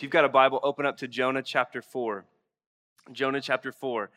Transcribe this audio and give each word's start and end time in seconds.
If 0.00 0.02
you've 0.04 0.12
got 0.12 0.24
a 0.24 0.30
Bible, 0.30 0.60
open 0.62 0.86
up 0.86 0.96
to 0.96 1.08
Jonah 1.08 1.42
chapter 1.42 1.82
4. 1.82 2.24
Jonah 3.12 3.42
chapter 3.42 3.70
4. 3.70 4.08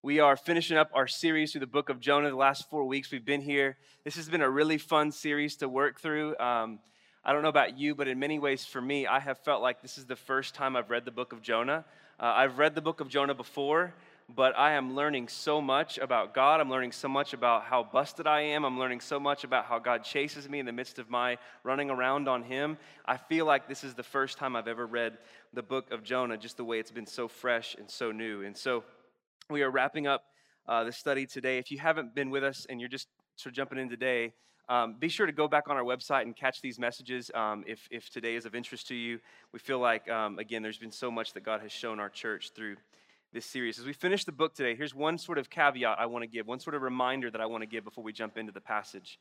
We 0.00 0.20
are 0.20 0.36
finishing 0.36 0.76
up 0.76 0.92
our 0.94 1.08
series 1.08 1.50
through 1.50 1.62
the 1.62 1.66
book 1.66 1.88
of 1.88 1.98
Jonah. 1.98 2.30
The 2.30 2.36
last 2.36 2.70
four 2.70 2.84
weeks 2.84 3.10
we've 3.10 3.24
been 3.24 3.40
here. 3.40 3.76
This 4.04 4.14
has 4.14 4.28
been 4.28 4.42
a 4.42 4.48
really 4.48 4.78
fun 4.78 5.10
series 5.10 5.56
to 5.56 5.68
work 5.68 6.00
through. 6.00 6.38
Um, 6.38 6.78
I 7.24 7.32
don't 7.32 7.42
know 7.42 7.48
about 7.48 7.76
you, 7.76 7.96
but 7.96 8.06
in 8.06 8.20
many 8.20 8.38
ways 8.38 8.64
for 8.64 8.80
me, 8.80 9.08
I 9.08 9.18
have 9.18 9.40
felt 9.40 9.60
like 9.60 9.82
this 9.82 9.98
is 9.98 10.06
the 10.06 10.14
first 10.14 10.54
time 10.54 10.76
I've 10.76 10.88
read 10.88 11.04
the 11.04 11.10
book 11.10 11.32
of 11.32 11.42
Jonah. 11.42 11.84
Uh, 12.20 12.26
I've 12.26 12.58
read 12.58 12.76
the 12.76 12.80
book 12.80 13.00
of 13.00 13.08
Jonah 13.08 13.34
before, 13.34 13.92
but 14.28 14.56
I 14.58 14.72
am 14.72 14.94
learning 14.94 15.28
so 15.28 15.60
much 15.60 15.98
about 15.98 16.34
God. 16.34 16.60
I'm 16.60 16.70
learning 16.70 16.92
so 16.92 17.08
much 17.08 17.34
about 17.34 17.64
how 17.64 17.82
busted 17.82 18.26
I 18.26 18.40
am. 18.40 18.64
I'm 18.64 18.78
learning 18.78 19.00
so 19.00 19.20
much 19.20 19.44
about 19.44 19.66
how 19.66 19.78
God 19.78 20.02
chases 20.02 20.48
me 20.48 20.58
in 20.58 20.66
the 20.66 20.72
midst 20.72 20.98
of 20.98 21.10
my 21.10 21.38
running 21.62 21.90
around 21.90 22.28
on 22.28 22.42
Him. 22.42 22.78
I 23.04 23.16
feel 23.16 23.44
like 23.44 23.68
this 23.68 23.84
is 23.84 23.94
the 23.94 24.02
first 24.02 24.38
time 24.38 24.56
I've 24.56 24.68
ever 24.68 24.86
read 24.86 25.18
the 25.52 25.62
book 25.62 25.90
of 25.90 26.02
Jonah, 26.02 26.38
just 26.38 26.56
the 26.56 26.64
way 26.64 26.78
it's 26.78 26.90
been 26.90 27.06
so 27.06 27.28
fresh 27.28 27.74
and 27.78 27.90
so 27.90 28.12
new. 28.12 28.42
And 28.42 28.56
so 28.56 28.84
we 29.50 29.62
are 29.62 29.70
wrapping 29.70 30.06
up 30.06 30.24
uh, 30.66 30.84
the 30.84 30.92
study 30.92 31.26
today. 31.26 31.58
If 31.58 31.70
you 31.70 31.78
haven't 31.78 32.14
been 32.14 32.30
with 32.30 32.44
us 32.44 32.66
and 32.68 32.80
you're 32.80 32.88
just 32.88 33.08
sort 33.36 33.52
of 33.52 33.56
jumping 33.56 33.78
in 33.78 33.90
today, 33.90 34.32
um, 34.70 34.96
be 34.98 35.08
sure 35.08 35.26
to 35.26 35.32
go 35.32 35.46
back 35.46 35.68
on 35.68 35.76
our 35.76 35.82
website 35.82 36.22
and 36.22 36.34
catch 36.34 36.62
these 36.62 36.78
messages 36.78 37.30
um, 37.34 37.64
if, 37.66 37.86
if 37.90 38.08
today 38.08 38.34
is 38.34 38.46
of 38.46 38.54
interest 38.54 38.88
to 38.88 38.94
you. 38.94 39.18
We 39.52 39.58
feel 39.58 39.78
like, 39.78 40.08
um, 40.08 40.38
again, 40.38 40.62
there's 40.62 40.78
been 40.78 40.92
so 40.92 41.10
much 41.10 41.34
that 41.34 41.44
God 41.44 41.60
has 41.60 41.70
shown 41.70 42.00
our 42.00 42.08
church 42.08 42.52
through 42.56 42.76
this 43.34 43.44
series. 43.44 43.80
As 43.80 43.84
we 43.84 43.92
finish 43.92 44.24
the 44.24 44.30
book 44.30 44.54
today, 44.54 44.76
here's 44.76 44.94
one 44.94 45.18
sort 45.18 45.38
of 45.38 45.50
caveat 45.50 45.98
I 45.98 46.06
want 46.06 46.22
to 46.22 46.28
give, 46.28 46.46
one 46.46 46.60
sort 46.60 46.76
of 46.76 46.82
reminder 46.82 47.32
that 47.32 47.40
I 47.40 47.46
want 47.46 47.62
to 47.62 47.66
give 47.66 47.82
before 47.82 48.04
we 48.04 48.12
jump 48.12 48.38
into 48.38 48.52
the 48.52 48.60
passage. 48.60 49.18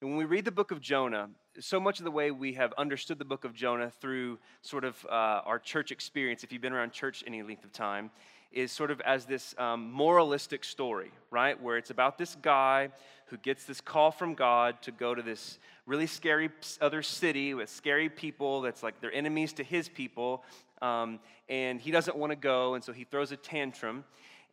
And 0.00 0.08
when 0.08 0.18
we 0.18 0.24
read 0.24 0.44
the 0.44 0.52
book 0.52 0.70
of 0.70 0.80
Jonah, 0.80 1.28
so 1.58 1.80
much 1.80 1.98
of 1.98 2.04
the 2.04 2.12
way 2.12 2.30
we 2.30 2.52
have 2.52 2.72
understood 2.78 3.18
the 3.18 3.24
book 3.24 3.44
of 3.44 3.52
Jonah 3.52 3.90
through 4.00 4.38
sort 4.62 4.84
of 4.84 5.04
uh, 5.06 5.42
our 5.44 5.58
church 5.58 5.90
experience, 5.90 6.44
if 6.44 6.52
you've 6.52 6.62
been 6.62 6.72
around 6.72 6.92
church 6.92 7.24
any 7.26 7.42
length 7.42 7.64
of 7.64 7.72
time, 7.72 8.12
is 8.52 8.70
sort 8.70 8.92
of 8.92 9.00
as 9.00 9.24
this 9.24 9.52
um, 9.58 9.90
moralistic 9.90 10.62
story, 10.62 11.10
right? 11.32 11.60
Where 11.60 11.76
it's 11.76 11.90
about 11.90 12.18
this 12.18 12.36
guy 12.40 12.90
who 13.26 13.36
gets 13.38 13.64
this 13.64 13.80
call 13.80 14.12
from 14.12 14.34
God 14.34 14.80
to 14.82 14.92
go 14.92 15.12
to 15.12 15.22
this 15.22 15.58
really 15.86 16.06
scary 16.06 16.50
other 16.80 17.02
city 17.02 17.54
with 17.54 17.68
scary 17.68 18.08
people 18.08 18.60
that's 18.60 18.82
like 18.84 19.00
they're 19.00 19.12
enemies 19.12 19.52
to 19.54 19.64
his 19.64 19.88
people. 19.88 20.44
Um, 20.82 21.20
and 21.48 21.80
he 21.80 21.90
doesn't 21.90 22.16
want 22.16 22.30
to 22.30 22.36
go, 22.36 22.74
and 22.74 22.82
so 22.82 22.92
he 22.92 23.04
throws 23.04 23.32
a 23.32 23.36
tantrum 23.36 24.04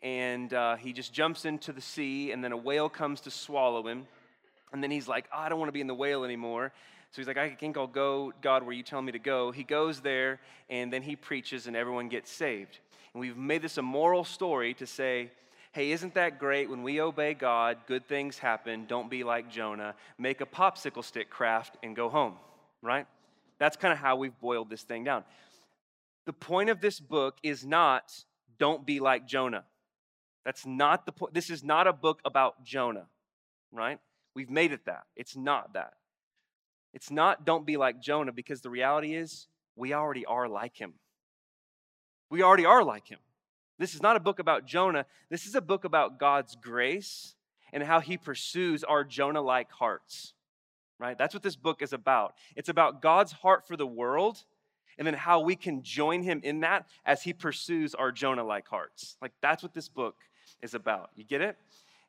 and 0.03 0.53
uh, 0.53 0.75
he 0.75 0.93
just 0.93 1.13
jumps 1.13 1.45
into 1.45 1.71
the 1.71 1.81
sea, 1.81 2.31
and 2.31 2.43
then 2.43 2.51
a 2.51 2.57
whale 2.57 2.89
comes 2.89 3.21
to 3.21 3.31
swallow 3.31 3.87
him. 3.87 4.07
And 4.71 4.83
then 4.83 4.91
he's 4.91 5.07
like, 5.07 5.25
oh, 5.33 5.39
I 5.39 5.49
don't 5.49 5.59
want 5.59 5.69
to 5.69 5.73
be 5.73 5.81
in 5.81 5.87
the 5.87 5.95
whale 5.95 6.23
anymore. 6.23 6.71
So 7.11 7.21
he's 7.21 7.27
like, 7.27 7.37
I 7.37 7.49
think 7.51 7.77
I'll 7.77 7.87
go, 7.87 8.33
God, 8.41 8.63
where 8.63 8.73
you 8.73 8.83
tell 8.83 9.01
me 9.01 9.11
to 9.13 9.19
go. 9.19 9.51
He 9.51 9.63
goes 9.63 10.01
there, 10.01 10.39
and 10.69 10.91
then 10.91 11.01
he 11.01 11.15
preaches, 11.15 11.67
and 11.67 11.75
everyone 11.75 12.09
gets 12.09 12.29
saved. 12.29 12.79
And 13.13 13.21
we've 13.21 13.37
made 13.37 13.61
this 13.61 13.77
a 13.77 13.81
moral 13.81 14.23
story 14.23 14.73
to 14.75 14.85
say, 14.85 15.31
hey, 15.71 15.91
isn't 15.91 16.13
that 16.15 16.37
great? 16.37 16.69
When 16.69 16.83
we 16.83 17.01
obey 17.01 17.33
God, 17.33 17.77
good 17.87 18.07
things 18.07 18.37
happen. 18.37 18.85
Don't 18.87 19.09
be 19.09 19.23
like 19.23 19.49
Jonah. 19.49 19.95
Make 20.17 20.41
a 20.41 20.45
popsicle 20.45 21.03
stick 21.03 21.29
craft 21.29 21.77
and 21.81 21.95
go 21.95 22.09
home, 22.09 22.33
right? 22.81 23.07
That's 23.57 23.77
kind 23.77 23.91
of 23.91 23.97
how 23.97 24.15
we've 24.17 24.39
boiled 24.39 24.69
this 24.69 24.83
thing 24.83 25.03
down. 25.03 25.23
The 26.27 26.33
point 26.33 26.69
of 26.69 26.81
this 26.81 26.99
book 26.99 27.37
is 27.41 27.65
not 27.65 28.25
don't 28.59 28.85
be 28.85 28.99
like 28.99 29.25
Jonah. 29.25 29.63
That's 30.43 30.65
not 30.65 31.05
the 31.05 31.13
point. 31.13 31.33
This 31.33 31.49
is 31.49 31.63
not 31.63 31.87
a 31.87 31.93
book 31.93 32.19
about 32.25 32.65
Jonah, 32.65 33.07
right? 33.71 33.97
We've 34.35 34.49
made 34.49 34.73
it 34.73 34.85
that. 34.85 35.03
It's 35.15 35.37
not 35.37 35.73
that. 35.73 35.93
It's 36.93 37.09
not 37.09 37.45
don't 37.45 37.65
be 37.65 37.77
like 37.77 38.01
Jonah 38.01 38.33
because 38.33 38.59
the 38.59 38.69
reality 38.69 39.15
is 39.15 39.47
we 39.77 39.93
already 39.93 40.25
are 40.25 40.49
like 40.49 40.75
him. 40.75 40.95
We 42.29 42.43
already 42.43 42.65
are 42.65 42.83
like 42.83 43.07
him. 43.07 43.19
This 43.79 43.95
is 43.95 44.01
not 44.01 44.17
a 44.17 44.19
book 44.19 44.39
about 44.39 44.65
Jonah. 44.65 45.05
This 45.29 45.45
is 45.45 45.55
a 45.55 45.61
book 45.61 45.85
about 45.85 46.19
God's 46.19 46.57
grace 46.57 47.35
and 47.71 47.83
how 47.83 48.01
he 48.01 48.17
pursues 48.17 48.83
our 48.83 49.05
Jonah 49.05 49.41
like 49.41 49.71
hearts, 49.71 50.33
right? 50.99 51.17
That's 51.17 51.33
what 51.33 51.43
this 51.43 51.55
book 51.55 51.81
is 51.81 51.93
about. 51.93 52.33
It's 52.57 52.69
about 52.69 53.01
God's 53.01 53.31
heart 53.31 53.65
for 53.65 53.77
the 53.77 53.87
world 53.87 54.43
and 54.97 55.05
then 55.05 55.13
how 55.13 55.39
we 55.39 55.55
can 55.55 55.83
join 55.83 56.23
him 56.23 56.41
in 56.43 56.61
that 56.61 56.87
as 57.05 57.23
he 57.23 57.33
pursues 57.33 57.93
our 57.95 58.11
Jonah 58.11 58.43
like 58.43 58.67
hearts. 58.67 59.15
Like, 59.21 59.33
that's 59.41 59.63
what 59.63 59.73
this 59.73 59.89
book 59.89 60.15
is 60.61 60.73
about. 60.73 61.11
You 61.15 61.23
get 61.23 61.41
it? 61.41 61.57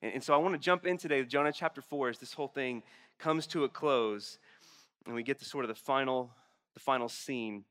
And, 0.03 0.15
and 0.15 0.25
so 0.25 0.35
I 0.35 0.39
want 0.39 0.55
to 0.55 0.59
jump 0.59 0.87
in 0.87 0.97
today, 0.97 1.23
Jonah 1.25 1.53
chapter 1.53 1.83
4, 1.83 2.11
as 2.11 2.19
this 2.19 2.33
whole 2.33 2.49
thing 2.49 2.83
comes 3.19 3.47
to 3.49 3.65
a 3.65 3.69
close 3.69 4.39
and 5.07 5.15
we 5.15 5.23
get 5.23 5.39
to 5.39 5.45
sort 5.45 5.65
of 5.65 5.69
the 5.69 5.75
final, 5.75 6.31
the 6.75 6.81
final 6.81 7.09
scene 7.09 7.65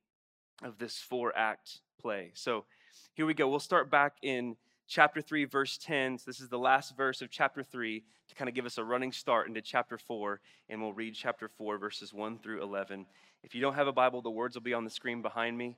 of 0.64 0.78
this 0.78 0.98
four 0.98 1.36
act 1.38 1.82
play. 2.02 2.32
So 2.34 2.66
here 3.14 3.26
we 3.26 3.34
go. 3.34 3.48
We'll 3.48 3.60
start 3.60 3.92
back 3.92 4.14
in 4.22 4.56
chapter 4.88 5.22
3, 5.22 5.46
verse 5.46 5.78
10. 5.78 6.18
So 6.18 6.24
this 6.28 6.40
is 6.40 6.50
the 6.50 6.58
last 6.58 6.96
verse 6.96 7.22
of 7.22 7.30
chapter 7.30 7.64
3 7.64 8.04
to 8.30 8.36
kind 8.36 8.50
of 8.50 8.56
give 8.56 8.66
us 8.66 8.78
a 8.78 8.84
running 8.84 9.12
start 9.12 9.48
into 9.48 9.62
chapter 9.62 9.98
4. 9.98 10.40
And 10.70 10.82
we'll 10.82 10.94
read 10.94 11.14
chapter 11.14 11.48
4, 11.48 11.78
verses 11.78 12.14
1 12.14 12.40
through 12.40 12.64
11. 12.64 13.06
If 13.44 13.54
you 13.54 13.62
don't 13.62 13.76
have 13.76 13.88
a 13.88 13.94
Bible, 13.94 14.22
the 14.22 14.30
words 14.30 14.56
will 14.56 14.64
be 14.64 14.74
on 14.74 14.84
the 14.84 14.90
screen 14.90 15.22
behind 15.22 15.58
me. 15.58 15.76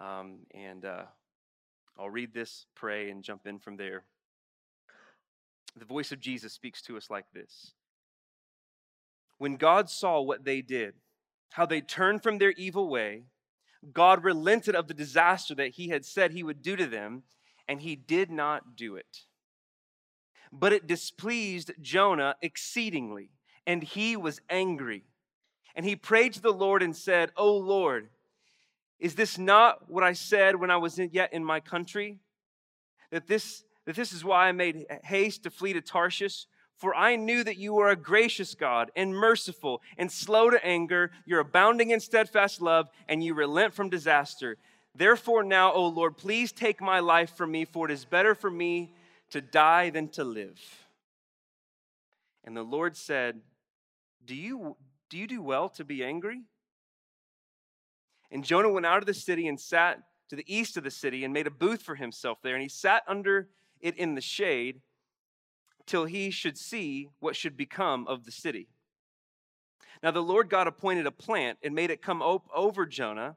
Um, 0.00 0.40
and 0.54 0.84
uh, 0.84 1.02
I'll 1.98 2.10
read 2.10 2.32
this, 2.32 2.66
pray, 2.74 3.10
and 3.10 3.22
jump 3.22 3.46
in 3.46 3.58
from 3.58 3.76
there. 3.76 4.04
The 5.76 5.84
voice 5.84 6.12
of 6.12 6.20
Jesus 6.20 6.52
speaks 6.52 6.82
to 6.82 6.96
us 6.96 7.10
like 7.10 7.26
this 7.32 7.72
When 9.38 9.56
God 9.56 9.88
saw 9.88 10.20
what 10.20 10.44
they 10.44 10.62
did, 10.62 10.94
how 11.50 11.66
they 11.66 11.80
turned 11.80 12.22
from 12.22 12.38
their 12.38 12.52
evil 12.52 12.88
way, 12.88 13.24
God 13.92 14.24
relented 14.24 14.74
of 14.74 14.88
the 14.88 14.94
disaster 14.94 15.54
that 15.54 15.72
he 15.72 15.88
had 15.88 16.04
said 16.04 16.32
he 16.32 16.42
would 16.42 16.62
do 16.62 16.76
to 16.76 16.86
them, 16.86 17.22
and 17.70 17.80
he 17.80 17.94
did 17.94 18.32
not 18.32 18.74
do 18.74 18.96
it. 18.96 19.20
But 20.50 20.72
it 20.72 20.88
displeased 20.88 21.70
Jonah 21.80 22.34
exceedingly, 22.42 23.30
and 23.64 23.80
he 23.80 24.16
was 24.16 24.40
angry. 24.50 25.04
And 25.76 25.86
he 25.86 25.94
prayed 25.94 26.32
to 26.32 26.42
the 26.42 26.52
Lord 26.52 26.82
and 26.82 26.96
said, 26.96 27.30
O 27.36 27.56
Lord, 27.56 28.08
is 28.98 29.14
this 29.14 29.38
not 29.38 29.88
what 29.88 30.02
I 30.02 30.14
said 30.14 30.56
when 30.56 30.72
I 30.72 30.78
was 30.78 30.98
yet 30.98 31.32
in 31.32 31.44
my 31.44 31.60
country? 31.60 32.18
That 33.12 33.28
this, 33.28 33.62
that 33.86 33.94
this 33.94 34.12
is 34.12 34.24
why 34.24 34.48
I 34.48 34.52
made 34.52 34.86
haste 35.04 35.44
to 35.44 35.50
flee 35.50 35.72
to 35.74 35.80
Tarshish? 35.80 36.46
For 36.76 36.92
I 36.92 37.14
knew 37.14 37.44
that 37.44 37.58
you 37.58 37.78
are 37.78 37.90
a 37.90 37.96
gracious 37.96 38.56
God 38.56 38.90
and 38.96 39.14
merciful 39.14 39.80
and 39.96 40.10
slow 40.10 40.50
to 40.50 40.64
anger. 40.66 41.12
You're 41.24 41.40
abounding 41.40 41.90
in 41.90 42.00
steadfast 42.00 42.60
love 42.60 42.88
and 43.06 43.22
you 43.22 43.34
relent 43.34 43.74
from 43.74 43.90
disaster. 43.90 44.56
Therefore, 44.94 45.44
now, 45.44 45.72
O 45.72 45.86
Lord, 45.86 46.16
please 46.16 46.52
take 46.52 46.80
my 46.80 47.00
life 47.00 47.36
from 47.36 47.52
me, 47.52 47.64
for 47.64 47.88
it 47.88 47.92
is 47.92 48.04
better 48.04 48.34
for 48.34 48.50
me 48.50 48.92
to 49.30 49.40
die 49.40 49.90
than 49.90 50.08
to 50.08 50.24
live. 50.24 50.60
And 52.44 52.56
the 52.56 52.62
Lord 52.62 52.96
said, 52.96 53.40
Do 54.24 54.34
you, 54.34 54.76
do 55.08 55.18
you 55.18 55.26
do 55.26 55.42
well 55.42 55.68
to 55.70 55.84
be 55.84 56.02
angry? 56.02 56.42
And 58.30 58.44
Jonah 58.44 58.70
went 58.70 58.86
out 58.86 58.98
of 58.98 59.06
the 59.06 59.14
city 59.14 59.48
and 59.48 59.58
sat 59.58 60.02
to 60.28 60.36
the 60.36 60.44
east 60.46 60.76
of 60.76 60.84
the 60.84 60.90
city 60.90 61.24
and 61.24 61.32
made 61.32 61.46
a 61.46 61.50
booth 61.50 61.82
for 61.82 61.96
himself 61.96 62.38
there. 62.42 62.54
And 62.54 62.62
he 62.62 62.68
sat 62.68 63.02
under 63.06 63.48
it 63.80 63.96
in 63.96 64.14
the 64.14 64.20
shade 64.20 64.80
till 65.86 66.04
he 66.04 66.30
should 66.30 66.56
see 66.56 67.08
what 67.18 67.34
should 67.34 67.56
become 67.56 68.06
of 68.06 68.24
the 68.24 68.30
city. 68.30 68.68
Now 70.02 70.12
the 70.12 70.22
Lord 70.22 70.48
God 70.48 70.66
appointed 70.66 71.06
a 71.06 71.10
plant 71.10 71.58
and 71.62 71.74
made 71.74 71.90
it 71.90 72.00
come 72.00 72.22
over 72.22 72.86
Jonah, 72.86 73.36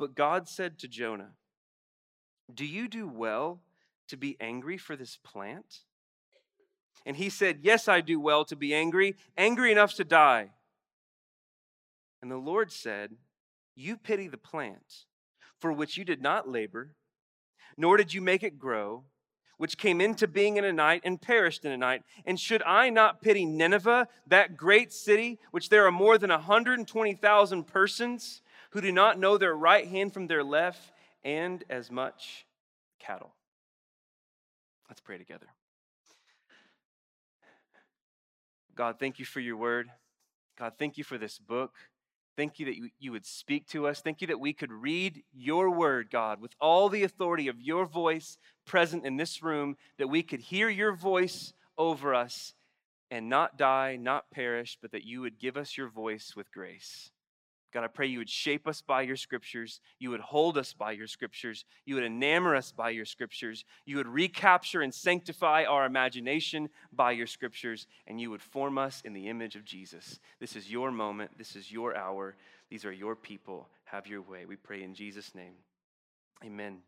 But 0.00 0.14
God 0.14 0.48
said 0.48 0.78
to 0.78 0.88
Jonah, 0.88 1.32
Do 2.52 2.64
you 2.64 2.88
do 2.88 3.06
well 3.06 3.60
to 4.08 4.16
be 4.16 4.34
angry 4.40 4.78
for 4.78 4.96
this 4.96 5.18
plant? 5.22 5.80
And 7.04 7.18
he 7.18 7.28
said, 7.28 7.58
Yes, 7.60 7.86
I 7.86 8.00
do 8.00 8.18
well 8.18 8.46
to 8.46 8.56
be 8.56 8.74
angry, 8.74 9.14
angry 9.36 9.70
enough 9.70 9.92
to 9.96 10.04
die. 10.04 10.52
And 12.22 12.30
the 12.30 12.38
Lord 12.38 12.72
said, 12.72 13.10
You 13.76 13.98
pity 13.98 14.26
the 14.26 14.38
plant 14.38 15.04
for 15.58 15.70
which 15.70 15.98
you 15.98 16.04
did 16.06 16.22
not 16.22 16.48
labor, 16.48 16.92
nor 17.76 17.98
did 17.98 18.14
you 18.14 18.22
make 18.22 18.42
it 18.42 18.58
grow 18.58 19.04
which 19.60 19.76
came 19.76 20.00
into 20.00 20.26
being 20.26 20.56
in 20.56 20.64
a 20.64 20.72
night 20.72 21.02
and 21.04 21.20
perished 21.20 21.66
in 21.66 21.70
a 21.70 21.76
night. 21.76 22.02
And 22.24 22.40
should 22.40 22.62
I 22.62 22.88
not 22.88 23.20
pity 23.20 23.44
Nineveh, 23.44 24.08
that 24.26 24.56
great 24.56 24.90
city, 24.90 25.38
which 25.50 25.68
there 25.68 25.86
are 25.86 25.92
more 25.92 26.16
than 26.16 26.30
120,000 26.30 27.66
persons, 27.66 28.40
who 28.70 28.80
do 28.80 28.92
not 28.92 29.18
know 29.18 29.36
their 29.36 29.54
right 29.54 29.86
hand 29.86 30.14
from 30.14 30.26
their 30.26 30.44
left, 30.44 30.92
and 31.22 31.62
as 31.68 31.90
much 31.90 32.46
cattle. 32.98 33.34
Let's 34.88 35.00
pray 35.00 35.18
together. 35.18 35.46
God, 38.74 38.96
thank 38.98 39.18
you 39.18 39.24
for 39.24 39.40
your 39.40 39.56
word. 39.56 39.90
God, 40.58 40.72
thank 40.78 40.96
you 40.96 41.04
for 41.04 41.18
this 41.18 41.38
book. 41.38 41.74
Thank 42.36 42.58
you 42.58 42.66
that 42.66 42.76
you, 42.76 42.90
you 42.98 43.12
would 43.12 43.26
speak 43.26 43.66
to 43.68 43.86
us. 43.86 44.00
Thank 44.00 44.20
you 44.20 44.28
that 44.28 44.40
we 44.40 44.52
could 44.52 44.72
read 44.72 45.22
your 45.32 45.70
word, 45.70 46.08
God, 46.10 46.40
with 46.40 46.54
all 46.60 46.88
the 46.88 47.02
authority 47.02 47.48
of 47.48 47.60
your 47.60 47.84
voice 47.84 48.38
present 48.64 49.04
in 49.04 49.16
this 49.16 49.42
room, 49.42 49.76
that 49.98 50.08
we 50.08 50.22
could 50.22 50.40
hear 50.40 50.68
your 50.68 50.92
voice 50.92 51.52
over 51.76 52.14
us 52.14 52.54
and 53.10 53.28
not 53.28 53.58
die, 53.58 53.96
not 54.00 54.30
perish, 54.30 54.78
but 54.80 54.92
that 54.92 55.04
you 55.04 55.20
would 55.20 55.38
give 55.38 55.56
us 55.56 55.76
your 55.76 55.88
voice 55.88 56.34
with 56.34 56.50
grace. 56.52 57.10
God, 57.72 57.84
I 57.84 57.86
pray 57.86 58.06
you 58.06 58.18
would 58.18 58.28
shape 58.28 58.66
us 58.66 58.80
by 58.80 59.02
your 59.02 59.16
scriptures. 59.16 59.80
You 59.98 60.10
would 60.10 60.20
hold 60.20 60.58
us 60.58 60.72
by 60.72 60.92
your 60.92 61.06
scriptures. 61.06 61.64
You 61.84 61.94
would 61.94 62.04
enamor 62.04 62.56
us 62.56 62.72
by 62.72 62.90
your 62.90 63.04
scriptures. 63.04 63.64
You 63.86 63.96
would 63.96 64.08
recapture 64.08 64.80
and 64.82 64.92
sanctify 64.92 65.64
our 65.64 65.86
imagination 65.86 66.68
by 66.92 67.12
your 67.12 67.28
scriptures. 67.28 67.86
And 68.06 68.20
you 68.20 68.30
would 68.30 68.42
form 68.42 68.76
us 68.76 69.02
in 69.04 69.12
the 69.12 69.28
image 69.28 69.54
of 69.54 69.64
Jesus. 69.64 70.18
This 70.40 70.56
is 70.56 70.70
your 70.70 70.90
moment. 70.90 71.38
This 71.38 71.54
is 71.54 71.70
your 71.70 71.96
hour. 71.96 72.34
These 72.70 72.84
are 72.84 72.92
your 72.92 73.14
people. 73.14 73.68
Have 73.84 74.06
your 74.06 74.22
way. 74.22 74.46
We 74.46 74.56
pray 74.56 74.82
in 74.82 74.94
Jesus' 74.94 75.34
name. 75.34 75.54
Amen. 76.44 76.78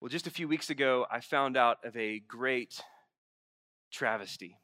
Well, 0.00 0.08
just 0.08 0.26
a 0.26 0.30
few 0.30 0.48
weeks 0.48 0.70
ago, 0.70 1.06
I 1.10 1.20
found 1.20 1.56
out 1.56 1.78
of 1.84 1.96
a 1.96 2.18
great 2.18 2.80
travesty. 3.92 4.58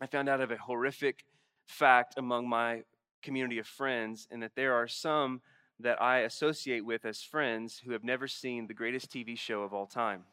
I 0.00 0.06
found 0.06 0.28
out 0.28 0.40
of 0.40 0.50
a 0.50 0.56
horrific 0.56 1.24
fact 1.66 2.14
among 2.16 2.48
my 2.48 2.82
community 3.22 3.58
of 3.58 3.66
friends, 3.66 4.28
and 4.30 4.42
that 4.42 4.54
there 4.54 4.74
are 4.74 4.88
some 4.88 5.40
that 5.80 6.00
I 6.02 6.20
associate 6.20 6.84
with 6.84 7.04
as 7.04 7.22
friends 7.22 7.82
who 7.84 7.92
have 7.92 8.02
never 8.02 8.26
seen 8.26 8.66
the 8.66 8.74
greatest 8.74 9.12
TV 9.12 9.38
show 9.38 9.62
of 9.62 9.72
all 9.72 9.86
time 9.86 10.24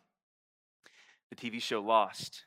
the 1.29 1.35
TV 1.35 1.59
show 1.59 1.81
Lost. 1.81 2.43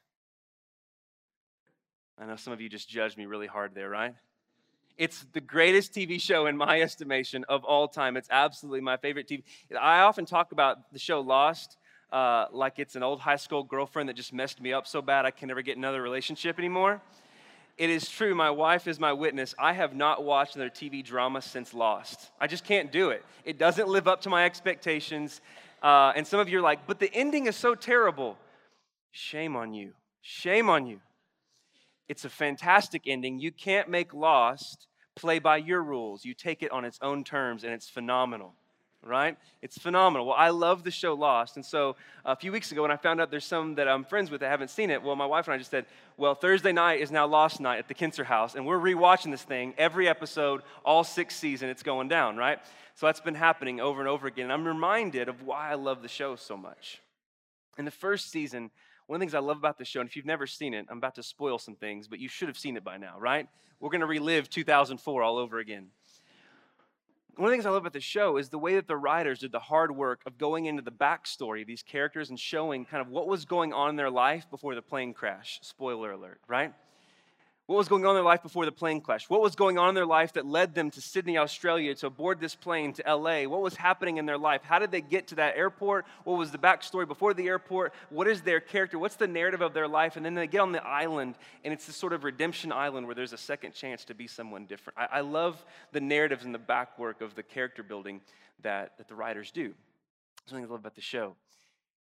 I 2.16 2.26
know 2.26 2.36
some 2.36 2.52
of 2.52 2.60
you 2.60 2.68
just 2.68 2.88
judged 2.88 3.18
me 3.18 3.26
really 3.26 3.48
hard 3.48 3.74
there, 3.74 3.90
right? 3.90 4.14
It's 4.96 5.26
the 5.32 5.40
greatest 5.40 5.92
TV 5.92 6.20
show 6.20 6.46
in 6.46 6.56
my 6.56 6.80
estimation 6.82 7.44
of 7.48 7.64
all 7.64 7.88
time. 7.88 8.16
It's 8.16 8.28
absolutely 8.30 8.80
my 8.80 8.96
favorite 8.96 9.28
TV. 9.28 9.42
I 9.78 10.00
often 10.00 10.26
talk 10.26 10.52
about 10.52 10.92
the 10.92 10.98
show 10.98 11.20
Lost 11.20 11.76
uh, 12.12 12.46
like 12.52 12.78
it's 12.78 12.96
an 12.96 13.02
old 13.02 13.20
high 13.20 13.36
school 13.36 13.62
girlfriend 13.62 14.08
that 14.08 14.14
just 14.14 14.32
messed 14.32 14.60
me 14.60 14.72
up 14.72 14.86
so 14.86 15.02
bad 15.02 15.26
I 15.26 15.30
can 15.30 15.48
never 15.48 15.62
get 15.62 15.76
another 15.76 16.00
relationship 16.00 16.58
anymore. 16.58 17.02
It 17.78 17.90
is 17.90 18.08
true, 18.10 18.34
my 18.34 18.50
wife 18.50 18.88
is 18.88 18.98
my 18.98 19.12
witness. 19.12 19.54
I 19.56 19.72
have 19.72 19.94
not 19.94 20.24
watched 20.24 20.56
another 20.56 20.70
TV 20.70 21.04
drama 21.04 21.40
since 21.40 21.72
Lost. 21.72 22.32
I 22.40 22.48
just 22.48 22.64
can't 22.64 22.90
do 22.90 23.10
it. 23.10 23.24
It 23.44 23.56
doesn't 23.56 23.86
live 23.86 24.08
up 24.08 24.20
to 24.22 24.28
my 24.28 24.44
expectations. 24.44 25.40
Uh, 25.80 26.12
and 26.16 26.26
some 26.26 26.40
of 26.40 26.48
you 26.48 26.58
are 26.58 26.62
like, 26.62 26.88
but 26.88 26.98
the 26.98 27.12
ending 27.14 27.46
is 27.46 27.54
so 27.54 27.76
terrible. 27.76 28.36
Shame 29.12 29.54
on 29.54 29.74
you. 29.74 29.92
Shame 30.22 30.68
on 30.68 30.86
you. 30.88 31.00
It's 32.08 32.24
a 32.24 32.28
fantastic 32.28 33.02
ending. 33.06 33.38
You 33.38 33.52
can't 33.52 33.88
make 33.88 34.12
Lost 34.12 34.88
play 35.14 35.38
by 35.38 35.58
your 35.58 35.82
rules. 35.82 36.24
You 36.24 36.34
take 36.34 36.64
it 36.64 36.72
on 36.72 36.84
its 36.84 36.98
own 37.00 37.22
terms, 37.22 37.62
and 37.62 37.72
it's 37.72 37.88
phenomenal 37.88 38.54
right? 39.02 39.36
It's 39.62 39.78
phenomenal. 39.78 40.26
Well, 40.26 40.36
I 40.36 40.50
love 40.50 40.84
the 40.84 40.90
show 40.90 41.14
Lost. 41.14 41.56
And 41.56 41.64
so 41.64 41.96
a 42.24 42.36
few 42.36 42.52
weeks 42.52 42.72
ago, 42.72 42.82
when 42.82 42.90
I 42.90 42.96
found 42.96 43.20
out 43.20 43.30
there's 43.30 43.44
some 43.44 43.76
that 43.76 43.88
I'm 43.88 44.04
friends 44.04 44.30
with 44.30 44.40
that 44.40 44.50
haven't 44.50 44.70
seen 44.70 44.90
it, 44.90 45.02
well, 45.02 45.16
my 45.16 45.26
wife 45.26 45.46
and 45.46 45.54
I 45.54 45.58
just 45.58 45.70
said, 45.70 45.86
well, 46.16 46.34
Thursday 46.34 46.72
night 46.72 47.00
is 47.00 47.10
now 47.10 47.26
Lost 47.26 47.60
night 47.60 47.78
at 47.78 47.88
the 47.88 47.94
Kincer 47.94 48.24
house, 48.24 48.54
and 48.54 48.66
we're 48.66 48.78
rewatching 48.78 49.30
this 49.30 49.42
thing 49.42 49.74
every 49.78 50.08
episode, 50.08 50.62
all 50.84 51.04
six 51.04 51.36
season, 51.36 51.68
it's 51.68 51.82
going 51.82 52.08
down, 52.08 52.36
right? 52.36 52.58
So 52.94 53.06
that's 53.06 53.20
been 53.20 53.36
happening 53.36 53.80
over 53.80 54.00
and 54.00 54.08
over 54.08 54.26
again. 54.26 54.44
And 54.44 54.52
I'm 54.52 54.66
reminded 54.66 55.28
of 55.28 55.42
why 55.42 55.70
I 55.70 55.74
love 55.74 56.02
the 56.02 56.08
show 56.08 56.34
so 56.36 56.56
much. 56.56 57.00
In 57.78 57.84
the 57.84 57.90
first 57.92 58.30
season, 58.32 58.70
one 59.06 59.16
of 59.16 59.20
the 59.20 59.22
things 59.22 59.34
I 59.34 59.38
love 59.38 59.56
about 59.56 59.78
the 59.78 59.84
show, 59.84 60.00
and 60.00 60.08
if 60.08 60.16
you've 60.16 60.26
never 60.26 60.46
seen 60.46 60.74
it, 60.74 60.86
I'm 60.90 60.98
about 60.98 61.14
to 61.14 61.22
spoil 61.22 61.58
some 61.58 61.76
things, 61.76 62.08
but 62.08 62.18
you 62.18 62.28
should 62.28 62.48
have 62.48 62.58
seen 62.58 62.76
it 62.76 62.84
by 62.84 62.96
now, 62.96 63.14
right? 63.18 63.46
We're 63.78 63.90
going 63.90 64.00
to 64.00 64.06
relive 64.06 64.50
2004 64.50 65.22
all 65.22 65.38
over 65.38 65.60
again 65.60 65.86
one 67.38 67.46
of 67.46 67.50
the 67.50 67.54
things 67.54 67.66
I 67.66 67.70
love 67.70 67.82
about 67.82 67.92
the 67.92 68.00
show 68.00 68.36
is 68.36 68.48
the 68.48 68.58
way 68.58 68.74
that 68.74 68.88
the 68.88 68.96
writers 68.96 69.38
did 69.38 69.52
the 69.52 69.60
hard 69.60 69.94
work 69.94 70.20
of 70.26 70.38
going 70.38 70.64
into 70.64 70.82
the 70.82 70.90
backstory 70.90 71.60
of 71.60 71.68
these 71.68 71.84
characters 71.84 72.30
and 72.30 72.40
showing 72.40 72.84
kind 72.84 73.00
of 73.00 73.10
what 73.10 73.28
was 73.28 73.44
going 73.44 73.72
on 73.72 73.90
in 73.90 73.96
their 73.96 74.10
life 74.10 74.50
before 74.50 74.74
the 74.74 74.82
plane 74.82 75.14
crash. 75.14 75.60
Spoiler 75.62 76.10
alert, 76.10 76.40
right? 76.48 76.74
What 77.68 77.76
was 77.76 77.88
going 77.88 78.06
on 78.06 78.12
in 78.12 78.16
their 78.16 78.24
life 78.24 78.42
before 78.42 78.64
the 78.64 78.72
plane 78.72 79.02
crash? 79.02 79.28
What 79.28 79.42
was 79.42 79.54
going 79.54 79.76
on 79.76 79.90
in 79.90 79.94
their 79.94 80.06
life 80.06 80.32
that 80.32 80.46
led 80.46 80.74
them 80.74 80.90
to 80.90 81.02
Sydney, 81.02 81.36
Australia, 81.36 81.94
to 81.96 82.08
board 82.08 82.40
this 82.40 82.54
plane 82.54 82.94
to 82.94 83.02
LA? 83.06 83.42
What 83.42 83.60
was 83.60 83.76
happening 83.76 84.16
in 84.16 84.24
their 84.24 84.38
life? 84.38 84.62
How 84.64 84.78
did 84.78 84.90
they 84.90 85.02
get 85.02 85.26
to 85.28 85.34
that 85.34 85.54
airport? 85.54 86.06
What 86.24 86.38
was 86.38 86.50
the 86.50 86.56
backstory 86.56 87.06
before 87.06 87.34
the 87.34 87.46
airport? 87.46 87.92
What 88.08 88.26
is 88.26 88.40
their 88.40 88.60
character? 88.60 88.98
What's 88.98 89.16
the 89.16 89.26
narrative 89.26 89.60
of 89.60 89.74
their 89.74 89.86
life? 89.86 90.16
And 90.16 90.24
then 90.24 90.34
they 90.34 90.46
get 90.46 90.62
on 90.62 90.72
the 90.72 90.82
island, 90.82 91.34
and 91.62 91.74
it's 91.74 91.84
this 91.84 91.94
sort 91.94 92.14
of 92.14 92.24
redemption 92.24 92.72
island 92.72 93.04
where 93.04 93.14
there's 93.14 93.34
a 93.34 93.38
second 93.38 93.74
chance 93.74 94.02
to 94.06 94.14
be 94.14 94.26
someone 94.26 94.64
different. 94.64 94.98
I, 94.98 95.18
I 95.18 95.20
love 95.20 95.62
the 95.92 96.00
narratives 96.00 96.46
and 96.46 96.54
the 96.54 96.58
backwork 96.58 97.20
of 97.20 97.34
the 97.34 97.42
character 97.42 97.82
building 97.82 98.22
that, 98.62 98.96
that 98.96 99.08
the 99.08 99.14
writers 99.14 99.50
do. 99.50 99.74
Something 100.46 100.64
I 100.64 100.68
love 100.68 100.80
about 100.80 100.94
the 100.94 101.02
show. 101.02 101.36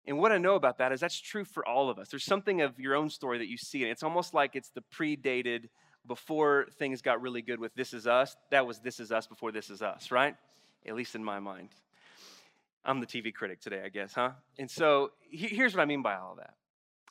And 0.08 0.18
what 0.18 0.32
I 0.32 0.38
know 0.38 0.56
about 0.56 0.80
that 0.80 0.92
is 0.92 1.00
that's 1.00 1.20
true 1.20 1.46
for 1.46 1.68
all 1.68 1.90
of 1.90 2.00
us. 2.00 2.10
There's 2.10 2.26
something 2.26 2.62
of 2.62 2.80
your 2.80 2.96
own 2.96 3.10
story 3.10 3.38
that 3.38 3.48
you 3.48 3.58
see, 3.58 3.84
and 3.84 3.92
it's 3.92 4.04
almost 4.04 4.34
like 4.34 4.56
it's 4.56 4.70
the 4.70 4.84
predated 4.94 5.70
before 6.08 6.68
things 6.80 7.02
got 7.02 7.22
really 7.22 7.42
good 7.42 7.60
with 7.60 7.74
This 7.76 7.94
Is 7.94 8.08
Us. 8.08 8.36
That 8.50 8.66
was 8.66 8.80
This 8.80 9.00
Is 9.00 9.12
Us 9.12 9.28
before 9.28 9.52
This 9.52 9.70
Is 9.70 9.82
Us, 9.82 10.12
right? 10.12 10.36
At 10.88 10.96
least 10.96 11.14
in 11.14 11.24
my 11.24 11.40
mind. 11.40 11.70
I'm 12.84 13.00
the 13.00 13.06
TV 13.06 13.32
critic 13.32 13.62
today, 13.62 13.82
I 13.86 13.90
guess, 13.90 14.14
huh? 14.14 14.32
And 14.58 14.70
so 14.70 15.12
here's 15.30 15.76
what 15.76 15.84
I 15.84 15.86
mean 15.86 16.02
by 16.02 16.16
all 16.16 16.32
of 16.32 16.38
that. 16.38 16.56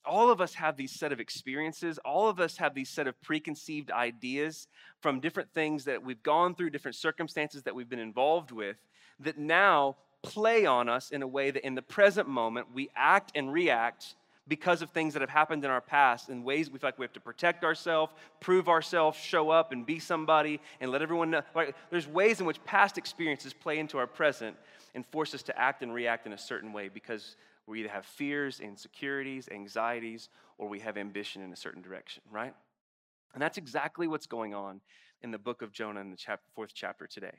All 0.05 0.31
of 0.31 0.41
us 0.41 0.55
have 0.55 0.77
these 0.77 0.99
set 0.99 1.13
of 1.13 1.21
experiences. 1.21 1.99
All 2.05 2.29
of 2.29 2.41
us 2.41 2.57
have 2.57 2.75
these 2.75 2.89
set 2.89 3.07
of 3.07 3.21
preconceived 3.21 3.91
ideas 3.91 4.67
from 5.01 5.21
different 5.21 5.53
things 5.53 5.85
that 5.85 6.03
we've 6.03 6.23
gone 6.23 6.55
through, 6.55 6.71
different 6.71 6.97
circumstances 6.97 7.63
that 7.65 7.75
we've 7.75 7.89
been 7.89 8.01
involved 8.01 8.51
with, 8.51 8.77
that 9.21 9.39
now 9.39 9.97
play 10.23 10.67
on 10.67 10.89
us 10.89 11.11
in 11.11 11.23
a 11.23 11.27
way 11.27 11.51
that 11.51 11.65
in 11.65 11.75
the 11.75 11.83
present 11.83 12.29
moment 12.29 12.69
we 12.75 12.91
act 12.95 13.33
and 13.35 13.53
react 13.53 14.15
because 14.49 14.83
of 14.83 14.91
things 14.91 15.15
that 15.15 15.21
have 15.21 15.31
happened 15.31 15.65
in 15.65 15.71
our 15.71 15.81
past 15.81 16.29
in 16.29 16.43
ways 16.43 16.69
we 16.69 16.79
feel 16.79 16.89
like 16.89 16.99
we 16.99 17.05
have 17.05 17.13
to 17.13 17.21
protect 17.21 17.65
ourselves, 17.65 18.13
prove 18.41 18.69
ourselves, 18.69 19.17
show 19.17 19.49
up 19.49 19.71
and 19.71 19.87
be 19.87 19.99
somebody, 20.01 20.61
and 20.81 20.91
let 20.91 21.03
everyone 21.03 21.31
know. 21.31 21.43
Like, 21.55 21.77
there's 21.89 22.09
ways 22.09 22.41
in 22.41 22.47
which 22.47 22.63
past 22.65 22.99
experiences 22.99 23.53
play 23.53 23.79
into 23.79 23.97
our 23.97 24.09
present 24.09 24.57
and 24.95 25.07
force 25.07 25.35
us 25.35 25.43
to 25.45 25.59
act 25.59 25.83
and 25.83 25.95
react 25.95 26.27
in 26.27 26.33
a 26.33 26.39
certain 26.39 26.73
way 26.73 26.89
because 26.89 27.37
we 27.67 27.81
either 27.81 27.89
have 27.91 28.05
fears, 28.05 28.59
insecurities, 28.59 29.49
anxieties, 29.53 30.29
or 30.59 30.69
we 30.69 30.81
have 30.81 30.97
ambition 30.97 31.43
in 31.43 31.53
a 31.53 31.57
certain 31.57 31.81
direction, 31.81 32.23
right? 32.31 32.55
And 33.33 33.41
that's 33.41 33.57
exactly 33.57 34.09
what's 34.09 34.27
going 34.27 34.53
on 34.53 34.81
in 35.23 35.31
the 35.31 35.39
book 35.39 35.63
of 35.63 35.71
Jonah 35.71 36.01
in 36.01 36.11
the 36.11 36.39
fourth 36.55 36.73
chapter 36.75 37.07
today. 37.07 37.39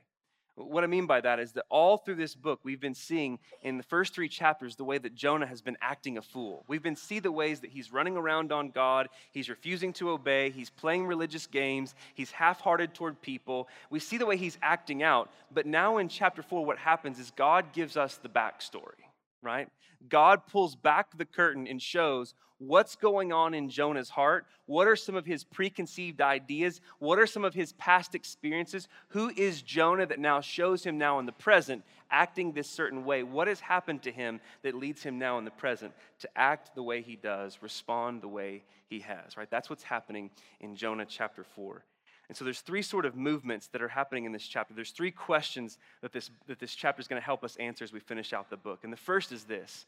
What 0.55 0.83
I 0.83 0.87
mean 0.87 1.05
by 1.05 1.21
that 1.21 1.39
is 1.39 1.53
that 1.53 1.65
all 1.69 1.97
through 1.97 2.15
this 2.15 2.35
book, 2.35 2.59
we've 2.63 2.79
been 2.79 2.93
seeing 2.93 3.39
in 3.63 3.77
the 3.77 3.83
first 3.83 4.13
three 4.13 4.27
chapters 4.27 4.75
the 4.75 4.83
way 4.83 4.97
that 4.97 5.15
Jonah 5.15 5.45
has 5.45 5.61
been 5.61 5.77
acting 5.81 6.17
a 6.17 6.21
fool. 6.21 6.65
We've 6.67 6.83
been 6.83 6.97
see 6.97 7.19
the 7.19 7.31
ways 7.31 7.61
that 7.61 7.71
he's 7.71 7.91
running 7.93 8.17
around 8.17 8.51
on 8.51 8.69
God, 8.69 9.07
he's 9.31 9.49
refusing 9.49 9.93
to 9.93 10.09
obey, 10.09 10.49
he's 10.49 10.69
playing 10.69 11.07
religious 11.07 11.47
games, 11.47 11.95
he's 12.15 12.31
half-hearted 12.31 12.93
toward 12.93 13.21
people. 13.21 13.69
We 13.89 13.99
see 13.99 14.17
the 14.17 14.25
way 14.25 14.35
he's 14.35 14.57
acting 14.61 15.03
out. 15.03 15.31
But 15.53 15.65
now 15.65 15.97
in 15.97 16.09
chapter 16.09 16.43
four, 16.43 16.65
what 16.65 16.77
happens 16.77 17.17
is 17.17 17.31
God 17.31 17.71
gives 17.71 17.95
us 17.95 18.17
the 18.17 18.29
backstory, 18.29 19.05
right? 19.41 19.67
God 20.09 20.47
pulls 20.47 20.75
back 20.75 21.17
the 21.17 21.25
curtain 21.25 21.67
and 21.67 21.81
shows 21.81 22.33
what's 22.57 22.95
going 22.95 23.33
on 23.33 23.53
in 23.53 23.69
Jonah's 23.69 24.09
heart. 24.09 24.45
What 24.67 24.87
are 24.87 24.95
some 24.95 25.15
of 25.15 25.25
his 25.25 25.43
preconceived 25.43 26.21
ideas? 26.21 26.79
What 26.99 27.17
are 27.17 27.25
some 27.25 27.43
of 27.43 27.53
his 27.53 27.73
past 27.73 28.13
experiences? 28.13 28.87
Who 29.09 29.29
is 29.35 29.61
Jonah 29.61 30.05
that 30.05 30.19
now 30.19 30.41
shows 30.41 30.83
him 30.83 30.97
now 30.97 31.19
in 31.19 31.25
the 31.25 31.31
present 31.31 31.83
acting 32.11 32.51
this 32.51 32.69
certain 32.69 33.03
way? 33.03 33.23
What 33.23 33.47
has 33.47 33.59
happened 33.59 34.03
to 34.03 34.11
him 34.11 34.39
that 34.61 34.75
leads 34.75 35.01
him 35.01 35.17
now 35.17 35.39
in 35.39 35.45
the 35.45 35.51
present 35.51 35.93
to 36.19 36.29
act 36.35 36.75
the 36.75 36.83
way 36.83 37.01
he 37.01 37.15
does, 37.15 37.59
respond 37.61 38.21
the 38.21 38.27
way 38.27 38.63
he 38.87 38.99
has, 38.99 39.37
right? 39.37 39.49
That's 39.49 39.69
what's 39.69 39.83
happening 39.83 40.29
in 40.59 40.75
Jonah 40.75 41.05
chapter 41.05 41.43
4. 41.43 41.83
And 42.31 42.37
so 42.37 42.45
there's 42.45 42.61
three 42.61 42.81
sort 42.81 43.05
of 43.05 43.17
movements 43.17 43.67
that 43.73 43.81
are 43.81 43.89
happening 43.89 44.23
in 44.23 44.31
this 44.31 44.47
chapter. 44.47 44.73
There's 44.73 44.91
three 44.91 45.11
questions 45.11 45.77
that 46.01 46.13
this, 46.13 46.29
that 46.47 46.61
this 46.61 46.73
chapter 46.75 47.01
is 47.01 47.09
going 47.09 47.21
to 47.21 47.25
help 47.25 47.43
us 47.43 47.57
answer 47.57 47.83
as 47.83 47.91
we 47.91 47.99
finish 47.99 48.31
out 48.31 48.49
the 48.49 48.55
book. 48.55 48.85
And 48.85 48.93
the 48.93 48.95
first 48.95 49.33
is 49.33 49.43
this 49.43 49.85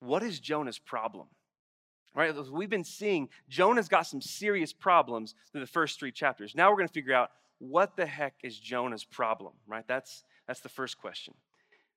What 0.00 0.22
is 0.22 0.38
Jonah's 0.38 0.78
problem? 0.78 1.28
Right? 2.14 2.36
As 2.36 2.50
we've 2.50 2.68
been 2.68 2.84
seeing, 2.84 3.30
Jonah's 3.48 3.88
got 3.88 4.06
some 4.06 4.20
serious 4.20 4.70
problems 4.70 5.34
through 5.50 5.62
the 5.62 5.66
first 5.66 5.98
three 5.98 6.12
chapters. 6.12 6.54
Now 6.54 6.68
we're 6.68 6.76
going 6.76 6.88
to 6.88 6.92
figure 6.92 7.14
out 7.14 7.30
what 7.56 7.96
the 7.96 8.04
heck 8.04 8.34
is 8.42 8.58
Jonah's 8.58 9.04
problem, 9.04 9.54
right? 9.66 9.84
That's, 9.88 10.24
that's 10.46 10.60
the 10.60 10.68
first 10.68 10.98
question. 10.98 11.32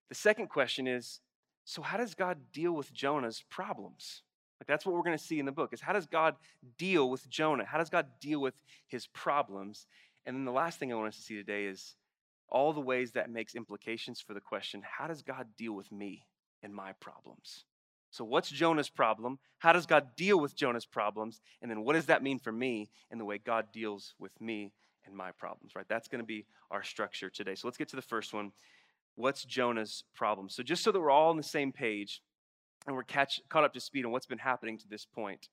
The 0.07 0.15
second 0.15 0.47
question 0.47 0.87
is 0.87 1.19
so, 1.65 1.81
how 1.81 1.97
does 1.97 2.15
God 2.15 2.37
deal 2.53 2.71
with 2.71 2.93
Jonah's 2.93 3.43
problems? 3.49 4.21
Like 4.61 4.67
that's 4.67 4.85
what 4.85 4.93
we're 4.93 5.01
going 5.01 5.17
to 5.17 5.23
see 5.23 5.39
in 5.39 5.47
the 5.47 5.51
book 5.51 5.73
is 5.73 5.81
how 5.81 5.91
does 5.91 6.05
God 6.05 6.35
deal 6.77 7.09
with 7.09 7.27
Jonah? 7.27 7.65
How 7.65 7.79
does 7.79 7.89
God 7.89 8.05
deal 8.21 8.39
with 8.39 8.53
his 8.87 9.07
problems? 9.07 9.87
And 10.27 10.35
then 10.35 10.45
the 10.45 10.51
last 10.51 10.77
thing 10.77 10.91
I 10.91 10.95
want 10.95 11.07
us 11.07 11.15
to 11.15 11.21
see 11.23 11.35
today 11.35 11.65
is 11.65 11.95
all 12.47 12.71
the 12.71 12.79
ways 12.79 13.13
that 13.13 13.31
makes 13.31 13.55
implications 13.55 14.21
for 14.21 14.35
the 14.35 14.39
question 14.39 14.83
how 14.85 15.07
does 15.07 15.23
God 15.23 15.47
deal 15.57 15.73
with 15.73 15.91
me 15.91 16.27
and 16.61 16.75
my 16.75 16.91
problems? 16.93 17.65
So, 18.11 18.23
what's 18.23 18.51
Jonah's 18.51 18.89
problem? 18.89 19.39
How 19.57 19.73
does 19.73 19.87
God 19.87 20.09
deal 20.15 20.39
with 20.39 20.55
Jonah's 20.55 20.85
problems? 20.85 21.41
And 21.63 21.71
then, 21.71 21.83
what 21.83 21.93
does 21.93 22.05
that 22.05 22.21
mean 22.21 22.37
for 22.37 22.51
me 22.51 22.91
and 23.09 23.19
the 23.19 23.25
way 23.25 23.39
God 23.39 23.71
deals 23.73 24.13
with 24.19 24.39
me 24.39 24.73
and 25.07 25.15
my 25.15 25.31
problems, 25.31 25.71
right? 25.75 25.87
That's 25.89 26.07
going 26.07 26.21
to 26.21 26.27
be 26.27 26.45
our 26.69 26.83
structure 26.83 27.31
today. 27.31 27.55
So, 27.55 27.67
let's 27.67 27.77
get 27.77 27.89
to 27.89 27.95
the 27.95 28.01
first 28.03 28.31
one. 28.31 28.51
What's 29.15 29.43
Jonah's 29.43 30.03
problem? 30.13 30.49
So, 30.49 30.61
just 30.61 30.83
so 30.83 30.91
that 30.91 30.99
we're 30.99 31.09
all 31.09 31.31
on 31.31 31.37
the 31.37 31.41
same 31.41 31.71
page 31.71 32.21
and 32.87 32.95
we're 32.95 33.03
catch, 33.03 33.41
caught 33.49 33.63
up 33.63 33.73
to 33.73 33.79
speed 33.79 34.05
on 34.05 34.11
what's 34.11 34.25
been 34.25 34.37
happening 34.37 34.77
to 34.79 34.87
this 34.87 35.05
point, 35.05 35.47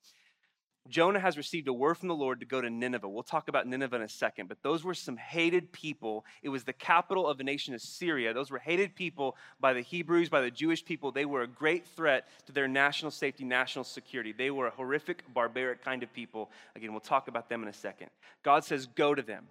Jonah 0.88 1.20
has 1.20 1.36
received 1.36 1.68
a 1.68 1.72
word 1.72 1.98
from 1.98 2.08
the 2.08 2.14
Lord 2.14 2.40
to 2.40 2.46
go 2.46 2.60
to 2.60 2.70
Nineveh. 2.70 3.08
We'll 3.08 3.22
talk 3.22 3.48
about 3.48 3.66
Nineveh 3.66 3.96
in 3.96 4.02
a 4.02 4.08
second, 4.08 4.48
but 4.48 4.62
those 4.62 4.84
were 4.84 4.94
some 4.94 5.16
hated 5.16 5.70
people. 5.70 6.24
It 6.42 6.48
was 6.48 6.64
the 6.64 6.72
capital 6.72 7.26
of 7.26 7.36
the 7.36 7.44
nation 7.44 7.74
of 7.74 7.82
Syria. 7.82 8.32
Those 8.32 8.50
were 8.50 8.58
hated 8.58 8.94
people 8.94 9.36
by 9.60 9.74
the 9.74 9.82
Hebrews, 9.82 10.30
by 10.30 10.40
the 10.40 10.50
Jewish 10.50 10.84
people. 10.84 11.12
They 11.12 11.26
were 11.26 11.42
a 11.42 11.46
great 11.46 11.86
threat 11.86 12.28
to 12.46 12.52
their 12.52 12.68
national 12.68 13.10
safety, 13.10 13.44
national 13.44 13.84
security. 13.84 14.32
They 14.32 14.50
were 14.50 14.68
a 14.68 14.70
horrific, 14.70 15.22
barbaric 15.34 15.84
kind 15.84 16.02
of 16.02 16.12
people. 16.12 16.50
Again, 16.74 16.92
we'll 16.92 17.00
talk 17.00 17.28
about 17.28 17.50
them 17.50 17.62
in 17.62 17.68
a 17.68 17.74
second. 17.74 18.08
God 18.42 18.64
says, 18.64 18.86
Go 18.86 19.14
to 19.14 19.22
them. 19.22 19.46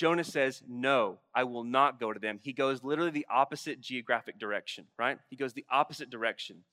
Jonah 0.00 0.24
says, 0.24 0.62
No, 0.66 1.18
I 1.34 1.44
will 1.44 1.62
not 1.62 2.00
go 2.00 2.10
to 2.10 2.18
them. 2.18 2.40
He 2.42 2.54
goes 2.54 2.82
literally 2.82 3.10
the 3.10 3.26
opposite 3.28 3.82
geographic 3.82 4.38
direction, 4.38 4.86
right? 4.98 5.18
He 5.28 5.36
goes 5.36 5.52
the 5.52 5.66
opposite 5.70 6.08
direction. 6.08 6.64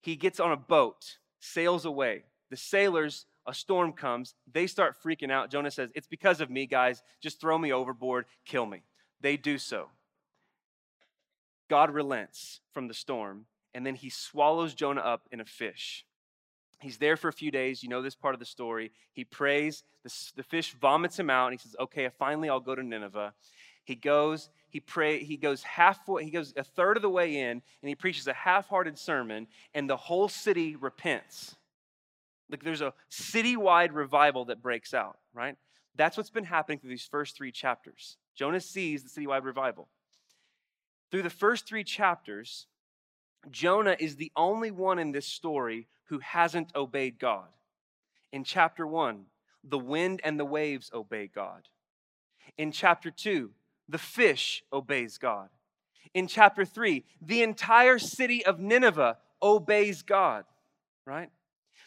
He 0.00 0.16
gets 0.16 0.40
on 0.40 0.50
a 0.50 0.56
boat 0.56 1.18
sails 1.38 1.84
away. 1.84 2.22
The 2.48 2.56
sailors, 2.56 3.26
a 3.46 3.52
storm 3.52 3.92
comes. 3.92 4.34
They 4.50 4.66
start 4.66 4.96
freaking 5.04 5.30
out. 5.30 5.50
Jonah 5.50 5.70
says, 5.70 5.90
It's 5.94 6.06
because 6.06 6.40
of 6.40 6.48
me, 6.48 6.64
guys. 6.64 7.02
Just 7.20 7.42
throw 7.42 7.58
me 7.58 7.74
overboard, 7.74 8.24
kill 8.46 8.64
me. 8.64 8.84
They 9.20 9.36
do 9.36 9.58
so. 9.58 9.90
God 11.68 11.90
relents 11.90 12.60
from 12.72 12.88
the 12.88 12.94
storm, 12.94 13.44
and 13.74 13.84
then 13.84 13.96
he 13.96 14.08
swallows 14.08 14.72
Jonah 14.72 15.02
up 15.02 15.28
in 15.30 15.40
a 15.42 15.44
fish. 15.44 16.06
He's 16.84 16.98
there 16.98 17.16
for 17.16 17.28
a 17.28 17.32
few 17.32 17.50
days. 17.50 17.82
You 17.82 17.88
know 17.88 18.02
this 18.02 18.14
part 18.14 18.34
of 18.34 18.40
the 18.40 18.44
story. 18.44 18.92
He 19.14 19.24
prays. 19.24 19.82
The, 20.02 20.14
the 20.36 20.42
fish 20.42 20.74
vomits 20.78 21.18
him 21.18 21.30
out, 21.30 21.46
and 21.46 21.58
he 21.58 21.62
says, 21.62 21.74
Okay, 21.80 22.10
finally 22.18 22.50
I'll 22.50 22.60
go 22.60 22.74
to 22.74 22.82
Nineveh. 22.82 23.32
He 23.84 23.94
goes, 23.94 24.50
he 24.68 24.80
pray, 24.80 25.22
he 25.22 25.36
goes 25.36 25.62
half 25.62 26.00
he 26.20 26.30
goes 26.30 26.52
a 26.56 26.64
third 26.64 26.96
of 26.96 27.02
the 27.02 27.08
way 27.08 27.36
in, 27.36 27.50
and 27.50 27.88
he 27.88 27.94
preaches 27.94 28.26
a 28.26 28.34
half-hearted 28.34 28.98
sermon, 28.98 29.46
and 29.74 29.88
the 29.88 29.96
whole 29.96 30.28
city 30.28 30.76
repents. 30.76 31.56
Like 32.50 32.62
there's 32.62 32.82
a 32.82 32.92
citywide 33.10 33.94
revival 33.94 34.46
that 34.46 34.62
breaks 34.62 34.92
out, 34.92 35.18
right? 35.32 35.56
That's 35.96 36.16
what's 36.16 36.30
been 36.30 36.44
happening 36.44 36.78
through 36.78 36.90
these 36.90 37.08
first 37.10 37.36
three 37.36 37.52
chapters. 37.52 38.18
Jonah 38.34 38.60
sees 38.60 39.04
the 39.04 39.08
citywide 39.08 39.44
revival. 39.44 39.88
Through 41.10 41.22
the 41.22 41.30
first 41.30 41.66
three 41.66 41.84
chapters, 41.84 42.66
Jonah 43.50 43.96
is 43.98 44.16
the 44.16 44.32
only 44.36 44.70
one 44.70 44.98
in 44.98 45.12
this 45.12 45.26
story 45.26 45.88
who 46.06 46.18
hasn't 46.18 46.74
obeyed 46.74 47.18
God. 47.18 47.48
In 48.32 48.44
chapter 48.44 48.86
one, 48.86 49.26
the 49.62 49.78
wind 49.78 50.20
and 50.24 50.38
the 50.38 50.44
waves 50.44 50.90
obey 50.92 51.30
God. 51.32 51.68
In 52.58 52.72
chapter 52.72 53.10
two, 53.10 53.50
the 53.88 53.98
fish 53.98 54.62
obeys 54.72 55.18
God. 55.18 55.48
In 56.12 56.26
chapter 56.26 56.64
3, 56.64 57.04
the 57.20 57.42
entire 57.42 57.98
city 57.98 58.44
of 58.44 58.60
Nineveh 58.60 59.18
obeys 59.42 60.02
God, 60.02 60.44
right? 61.04 61.30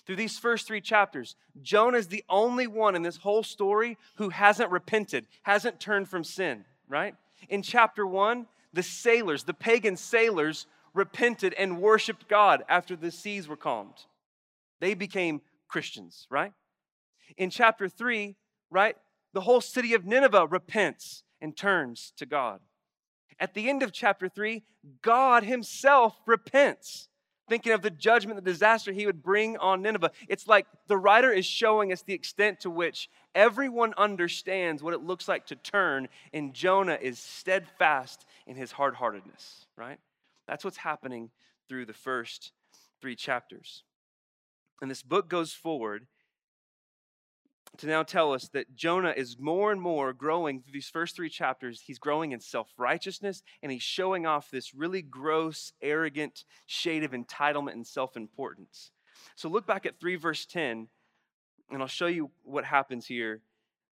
Through 0.05 0.17
these 0.17 0.37
first 0.37 0.67
three 0.67 0.81
chapters, 0.81 1.35
Jonah 1.61 1.97
is 1.97 2.07
the 2.07 2.23
only 2.29 2.67
one 2.67 2.95
in 2.95 3.03
this 3.03 3.17
whole 3.17 3.43
story 3.43 3.97
who 4.15 4.29
hasn't 4.29 4.71
repented, 4.71 5.27
hasn't 5.43 5.79
turned 5.79 6.09
from 6.09 6.23
sin, 6.23 6.65
right? 6.87 7.15
In 7.49 7.61
chapter 7.61 8.05
1, 8.05 8.47
the 8.73 8.83
sailors, 8.83 9.43
the 9.43 9.53
pagan 9.53 9.95
sailors, 9.95 10.67
repented 10.97 11.53
and 11.53 11.79
worshiped 11.79 12.27
God 12.27 12.63
after 12.67 12.95
the 12.95 13.11
seas 13.11 13.47
were 13.47 13.55
calmed. 13.55 14.05
They 14.81 14.95
became 14.95 15.41
Christians, 15.67 16.27
right? 16.29 16.53
In 17.37 17.49
chapter 17.49 17.87
3, 17.87 18.35
right, 18.71 18.95
the 19.33 19.41
whole 19.41 19.61
city 19.61 19.93
of 19.93 20.05
Nineveh 20.05 20.47
repents 20.47 21.23
and 21.39 21.55
turns 21.55 22.13
to 22.17 22.25
God. 22.25 22.59
At 23.39 23.53
the 23.53 23.69
end 23.69 23.83
of 23.83 23.91
chapter 23.91 24.27
3, 24.27 24.63
God 25.01 25.43
himself 25.43 26.15
repents, 26.25 27.09
thinking 27.47 27.73
of 27.73 27.83
the 27.83 27.91
judgment, 27.91 28.43
the 28.43 28.51
disaster 28.51 28.91
he 28.91 29.05
would 29.05 29.21
bring 29.21 29.57
on 29.57 29.83
Nineveh. 29.83 30.11
It's 30.27 30.47
like 30.47 30.65
the 30.87 30.97
writer 30.97 31.31
is 31.31 31.45
showing 31.45 31.91
us 31.91 32.01
the 32.01 32.13
extent 32.13 32.61
to 32.61 32.69
which 32.71 33.09
everyone 33.35 33.93
understands 33.97 34.81
what 34.81 34.95
it 34.95 35.03
looks 35.03 35.27
like 35.27 35.45
to 35.47 35.55
turn, 35.55 36.07
and 36.33 36.53
Jonah 36.53 36.97
is 36.99 37.19
steadfast 37.19 38.25
in 38.47 38.55
his 38.55 38.71
hard 38.71 38.95
heartedness, 38.95 39.67
right? 39.75 39.99
That's 40.47 40.63
what's 40.63 40.77
happening 40.77 41.31
through 41.67 41.85
the 41.85 41.93
first 41.93 42.51
three 43.01 43.15
chapters. 43.15 43.83
And 44.81 44.89
this 44.89 45.03
book 45.03 45.29
goes 45.29 45.53
forward 45.53 46.07
to 47.77 47.87
now 47.87 48.03
tell 48.03 48.33
us 48.33 48.47
that 48.49 48.75
Jonah 48.75 49.13
is 49.15 49.37
more 49.39 49.71
and 49.71 49.81
more 49.81 50.13
growing 50.13 50.61
through 50.61 50.73
these 50.73 50.89
first 50.89 51.15
three 51.15 51.29
chapters. 51.29 51.81
He's 51.85 51.99
growing 51.99 52.31
in 52.31 52.39
self 52.39 52.69
righteousness 52.77 53.43
and 53.61 53.71
he's 53.71 53.83
showing 53.83 54.25
off 54.25 54.49
this 54.49 54.73
really 54.73 55.01
gross, 55.01 55.73
arrogant 55.81 56.45
shade 56.65 57.03
of 57.03 57.11
entitlement 57.11 57.73
and 57.73 57.85
self 57.85 58.15
importance. 58.15 58.91
So 59.35 59.49
look 59.49 59.67
back 59.67 59.85
at 59.85 59.99
3 59.99 60.15
verse 60.15 60.45
10, 60.45 60.87
and 61.71 61.81
I'll 61.81 61.87
show 61.87 62.07
you 62.07 62.31
what 62.43 62.65
happens 62.65 63.05
here 63.07 63.41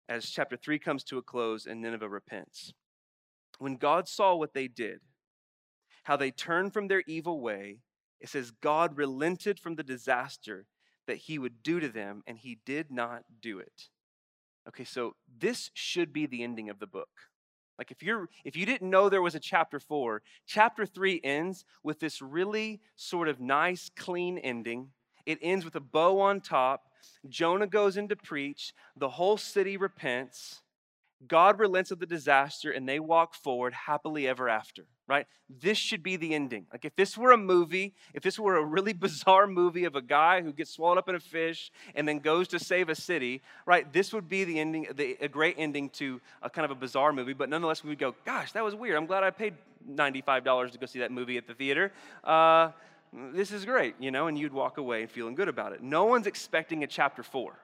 as 0.09 0.29
chapter 0.29 0.55
3 0.55 0.79
comes 0.79 1.03
to 1.05 1.17
a 1.17 1.21
close 1.21 1.65
and 1.65 1.81
Nineveh 1.81 2.09
repents. 2.09 2.73
When 3.59 3.75
God 3.75 4.07
saw 4.07 4.35
what 4.35 4.53
they 4.53 4.67
did, 4.67 5.01
how 6.07 6.15
they 6.15 6.31
turned 6.31 6.71
from 6.71 6.87
their 6.87 7.03
evil 7.05 7.41
way, 7.41 7.79
it 8.21 8.29
says 8.29 8.51
God 8.61 8.95
relented 8.95 9.59
from 9.59 9.75
the 9.75 9.83
disaster 9.83 10.65
that 11.05 11.17
he 11.17 11.37
would 11.37 11.61
do 11.61 11.81
to 11.81 11.89
them, 11.89 12.23
and 12.25 12.37
he 12.37 12.59
did 12.65 12.89
not 12.89 13.23
do 13.41 13.59
it. 13.59 13.89
Okay, 14.69 14.85
so 14.85 15.17
this 15.37 15.69
should 15.73 16.13
be 16.13 16.25
the 16.25 16.43
ending 16.43 16.69
of 16.69 16.79
the 16.79 16.87
book. 16.87 17.09
Like 17.77 17.91
if 17.91 18.01
you're 18.01 18.29
if 18.45 18.55
you 18.55 18.65
didn't 18.65 18.89
know 18.89 19.09
there 19.09 19.21
was 19.21 19.35
a 19.35 19.39
chapter 19.39 19.81
4, 19.81 20.21
chapter 20.45 20.85
3 20.85 21.19
ends 21.25 21.65
with 21.83 21.99
this 21.99 22.21
really 22.21 22.79
sort 22.95 23.27
of 23.27 23.41
nice 23.41 23.91
clean 23.93 24.37
ending. 24.37 24.91
It 25.25 25.39
ends 25.41 25.65
with 25.65 25.75
a 25.75 25.81
bow 25.81 26.21
on 26.21 26.39
top. 26.39 26.83
Jonah 27.27 27.67
goes 27.67 27.97
in 27.97 28.07
to 28.07 28.15
preach, 28.15 28.73
the 28.95 29.09
whole 29.09 29.35
city 29.35 29.75
repents, 29.75 30.61
God 31.25 31.59
relents 31.59 31.89
of 31.89 31.99
the 31.99 32.05
disaster 32.05 32.69
and 32.69 32.87
they 32.87 32.99
walk 32.99 33.33
forward 33.33 33.73
happily 33.73 34.27
ever 34.27 34.47
after, 34.47 34.85
right? 35.07 35.25
This 35.49 35.77
should 35.77 36.03
be 36.03 36.15
the 36.15 36.35
ending. 36.35 36.67
Like 36.71 36.85
if 36.85 36.95
this 36.95 37.17
were 37.17 37.31
a 37.31 37.37
movie, 37.37 37.95
if 38.13 38.21
this 38.21 38.37
were 38.37 38.57
a 38.57 38.63
really 38.63 38.93
bizarre 39.07 39.47
movie 39.47 39.85
of 39.85 39.95
a 39.95 40.01
guy 40.01 40.41
who 40.41 40.53
gets 40.53 40.71
swallowed 40.71 40.99
up 40.99 41.09
in 41.09 41.15
a 41.15 41.19
fish 41.19 41.71
and 41.95 42.07
then 42.07 42.19
goes 42.19 42.47
to 42.49 42.59
save 42.59 42.89
a 42.89 42.95
city, 42.95 43.41
right? 43.65 43.91
This 43.91 44.13
would 44.13 44.29
be 44.29 44.43
the 44.43 44.59
ending, 44.59 44.87
the, 44.93 45.17
a 45.19 45.27
great 45.27 45.55
ending 45.57 45.89
to 45.91 46.21
a 46.43 46.49
kind 46.49 46.65
of 46.65 46.71
a 46.71 46.75
bizarre 46.75 47.11
movie, 47.11 47.33
but 47.33 47.49
nonetheless 47.49 47.83
we 47.83 47.89
would 47.89 47.99
go, 47.99 48.13
gosh, 48.23 48.51
that 48.51 48.63
was 48.63 48.75
weird. 48.75 48.95
I'm 48.95 49.07
glad 49.07 49.23
I 49.23 49.31
paid 49.31 49.55
$95 49.89 50.71
to 50.71 50.77
go 50.77 50.85
see 50.85 50.99
that 50.99 51.11
movie 51.11 51.37
at 51.37 51.47
the 51.47 51.55
theater. 51.55 51.91
Uh, 52.23 52.71
this 53.33 53.51
is 53.51 53.65
great, 53.65 53.95
you 53.99 54.11
know, 54.11 54.27
and 54.27 54.37
you'd 54.37 54.53
walk 54.53 54.77
away 54.77 55.07
feeling 55.07 55.33
good 55.33 55.47
about 55.47 55.71
it. 55.71 55.81
No 55.81 56.05
one's 56.05 56.27
expecting 56.27 56.83
a 56.83 56.87
chapter 56.87 57.23
four. 57.23 57.57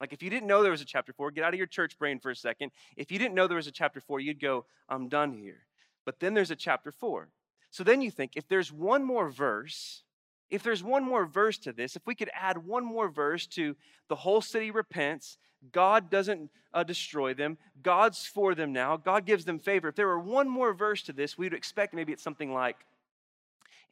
Like 0.00 0.12
if 0.12 0.22
you 0.22 0.30
didn't 0.30 0.46
know 0.46 0.62
there 0.62 0.72
was 0.72 0.80
a 0.80 0.86
chapter 0.86 1.12
four, 1.12 1.30
get 1.30 1.44
out 1.44 1.52
of 1.52 1.58
your 1.58 1.66
church 1.66 1.98
brain 1.98 2.18
for 2.18 2.30
a 2.30 2.36
second. 2.36 2.72
If 2.96 3.12
you 3.12 3.18
didn't 3.18 3.34
know 3.34 3.46
there 3.46 3.56
was 3.56 3.66
a 3.66 3.72
chapter 3.72 4.00
four, 4.00 4.18
you'd 4.20 4.40
go, 4.40 4.64
I'm 4.88 5.08
done 5.08 5.32
here. 5.32 5.66
But 6.06 6.20
then 6.20 6.34
there's 6.34 6.50
a 6.50 6.56
chapter 6.56 6.90
four. 6.90 7.28
So 7.70 7.84
then 7.84 8.00
you 8.00 8.10
think, 8.10 8.32
if 8.34 8.48
there's 8.48 8.72
one 8.72 9.04
more 9.04 9.28
verse, 9.28 10.02
if 10.48 10.62
there's 10.62 10.82
one 10.82 11.04
more 11.04 11.26
verse 11.26 11.58
to 11.58 11.72
this, 11.72 11.94
if 11.94 12.06
we 12.06 12.14
could 12.14 12.30
add 12.34 12.66
one 12.66 12.84
more 12.84 13.08
verse 13.08 13.46
to 13.48 13.76
the 14.08 14.16
whole 14.16 14.40
city 14.40 14.70
repents, 14.70 15.38
God 15.72 16.10
doesn't 16.10 16.50
uh, 16.72 16.82
destroy 16.82 17.34
them, 17.34 17.58
God's 17.82 18.26
for 18.26 18.54
them 18.54 18.72
now, 18.72 18.96
God 18.96 19.26
gives 19.26 19.44
them 19.44 19.58
favor. 19.58 19.88
If 19.88 19.94
there 19.94 20.08
were 20.08 20.18
one 20.18 20.48
more 20.48 20.72
verse 20.72 21.02
to 21.02 21.12
this, 21.12 21.36
we'd 21.36 21.52
expect 21.52 21.94
maybe 21.94 22.12
it's 22.12 22.22
something 22.22 22.52
like, 22.52 22.76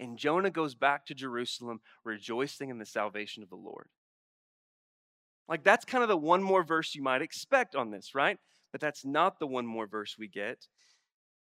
and 0.00 0.16
Jonah 0.16 0.50
goes 0.50 0.74
back 0.74 1.06
to 1.06 1.14
Jerusalem 1.14 1.80
rejoicing 2.04 2.70
in 2.70 2.78
the 2.78 2.86
salvation 2.86 3.42
of 3.42 3.50
the 3.50 3.56
Lord. 3.56 3.88
Like, 5.48 5.64
that's 5.64 5.84
kind 5.84 6.02
of 6.02 6.08
the 6.08 6.16
one 6.16 6.42
more 6.42 6.62
verse 6.62 6.94
you 6.94 7.02
might 7.02 7.22
expect 7.22 7.74
on 7.74 7.90
this, 7.90 8.14
right? 8.14 8.38
But 8.70 8.80
that's 8.80 9.04
not 9.04 9.38
the 9.38 9.46
one 9.46 9.66
more 9.66 9.86
verse 9.86 10.16
we 10.18 10.28
get. 10.28 10.66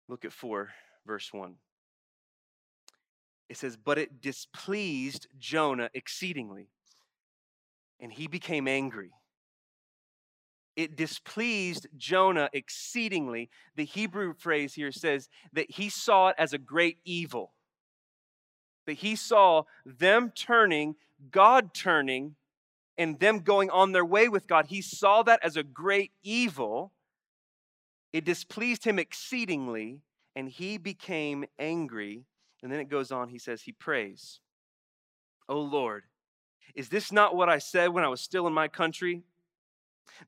Look 0.09 0.25
at 0.25 0.33
4, 0.33 0.69
verse 1.05 1.29
1. 1.31 1.55
It 3.49 3.57
says, 3.57 3.77
But 3.77 3.97
it 3.97 4.21
displeased 4.21 5.27
Jonah 5.37 5.89
exceedingly, 5.93 6.69
and 7.99 8.11
he 8.11 8.27
became 8.27 8.67
angry. 8.67 9.11
It 10.75 10.97
displeased 10.97 11.87
Jonah 11.95 12.49
exceedingly. 12.51 13.49
The 13.75 13.85
Hebrew 13.85 14.33
phrase 14.33 14.73
here 14.73 14.91
says 14.91 15.29
that 15.53 15.71
he 15.71 15.89
saw 15.89 16.29
it 16.29 16.35
as 16.37 16.51
a 16.51 16.57
great 16.57 16.97
evil. 17.05 17.53
That 18.85 18.97
he 18.97 19.15
saw 19.15 19.63
them 19.85 20.31
turning, 20.35 20.95
God 21.31 21.73
turning, 21.73 22.35
and 22.97 23.19
them 23.19 23.39
going 23.39 23.69
on 23.69 23.91
their 23.91 24.05
way 24.05 24.29
with 24.29 24.47
God, 24.47 24.67
he 24.67 24.81
saw 24.81 25.23
that 25.23 25.43
as 25.43 25.57
a 25.57 25.63
great 25.63 26.11
evil. 26.23 26.93
It 28.13 28.23
displeased 28.23 28.85
him 28.85 28.97
exceedingly, 28.97 29.99
and 30.35 30.49
he 30.49 30.77
became 30.77 31.45
angry. 31.59 32.25
And 32.63 32.71
then 32.71 32.79
it 32.79 32.89
goes 32.89 33.11
on, 33.11 33.29
he 33.29 33.39
says, 33.39 33.61
he 33.61 33.73
prays, 33.73 34.39
O 35.49 35.59
Lord, 35.59 36.03
is 36.73 36.89
this 36.89 37.11
not 37.11 37.35
what 37.35 37.49
I 37.49 37.59
said 37.59 37.89
when 37.89 38.03
I 38.03 38.07
was 38.07 38.21
still 38.21 38.47
in 38.47 38.53
my 38.53 38.67
country? 38.67 39.23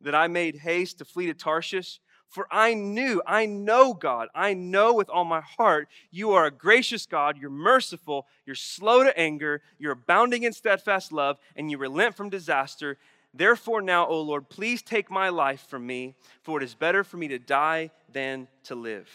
That 0.01 0.15
I 0.15 0.27
made 0.27 0.57
haste 0.57 0.97
to 0.97 1.05
flee 1.05 1.27
to 1.27 1.33
Tarshish? 1.33 1.99
For 2.27 2.47
I 2.51 2.73
knew, 2.73 3.21
I 3.25 3.45
know, 3.45 3.93
God, 3.93 4.27
I 4.35 4.53
know 4.53 4.93
with 4.93 5.09
all 5.09 5.23
my 5.23 5.41
heart, 5.41 5.87
you 6.11 6.31
are 6.31 6.45
a 6.45 6.51
gracious 6.51 7.05
God, 7.05 7.37
you're 7.37 7.49
merciful, 7.49 8.27
you're 8.45 8.55
slow 8.55 9.03
to 9.03 9.17
anger, 9.17 9.61
you're 9.79 9.93
abounding 9.93 10.43
in 10.43 10.51
steadfast 10.51 11.13
love, 11.13 11.39
and 11.55 11.71
you 11.71 11.77
relent 11.77 12.15
from 12.15 12.29
disaster. 12.29 12.97
Therefore, 13.33 13.81
now, 13.81 14.07
O 14.07 14.21
Lord, 14.21 14.49
please 14.49 14.81
take 14.81 15.09
my 15.09 15.29
life 15.29 15.65
from 15.69 15.87
me, 15.87 16.15
for 16.41 16.59
it 16.59 16.63
is 16.63 16.75
better 16.75 17.03
for 17.03 17.15
me 17.15 17.29
to 17.29 17.39
die 17.39 17.91
than 18.11 18.49
to 18.65 18.75
live. 18.75 19.09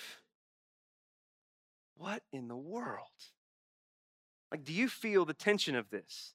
What 1.96 2.22
in 2.32 2.48
the 2.48 2.56
world? 2.56 3.06
Like, 4.50 4.64
do 4.64 4.72
you 4.72 4.88
feel 4.88 5.24
the 5.24 5.34
tension 5.34 5.76
of 5.76 5.90
this? 5.90 6.32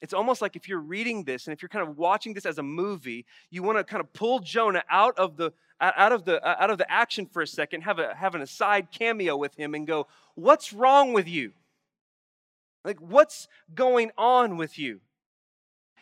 It's 0.00 0.14
almost 0.14 0.40
like 0.40 0.56
if 0.56 0.68
you're 0.68 0.78
reading 0.80 1.24
this 1.24 1.46
and 1.46 1.52
if 1.52 1.60
you're 1.60 1.68
kind 1.68 1.86
of 1.86 1.98
watching 1.98 2.32
this 2.32 2.46
as 2.46 2.58
a 2.58 2.62
movie, 2.62 3.26
you 3.50 3.62
want 3.62 3.78
to 3.78 3.84
kind 3.84 4.00
of 4.00 4.12
pull 4.12 4.38
Jonah 4.38 4.82
out 4.90 5.18
of 5.18 5.36
the 5.36 5.52
out 5.80 6.12
of 6.12 6.24
the 6.24 6.46
out 6.46 6.70
of 6.70 6.78
the 6.78 6.90
action 6.90 7.26
for 7.26 7.42
a 7.42 7.46
second, 7.46 7.82
have 7.82 7.98
a 7.98 8.14
have 8.14 8.34
an 8.34 8.42
aside 8.42 8.88
cameo 8.90 9.36
with 9.36 9.54
him 9.56 9.74
and 9.74 9.86
go, 9.86 10.06
"What's 10.34 10.72
wrong 10.72 11.12
with 11.12 11.26
you? 11.28 11.52
Like 12.84 12.98
what's 13.00 13.48
going 13.74 14.10
on 14.16 14.56
with 14.56 14.78
you?" 14.78 15.00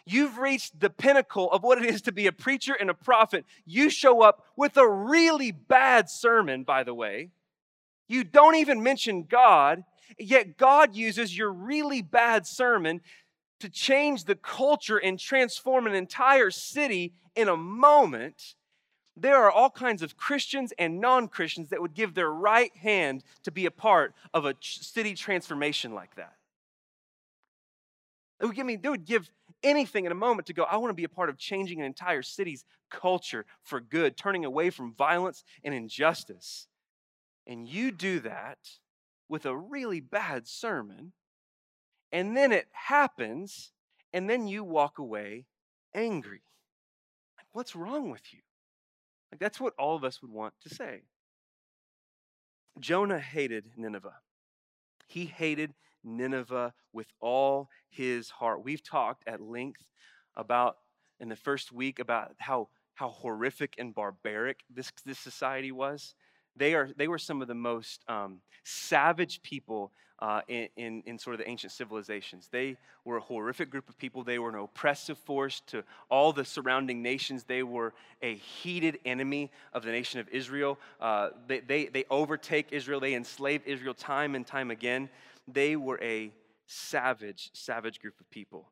You've 0.05 0.39
reached 0.39 0.81
the 0.81 0.89
pinnacle 0.89 1.53
of 1.53 1.63
what 1.63 1.77
it 1.77 1.85
is 1.85 2.01
to 2.03 2.13
be 2.13 2.27
a 2.27 2.33
preacher 2.33 2.73
and 2.73 2.89
a 2.89 2.95
prophet. 2.95 3.45
You 3.67 3.91
show 3.91 4.23
up 4.23 4.47
with 4.57 4.79
a 4.79 4.89
really 4.89 5.53
bad 5.53 6.09
sermon, 6.09 6.65
by 6.65 6.83
the 6.83 6.95
way. 6.95 7.31
You 8.09 8.25
don't 8.25 8.55
even 8.55 8.83
mention 8.83 9.25
God, 9.25 9.85
yet 10.19 10.57
God 10.57 10.95
uses 10.95 11.37
your 11.37 11.53
really 11.53 12.01
bad 12.01 12.47
sermon 12.47 13.03
to 13.61 13.69
change 13.69 14.25
the 14.25 14.35
culture 14.35 14.97
and 14.97 15.19
transform 15.19 15.87
an 15.87 15.95
entire 15.95 16.51
city 16.51 17.13
in 17.35 17.49
a 17.49 17.57
moment. 17.57 18.55
There 19.21 19.37
are 19.37 19.51
all 19.51 19.71
kinds 19.71 20.03
of 20.03 20.17
Christians 20.17 20.73
and 20.79 21.01
non 21.01 21.27
Christians 21.27 21.71
that 21.71 21.83
would 21.83 21.95
give 21.95 22.15
their 22.15 22.31
right 22.31 22.75
hand 22.77 23.25
to 23.43 23.51
be 23.51 23.67
a 23.67 23.71
part 23.71 24.15
of 24.33 24.45
a 24.45 24.55
city 24.61 25.15
transformation 25.15 25.93
like 25.93 26.15
that. 26.15 26.35
They 28.39 28.47
would 28.47 28.55
give 28.55 28.67
me, 28.67 28.77
they 28.77 28.89
would 28.89 29.05
give 29.05 29.29
anything 29.65 30.05
in 30.05 30.13
a 30.13 30.15
moment 30.17 30.47
to 30.47 30.53
go, 30.53 30.63
I 30.63 30.77
want 30.77 30.91
to 30.91 30.95
be 30.95 31.05
a 31.05 31.09
part 31.09 31.31
of 31.31 31.37
changing 31.37 31.81
an 31.81 31.87
entire 31.87 32.23
city's 32.23 32.65
culture 32.91 33.45
for 33.65 33.81
good, 33.81 34.17
turning 34.17 34.45
away 34.45 34.71
from 34.71 34.95
violence 34.95 35.43
and 35.65 35.75
injustice. 35.75 36.69
And 37.45 37.67
you 37.67 37.91
do 37.91 38.21
that 38.21 38.59
with 39.29 39.47
a 39.47 39.57
really 39.57 40.01
bad 40.01 40.47
sermon, 40.47 41.13
and 42.13 42.37
then 42.37 42.53
it 42.53 42.69
happens, 42.71 43.73
and 44.13 44.31
then 44.31 44.47
you 44.47 44.63
walk 44.63 44.99
away 44.99 45.47
angry. 45.93 46.43
What's 47.53 47.75
wrong 47.75 48.11
with 48.11 48.33
you? 48.33 48.41
Like, 49.31 49.41
that's 49.41 49.61
what 49.61 49.75
all 49.79 49.97
of 49.97 50.05
us 50.05 50.23
would 50.23 50.31
want 50.31 50.55
to 50.63 50.75
say. 50.75 51.03
Jonah 52.81 53.19
hated 53.19 53.73
Nineveh. 53.77 54.15
He 55.07 55.27
hated 55.27 55.75
Nineveh 56.05 56.75
with 56.93 57.09
all 57.21 57.69
his 57.89 58.31
heart. 58.31 58.65
We've 58.65 58.83
talked 58.83 59.25
at 59.27 59.41
length 59.41 59.91
about 60.37 60.77
in 61.21 61.29
the 61.29 61.37
first 61.37 61.73
week 61.73 61.99
about 61.99 62.33
how, 62.39 62.69
how 62.95 63.09
horrific 63.09 63.75
and 63.79 63.95
barbaric 63.95 64.61
this, 64.71 64.93
this 65.05 65.19
society 65.19 65.73
was. 65.73 66.15
They, 66.59 66.75
are, 66.75 66.91
they 66.97 67.09
were 67.09 67.19
some 67.19 67.41
of 67.41 67.49
the 67.49 67.55
most 67.55 68.03
um, 68.09 68.41
savage 68.65 69.43
people 69.43 69.93
uh, 70.21 70.41
in, 70.49 70.69
in, 70.77 71.03
in, 71.07 71.17
sort 71.17 71.35
of 71.35 71.39
the 71.39 71.49
ancient 71.49 71.73
civilizations. 71.73 72.49
They 72.51 72.77
were 73.05 73.19
a 73.19 73.21
horrific 73.21 73.71
group 73.71 73.89
of 73.89 73.97
people. 73.97 74.25
They 74.25 74.41
were 74.41 74.49
an 74.49 74.57
oppressive 74.57 75.17
force 75.17 75.63
to 75.69 75.85
all 76.11 76.33
the 76.33 76.45
surrounding 76.45 77.03
nations. 77.03 77.45
They 77.45 77.63
were 77.63 77.95
a 78.21 78.35
heated 78.35 78.99
enemy 79.05 79.53
of 79.73 79.85
the 79.85 79.93
nation 79.93 80.19
of 80.19 80.29
Israel. 80.31 80.77
Uh, 81.01 81.29
they, 81.47 81.61
they, 81.61 81.87
they 81.87 82.05
overtake 82.11 82.73
Israel, 82.73 82.99
they 82.99 83.15
enslave 83.15 83.63
Israel 83.65 83.95
time 83.95 84.35
and 84.35 84.45
time 84.45 84.73
again 84.73 85.09
they 85.53 85.77
were 85.77 85.99
a 86.03 86.31
savage, 86.67 87.51
savage 87.55 88.01
group 88.01 88.21
of 88.21 88.31
people. 88.31 88.69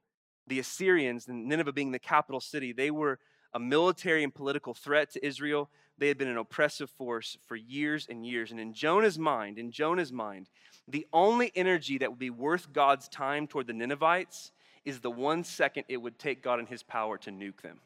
The 0.47 0.59
Assyrians, 0.61 1.27
Nineveh 1.27 1.73
being 1.73 1.91
the 1.91 1.99
capital 1.99 2.41
city, 2.41 2.73
they 2.73 2.91
were 2.91 3.19
a 3.55 3.59
military 3.59 4.23
and 4.23 4.35
political 4.35 4.75
threat 4.75 5.11
to 5.13 5.27
Israel. 5.27 5.71
They 5.99 6.09
had 6.09 6.19
been 6.19 6.29
an 6.29 6.37
oppressive 6.37 6.91
force 6.91 7.39
for 7.47 7.57
years 7.57 8.07
and 8.09 8.27
years. 8.27 8.51
And 8.51 8.61
in 8.61 8.75
Jonah's 8.75 9.19
mind, 9.19 9.59
in 9.59 9.71
Jonah's 9.71 10.13
mind, 10.13 10.49
the 10.87 11.07
only 11.13 11.51
energy 11.55 11.99
that 11.99 12.11
would 12.11 12.19
be 12.19 12.31
worth 12.31 12.73
God's 12.73 13.09
time 13.09 13.47
toward 13.47 13.67
the 13.67 13.73
Ninevites 13.73 14.53
is 14.85 15.01
the 15.01 15.11
one 15.11 15.43
second 15.43 15.85
it 15.89 15.97
would 15.97 16.19
take 16.19 16.43
God 16.43 16.59
and 16.59 16.69
his 16.69 16.83
power 16.83 17.19
to 17.19 17.31
nuke 17.31 17.63
them. 17.63 17.81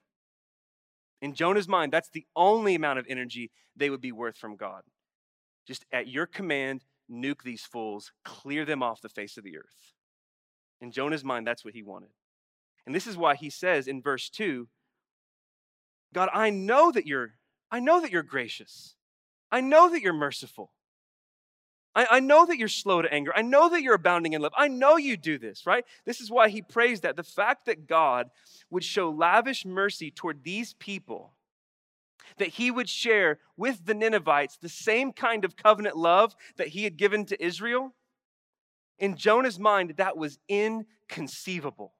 In 1.23 1.35
Jonah's 1.35 1.69
mind, 1.69 1.93
that's 1.93 2.11
the 2.11 2.27
only 2.35 2.75
amount 2.75 2.99
of 2.99 3.07
energy 3.09 3.51
they 3.77 3.91
would 3.91 4.01
be 4.01 4.13
worth 4.13 4.37
from 4.37 4.57
God. 4.57 4.83
Just 5.67 5.85
at 5.93 6.09
your 6.09 6.27
command, 6.27 6.85
nuke 7.11 7.43
these 7.43 7.63
fools, 7.63 8.13
clear 8.25 8.65
them 8.65 8.83
off 8.83 9.03
the 9.03 9.09
face 9.09 9.37
of 9.37 9.45
the 9.45 9.57
earth. 9.57 9.95
In 10.81 10.91
Jonah's 10.91 11.25
mind, 11.25 11.47
that's 11.47 11.65
what 11.65 11.75
he 11.75 11.83
wanted. 11.83 12.11
And 12.87 12.95
this 12.95 13.07
is 13.07 13.17
why 13.17 13.35
he 13.35 13.51
says 13.51 13.87
in 13.87 14.03
verse 14.03 14.29
2 14.31 14.69
God, 16.13 16.29
I 16.35 16.51
know 16.51 16.91
that 16.91 17.07
you're, 17.07 17.35
I 17.71 17.81
know 17.81 18.01
that 18.01 18.11
you're 18.11 18.23
gracious. 18.23 18.95
I 19.51 19.61
know 19.61 19.91
that 19.91 20.03
you're 20.03 20.13
merciful. 20.13 20.73
I, 21.95 22.07
I, 22.11 22.21
know 22.21 22.47
that 22.47 22.57
you're 22.57 22.69
slow 22.69 23.03
to 23.03 23.13
anger. 23.13 23.33
I 23.35 23.43
know 23.43 23.69
that 23.69 23.83
you're 23.83 23.95
abounding 23.95 24.33
in 24.33 24.43
love. 24.43 24.53
I 24.57 24.69
know 24.69 24.97
you 24.97 25.17
do 25.17 25.39
this, 25.39 25.67
right? 25.67 25.85
This 26.05 26.21
is 26.21 26.31
why 26.31 26.49
he 26.49 26.63
prays 26.63 27.01
that. 27.01 27.17
The 27.17 27.25
fact 27.25 27.67
that 27.67 27.89
God 27.89 28.31
would 28.71 28.85
show 28.85 29.11
lavish 29.11 29.65
mercy 29.67 30.11
toward 30.11 30.45
these 30.45 30.75
people 30.75 31.33
that 32.39 32.49
he 32.49 32.71
would 32.71 32.89
share 32.89 33.39
with 33.57 33.85
the 33.87 33.95
Ninevites 33.95 34.57
the 34.57 34.69
same 34.69 35.13
kind 35.13 35.45
of 35.45 35.57
covenant 35.57 35.97
love 35.97 36.37
that 36.57 36.69
he 36.69 36.85
had 36.85 36.97
given 36.97 37.25
to 37.27 37.45
Israel? 37.45 37.93
In 38.99 39.17
Jonah's 39.17 39.59
mind, 39.59 39.95
that 39.97 40.17
was 40.17 40.39
inconceivable. 40.49 41.95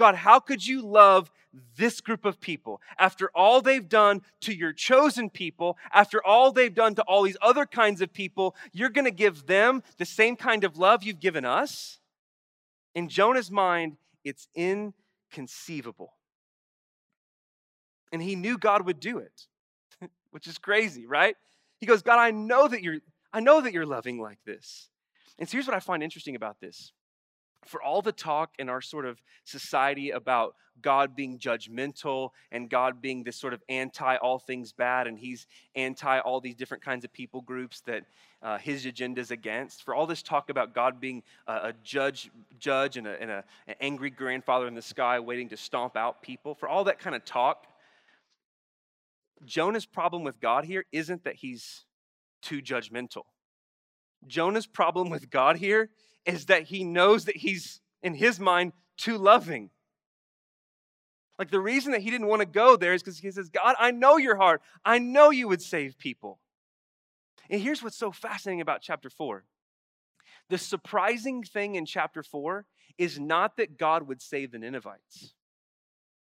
God, 0.00 0.14
how 0.14 0.40
could 0.40 0.66
you 0.66 0.80
love 0.80 1.30
this 1.76 2.00
group 2.00 2.24
of 2.24 2.40
people 2.40 2.80
after 2.98 3.30
all 3.34 3.60
they've 3.60 3.86
done 3.86 4.22
to 4.40 4.54
your 4.54 4.72
chosen 4.72 5.28
people, 5.28 5.76
after 5.92 6.24
all 6.24 6.52
they've 6.52 6.74
done 6.74 6.94
to 6.94 7.02
all 7.02 7.22
these 7.22 7.36
other 7.42 7.66
kinds 7.66 8.00
of 8.00 8.10
people? 8.10 8.56
You're 8.72 8.88
going 8.88 9.04
to 9.04 9.10
give 9.10 9.44
them 9.44 9.82
the 9.98 10.06
same 10.06 10.36
kind 10.36 10.64
of 10.64 10.78
love 10.78 11.02
you've 11.02 11.20
given 11.20 11.44
us? 11.44 12.00
In 12.94 13.10
Jonah's 13.10 13.50
mind, 13.50 13.98
it's 14.24 14.48
inconceivable. 14.54 16.14
And 18.10 18.22
he 18.22 18.36
knew 18.36 18.56
God 18.56 18.86
would 18.86 19.00
do 19.00 19.18
it, 19.18 19.48
which 20.30 20.46
is 20.46 20.56
crazy, 20.56 21.04
right? 21.04 21.36
He 21.78 21.84
goes, 21.84 22.00
God, 22.00 22.18
I 22.18 22.30
know 22.30 22.68
that 22.68 22.82
you're, 22.82 23.00
I 23.34 23.40
know 23.40 23.60
that 23.60 23.74
you're 23.74 23.84
loving 23.84 24.18
like 24.18 24.38
this. 24.46 24.88
And 25.38 25.46
so 25.46 25.52
here's 25.52 25.66
what 25.66 25.76
I 25.76 25.80
find 25.80 26.02
interesting 26.02 26.36
about 26.36 26.58
this. 26.58 26.90
For 27.66 27.82
all 27.82 28.02
the 28.02 28.12
talk 28.12 28.54
in 28.58 28.68
our 28.68 28.80
sort 28.80 29.04
of 29.04 29.20
society 29.44 30.10
about 30.10 30.54
God 30.82 31.14
being 31.14 31.38
judgmental 31.38 32.30
and 32.50 32.70
God 32.70 33.02
being 33.02 33.22
this 33.22 33.36
sort 33.36 33.52
of 33.52 33.62
anti 33.68 34.16
all 34.16 34.38
things 34.38 34.72
bad, 34.72 35.06
and 35.06 35.18
he's 35.18 35.46
anti 35.74 36.18
all 36.20 36.40
these 36.40 36.54
different 36.54 36.82
kinds 36.82 37.04
of 37.04 37.12
people 37.12 37.42
groups 37.42 37.80
that 37.82 38.04
uh, 38.42 38.58
his 38.58 38.86
agenda 38.86 39.20
is 39.20 39.30
against. 39.30 39.82
For 39.82 39.94
all 39.94 40.06
this 40.06 40.22
talk 40.22 40.48
about 40.48 40.74
God 40.74 41.00
being 41.00 41.22
a, 41.46 41.52
a 41.52 41.74
judge, 41.84 42.30
judge 42.58 42.96
and, 42.96 43.06
a, 43.06 43.20
and 43.20 43.30
a, 43.30 43.44
an 43.66 43.74
angry 43.80 44.10
grandfather 44.10 44.66
in 44.66 44.74
the 44.74 44.82
sky 44.82 45.20
waiting 45.20 45.48
to 45.50 45.56
stomp 45.56 45.96
out 45.96 46.22
people, 46.22 46.54
for 46.54 46.68
all 46.68 46.84
that 46.84 46.98
kind 46.98 47.14
of 47.14 47.24
talk, 47.24 47.66
Jonah's 49.44 49.86
problem 49.86 50.24
with 50.24 50.40
God 50.40 50.64
here 50.64 50.84
isn't 50.92 51.24
that 51.24 51.36
he's 51.36 51.84
too 52.42 52.62
judgmental. 52.62 53.24
Jonah's 54.26 54.66
problem 54.66 55.08
with 55.08 55.30
God 55.30 55.56
here 55.56 55.90
is 56.26 56.46
that 56.46 56.64
he 56.64 56.84
knows 56.84 57.24
that 57.26 57.36
he's, 57.36 57.80
in 58.02 58.14
his 58.14 58.38
mind, 58.38 58.72
too 58.96 59.16
loving. 59.18 59.70
Like 61.38 61.50
the 61.50 61.60
reason 61.60 61.92
that 61.92 62.02
he 62.02 62.10
didn't 62.10 62.26
want 62.26 62.40
to 62.40 62.46
go 62.46 62.76
there 62.76 62.92
is 62.92 63.02
because 63.02 63.18
he 63.18 63.30
says, 63.30 63.48
God, 63.48 63.74
I 63.78 63.90
know 63.90 64.18
your 64.18 64.36
heart. 64.36 64.60
I 64.84 64.98
know 64.98 65.30
you 65.30 65.48
would 65.48 65.62
save 65.62 65.96
people. 65.96 66.38
And 67.48 67.60
here's 67.60 67.82
what's 67.82 67.96
so 67.96 68.12
fascinating 68.12 68.60
about 68.60 68.82
chapter 68.82 69.10
four 69.10 69.44
the 70.50 70.58
surprising 70.58 71.44
thing 71.44 71.76
in 71.76 71.86
chapter 71.86 72.22
four 72.22 72.66
is 72.98 73.18
not 73.18 73.56
that 73.56 73.78
God 73.78 74.06
would 74.08 74.20
save 74.20 74.50
the 74.50 74.58
Ninevites. 74.58 75.32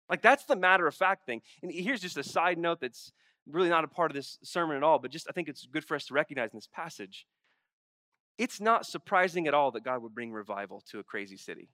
Like 0.09 0.23
that's 0.23 0.45
the 0.45 0.55
matter 0.55 0.87
of 0.87 0.95
fact 0.95 1.27
thing. 1.27 1.41
And 1.63 1.73
here's 1.73 2.01
just 2.01 2.19
a 2.19 2.23
side 2.23 2.59
note 2.59 2.81
that's 2.81 3.13
really 3.51 3.71
not 3.71 3.85
a 3.85 3.89
part 3.89 4.11
of 4.11 4.15
this 4.15 4.39
sermon 4.43 4.77
at 4.77 4.83
all, 4.83 4.99
but 4.99 5.11
just 5.11 5.27
I 5.29 5.33
think 5.33 5.49
it's 5.49 5.67
good 5.67 5.85
for 5.85 5.95
us 5.95 6.07
to 6.07 6.15
recognize 6.15 6.51
in 6.53 6.59
this 6.59 6.69
passage. 6.73 7.27
It's 8.43 8.61
not 8.61 8.87
surprising 8.87 9.47
at 9.47 9.55
all 9.55 9.71
that 9.71 9.85
God 9.85 10.03
would 10.03 10.17
bring 10.17 10.33
revival 10.33 10.83
to 10.91 10.99
a 10.99 11.05
crazy 11.05 11.37
city. 11.37 11.69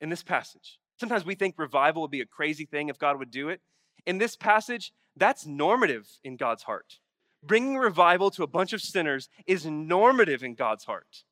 In 0.00 0.08
this 0.08 0.22
passage, 0.22 0.78
sometimes 1.00 1.26
we 1.26 1.34
think 1.34 1.56
revival 1.58 2.02
would 2.02 2.12
be 2.12 2.20
a 2.20 2.26
crazy 2.26 2.64
thing 2.64 2.90
if 2.90 2.96
God 2.96 3.18
would 3.18 3.32
do 3.32 3.48
it. 3.48 3.60
In 4.06 4.18
this 4.18 4.36
passage, 4.36 4.92
that's 5.16 5.44
normative 5.44 6.06
in 6.22 6.36
God's 6.36 6.62
heart. 6.62 7.00
Bringing 7.42 7.76
revival 7.76 8.30
to 8.30 8.44
a 8.44 8.46
bunch 8.46 8.72
of 8.72 8.80
sinners 8.80 9.28
is 9.48 9.66
normative 9.66 10.44
in 10.44 10.54
God's 10.54 10.84
heart. 10.84 11.24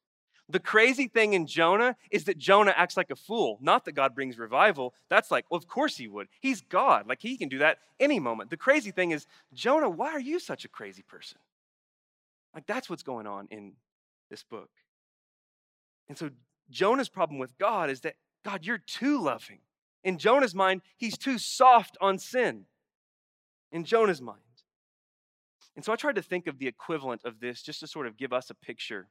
The 0.48 0.58
crazy 0.58 1.06
thing 1.06 1.34
in 1.34 1.46
Jonah 1.46 1.94
is 2.10 2.24
that 2.24 2.36
Jonah 2.36 2.74
acts 2.76 2.96
like 2.96 3.12
a 3.12 3.16
fool. 3.16 3.58
Not 3.60 3.84
that 3.84 3.92
God 3.92 4.12
brings 4.12 4.38
revival. 4.38 4.92
That's 5.08 5.30
like, 5.30 5.44
well, 5.52 5.58
of 5.58 5.68
course 5.68 5.98
he 5.98 6.08
would. 6.08 6.26
He's 6.40 6.62
God. 6.62 7.06
Like 7.06 7.22
he 7.22 7.36
can 7.36 7.48
do 7.48 7.58
that 7.58 7.78
any 8.00 8.18
moment. 8.18 8.50
The 8.50 8.56
crazy 8.56 8.90
thing 8.90 9.12
is, 9.12 9.28
Jonah, 9.52 9.88
why 9.88 10.10
are 10.10 10.18
you 10.20 10.40
such 10.40 10.64
a 10.64 10.68
crazy 10.68 11.02
person? 11.02 11.38
Like 12.52 12.66
that's 12.66 12.90
what's 12.90 13.04
going 13.04 13.28
on 13.28 13.46
in 13.52 13.74
this 14.34 14.42
book. 14.42 14.70
And 16.08 16.18
so 16.18 16.30
Jonah's 16.68 17.08
problem 17.08 17.38
with 17.38 17.56
God 17.56 17.88
is 17.88 18.00
that, 18.00 18.16
God, 18.44 18.64
you're 18.66 18.78
too 18.78 19.22
loving. 19.22 19.60
In 20.02 20.18
Jonah's 20.18 20.54
mind, 20.54 20.82
he's 20.96 21.16
too 21.16 21.38
soft 21.38 21.96
on 22.00 22.18
sin. 22.18 22.64
In 23.70 23.84
Jonah's 23.84 24.20
mind. 24.20 24.40
And 25.76 25.84
so 25.84 25.92
I 25.92 25.96
tried 25.96 26.16
to 26.16 26.22
think 26.22 26.48
of 26.48 26.58
the 26.58 26.66
equivalent 26.66 27.22
of 27.24 27.38
this 27.38 27.62
just 27.62 27.80
to 27.80 27.86
sort 27.86 28.08
of 28.08 28.16
give 28.16 28.32
us 28.32 28.50
a 28.50 28.54
picture 28.54 29.08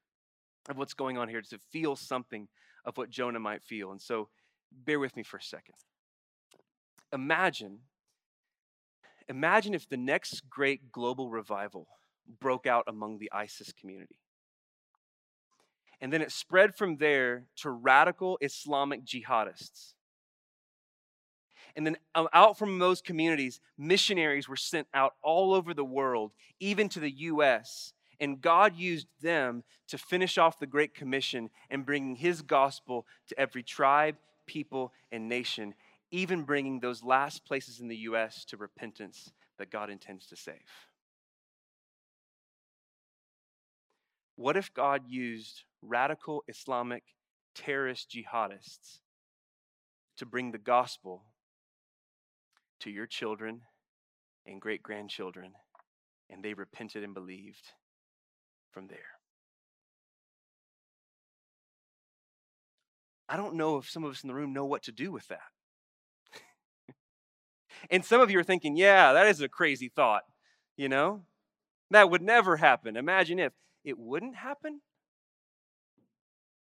of 0.69 0.77
what's 0.77 0.93
going 0.93 1.17
on 1.17 1.29
here, 1.29 1.41
to 1.41 1.57
feel 1.71 1.95
something 1.95 2.49
of 2.83 2.97
what 2.97 3.09
Jonah 3.09 3.39
might 3.39 3.63
feel. 3.63 3.91
And 3.91 4.01
so 4.01 4.27
bear 4.71 4.99
with 4.99 5.15
me 5.15 5.23
for 5.23 5.37
a 5.37 5.41
second. 5.41 5.75
Imagine, 7.13 7.79
imagine 9.29 9.73
if 9.73 9.87
the 9.87 9.97
next 9.97 10.49
great 10.49 10.91
global 10.91 11.29
revival 11.29 11.87
broke 12.41 12.67
out 12.67 12.85
among 12.87 13.19
the 13.19 13.31
ISIS 13.31 13.71
community. 13.71 14.17
And 16.03 16.11
then 16.11 16.21
it 16.21 16.33
spread 16.33 16.75
from 16.75 16.97
there 16.97 17.45
to 17.61 17.69
radical 17.71 18.37
Islamic 18.41 19.05
jihadists. 19.05 19.93
And 21.77 21.87
then 21.87 21.95
um, 22.13 22.27
out 22.33 22.57
from 22.57 22.77
those 22.77 23.01
communities, 23.01 23.61
missionaries 23.77 24.49
were 24.49 24.57
sent 24.57 24.87
out 24.93 25.13
all 25.23 25.53
over 25.53 25.73
the 25.73 25.85
world, 25.85 26.33
even 26.59 26.89
to 26.89 26.99
the 26.99 27.09
U.S. 27.09 27.93
And 28.19 28.41
God 28.41 28.75
used 28.75 29.07
them 29.21 29.63
to 29.87 29.97
finish 29.97 30.37
off 30.37 30.59
the 30.59 30.67
Great 30.67 30.93
Commission 30.93 31.49
and 31.69 31.85
bringing 31.85 32.17
His 32.17 32.41
gospel 32.41 33.07
to 33.29 33.39
every 33.39 33.63
tribe, 33.63 34.17
people, 34.45 34.91
and 35.09 35.29
nation, 35.29 35.73
even 36.11 36.43
bringing 36.43 36.81
those 36.81 37.01
last 37.01 37.45
places 37.45 37.79
in 37.79 37.87
the 37.87 37.95
U.S. 37.99 38.43
to 38.49 38.57
repentance 38.57 39.31
that 39.57 39.71
God 39.71 39.89
intends 39.89 40.25
to 40.27 40.35
save. 40.35 40.89
What 44.35 44.57
if 44.57 44.73
God 44.73 45.03
used 45.07 45.63
radical 45.81 46.43
Islamic 46.47 47.03
terrorist 47.53 48.09
jihadists 48.09 48.99
to 50.17 50.25
bring 50.25 50.51
the 50.51 50.57
gospel 50.57 51.23
to 52.79 52.89
your 52.89 53.05
children 53.07 53.61
and 54.45 54.61
great 54.61 54.83
grandchildren, 54.83 55.53
and 56.29 56.43
they 56.43 56.53
repented 56.53 57.03
and 57.03 57.13
believed 57.13 57.71
from 58.71 58.87
there. 58.87 58.97
I 63.29 63.37
don't 63.37 63.55
know 63.55 63.77
if 63.77 63.89
some 63.89 64.03
of 64.03 64.11
us 64.11 64.23
in 64.23 64.27
the 64.27 64.33
room 64.33 64.53
know 64.53 64.65
what 64.65 64.83
to 64.83 64.91
do 64.91 65.11
with 65.11 65.27
that. 65.29 65.39
and 67.89 68.03
some 68.03 68.19
of 68.19 68.29
you 68.29 68.39
are 68.39 68.43
thinking, 68.43 68.75
yeah, 68.75 69.13
that 69.13 69.27
is 69.27 69.41
a 69.41 69.47
crazy 69.47 69.89
thought, 69.89 70.23
you 70.75 70.89
know? 70.89 71.21
That 71.89 72.09
would 72.09 72.21
never 72.21 72.57
happen. 72.57 72.97
Imagine 72.97 73.39
if 73.39 73.53
it 73.83 73.99
wouldn't 73.99 74.35
happen. 74.35 74.81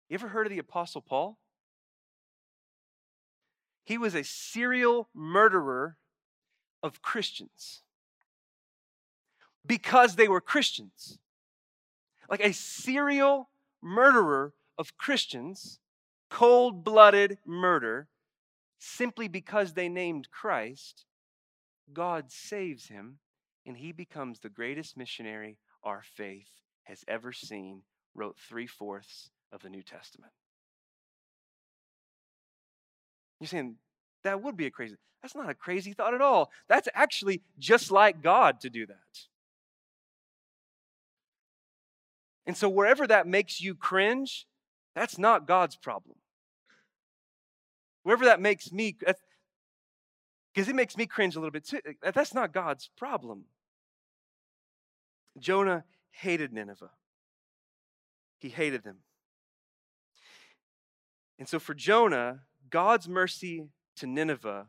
You 0.09 0.15
ever 0.15 0.29
heard 0.29 0.47
of 0.47 0.51
the 0.51 0.59
Apostle 0.59 1.01
Paul? 1.01 1.37
He 3.83 3.97
was 3.97 4.15
a 4.15 4.23
serial 4.23 5.09
murderer 5.13 5.97
of 6.83 7.01
Christians 7.01 7.81
because 9.65 10.15
they 10.15 10.27
were 10.27 10.41
Christians. 10.41 11.19
Like 12.29 12.41
a 12.41 12.53
serial 12.53 13.49
murderer 13.81 14.53
of 14.77 14.97
Christians, 14.97 15.79
cold 16.29 16.83
blooded 16.83 17.37
murder, 17.45 18.07
simply 18.79 19.27
because 19.27 19.73
they 19.73 19.89
named 19.89 20.29
Christ, 20.31 21.05
God 21.93 22.31
saves 22.31 22.87
him 22.87 23.19
and 23.65 23.77
he 23.77 23.91
becomes 23.91 24.39
the 24.39 24.49
greatest 24.49 24.97
missionary 24.97 25.57
our 25.83 26.03
faith 26.03 26.66
has 26.87 27.03
ever 27.07 27.31
seen, 27.31 27.81
wrote 28.15 28.37
three 28.37 28.67
fourths 28.67 29.29
of 29.51 29.61
the 29.61 29.69
New 29.69 29.83
Testament. 29.83 30.31
You're 33.39 33.47
saying 33.47 33.75
that 34.23 34.41
would 34.41 34.57
be 34.57 34.65
a 34.65 34.71
crazy. 34.71 34.95
That's 35.21 35.35
not 35.35 35.49
a 35.49 35.53
crazy 35.53 35.93
thought 35.93 36.13
at 36.13 36.21
all. 36.21 36.51
That's 36.67 36.87
actually 36.93 37.41
just 37.59 37.91
like 37.91 38.21
God 38.21 38.61
to 38.61 38.69
do 38.69 38.85
that. 38.85 38.95
And 42.45 42.55
so 42.55 42.69
wherever 42.69 43.05
that 43.07 43.27
makes 43.27 43.59
you 43.59 43.75
cringe, 43.75 44.47
that's 44.95 45.17
not 45.17 45.47
God's 45.47 45.75
problem. 45.75 46.15
Wherever 48.03 48.25
that 48.25 48.39
makes 48.39 48.71
me, 48.71 48.95
because 50.55 50.69
it 50.69 50.75
makes 50.75 50.95
me 50.95 51.05
cringe 51.05 51.35
a 51.35 51.39
little 51.39 51.51
bit 51.51 51.67
too, 51.67 51.81
that's 52.01 52.33
not 52.33 52.53
God's 52.53 52.89
problem. 52.97 53.43
Jonah 55.37 55.83
hated 56.21 56.51
Nineveh. 56.53 56.91
He 58.39 58.49
hated 58.49 58.83
them. 58.83 58.97
And 61.39 61.47
so 61.47 61.59
for 61.59 61.73
Jonah, 61.73 62.41
God's 62.69 63.07
mercy 63.07 63.69
to 63.97 64.07
Nineveh 64.07 64.67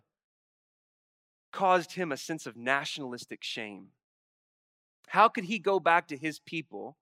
caused 1.53 1.93
him 1.93 2.13
a 2.13 2.17
sense 2.17 2.47
of 2.47 2.57
nationalistic 2.57 3.43
shame. 3.43 3.89
How 5.09 5.29
could 5.29 5.45
he 5.45 5.59
go 5.59 5.81
back 5.81 6.09
to 6.09 6.17
his 6.17 6.39
people 6.41 6.97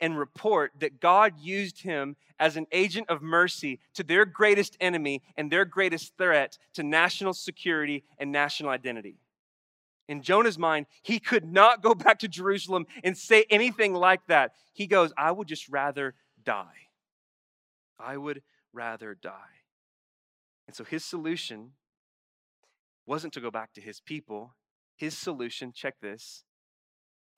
and 0.00 0.16
report 0.16 0.72
that 0.78 1.00
God 1.00 1.34
used 1.40 1.82
him 1.82 2.16
as 2.38 2.56
an 2.56 2.66
agent 2.72 3.10
of 3.10 3.20
mercy 3.20 3.80
to 3.94 4.04
their 4.04 4.24
greatest 4.24 4.76
enemy 4.80 5.22
and 5.36 5.50
their 5.50 5.64
greatest 5.64 6.16
threat 6.16 6.56
to 6.74 6.82
national 6.82 7.34
security 7.34 8.04
and 8.18 8.30
national 8.30 8.70
identity? 8.70 9.16
In 10.10 10.22
Jonah's 10.22 10.58
mind, 10.58 10.86
he 11.02 11.20
could 11.20 11.44
not 11.44 11.84
go 11.84 11.94
back 11.94 12.18
to 12.18 12.26
Jerusalem 12.26 12.88
and 13.04 13.16
say 13.16 13.44
anything 13.48 13.94
like 13.94 14.26
that. 14.26 14.54
He 14.72 14.88
goes, 14.88 15.12
I 15.16 15.30
would 15.30 15.46
just 15.46 15.68
rather 15.68 16.16
die. 16.44 16.88
I 17.96 18.16
would 18.16 18.42
rather 18.72 19.14
die. 19.14 19.62
And 20.66 20.74
so 20.74 20.82
his 20.82 21.04
solution 21.04 21.74
wasn't 23.06 23.34
to 23.34 23.40
go 23.40 23.52
back 23.52 23.72
to 23.74 23.80
his 23.80 24.00
people. 24.00 24.56
His 24.96 25.16
solution, 25.16 25.72
check 25.72 25.94
this. 26.02 26.42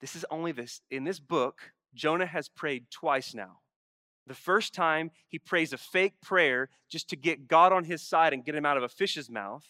This 0.01 0.15
is 0.15 0.25
only 0.31 0.51
this. 0.51 0.81
In 0.89 1.03
this 1.03 1.19
book, 1.19 1.73
Jonah 1.93 2.25
has 2.25 2.49
prayed 2.49 2.89
twice 2.89 3.35
now. 3.35 3.59
The 4.25 4.33
first 4.33 4.73
time, 4.73 5.11
he 5.27 5.37
prays 5.37 5.73
a 5.73 5.77
fake 5.77 6.15
prayer 6.23 6.69
just 6.89 7.07
to 7.09 7.15
get 7.15 7.47
God 7.47 7.71
on 7.71 7.83
his 7.83 8.01
side 8.01 8.33
and 8.33 8.43
get 8.43 8.55
him 8.55 8.65
out 8.65 8.77
of 8.77 8.83
a 8.83 8.89
fish's 8.89 9.29
mouth. 9.29 9.67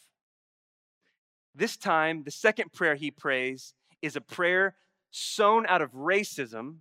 This 1.55 1.77
time, 1.77 2.23
the 2.23 2.31
second 2.31 2.73
prayer 2.73 2.95
he 2.95 3.11
prays 3.11 3.73
is 4.01 4.15
a 4.15 4.21
prayer 4.21 4.75
sown 5.11 5.65
out 5.67 5.81
of 5.81 5.91
racism 5.91 6.77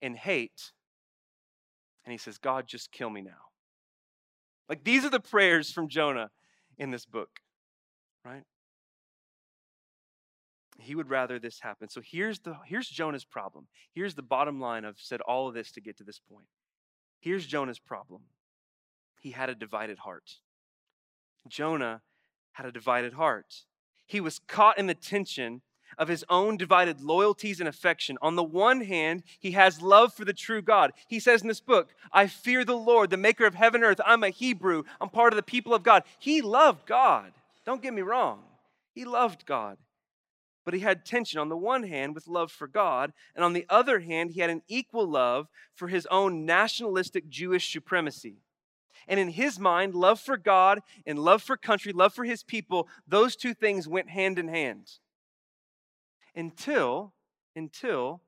and 0.00 0.16
hate. 0.16 0.72
And 2.04 2.12
he 2.12 2.18
says, 2.18 2.38
God, 2.38 2.66
just 2.66 2.92
kill 2.92 3.10
me 3.10 3.20
now. 3.22 3.32
Like 4.68 4.84
these 4.84 5.04
are 5.04 5.10
the 5.10 5.20
prayers 5.20 5.70
from 5.70 5.88
Jonah 5.88 6.30
in 6.78 6.90
this 6.90 7.04
book, 7.04 7.40
right? 8.24 8.44
He 10.78 10.94
would 10.94 11.10
rather 11.10 11.38
this 11.38 11.60
happen. 11.60 11.88
So 11.88 12.00
here's 12.04 12.40
the 12.40 12.56
here's 12.66 12.88
Jonah's 12.88 13.24
problem. 13.24 13.66
Here's 13.92 14.14
the 14.14 14.22
bottom 14.22 14.60
line. 14.60 14.84
I've 14.84 14.98
said 14.98 15.20
all 15.20 15.48
of 15.48 15.54
this 15.54 15.70
to 15.72 15.80
get 15.80 15.96
to 15.98 16.04
this 16.04 16.18
point. 16.18 16.46
Here's 17.20 17.46
Jonah's 17.46 17.78
problem. 17.78 18.22
He 19.20 19.30
had 19.30 19.48
a 19.48 19.54
divided 19.54 19.98
heart. 19.98 20.40
Jonah 21.48 22.02
had 22.52 22.66
a 22.66 22.72
divided 22.72 23.14
heart. 23.14 23.64
He 24.06 24.20
was 24.20 24.40
caught 24.46 24.78
in 24.78 24.86
the 24.86 24.94
tension 24.94 25.62
of 25.98 26.08
his 26.08 26.24
own 26.28 26.56
divided 26.56 27.00
loyalties 27.00 27.60
and 27.60 27.68
affection. 27.68 28.18
On 28.20 28.36
the 28.36 28.42
one 28.42 28.80
hand, 28.80 29.22
he 29.38 29.52
has 29.52 29.80
love 29.80 30.12
for 30.12 30.24
the 30.24 30.32
true 30.32 30.62
God. 30.62 30.92
He 31.08 31.20
says 31.20 31.42
in 31.42 31.48
this 31.48 31.60
book, 31.60 31.94
I 32.12 32.26
fear 32.26 32.64
the 32.64 32.76
Lord, 32.76 33.10
the 33.10 33.16
maker 33.16 33.46
of 33.46 33.54
heaven 33.54 33.82
and 33.82 33.90
earth. 33.90 34.00
I'm 34.04 34.24
a 34.24 34.30
Hebrew. 34.30 34.82
I'm 35.00 35.08
part 35.08 35.32
of 35.32 35.36
the 35.36 35.42
people 35.42 35.74
of 35.74 35.82
God. 35.82 36.02
He 36.18 36.42
loved 36.42 36.86
God. 36.86 37.32
Don't 37.64 37.82
get 37.82 37.94
me 37.94 38.02
wrong. 38.02 38.42
He 38.92 39.04
loved 39.04 39.46
God. 39.46 39.78
But 40.64 40.74
he 40.74 40.80
had 40.80 41.04
tension 41.04 41.38
on 41.38 41.48
the 41.48 41.56
one 41.56 41.82
hand 41.82 42.14
with 42.14 42.26
love 42.26 42.50
for 42.50 42.66
God, 42.66 43.12
and 43.34 43.44
on 43.44 43.52
the 43.52 43.66
other 43.68 44.00
hand, 44.00 44.30
he 44.30 44.40
had 44.40 44.48
an 44.48 44.62
equal 44.66 45.06
love 45.06 45.48
for 45.74 45.88
his 45.88 46.06
own 46.06 46.46
nationalistic 46.46 47.28
Jewish 47.28 47.70
supremacy. 47.70 48.38
And 49.08 49.20
in 49.20 49.28
his 49.28 49.58
mind, 49.58 49.94
love 49.94 50.20
for 50.20 50.36
God 50.36 50.80
and 51.06 51.18
love 51.18 51.42
for 51.42 51.56
country, 51.56 51.92
love 51.92 52.14
for 52.14 52.24
his 52.24 52.42
people, 52.42 52.88
those 53.06 53.36
two 53.36 53.54
things 53.54 53.86
went 53.86 54.10
hand 54.10 54.38
in 54.38 54.48
hand 54.48 54.90
until, 56.34 57.12
until 57.54 58.22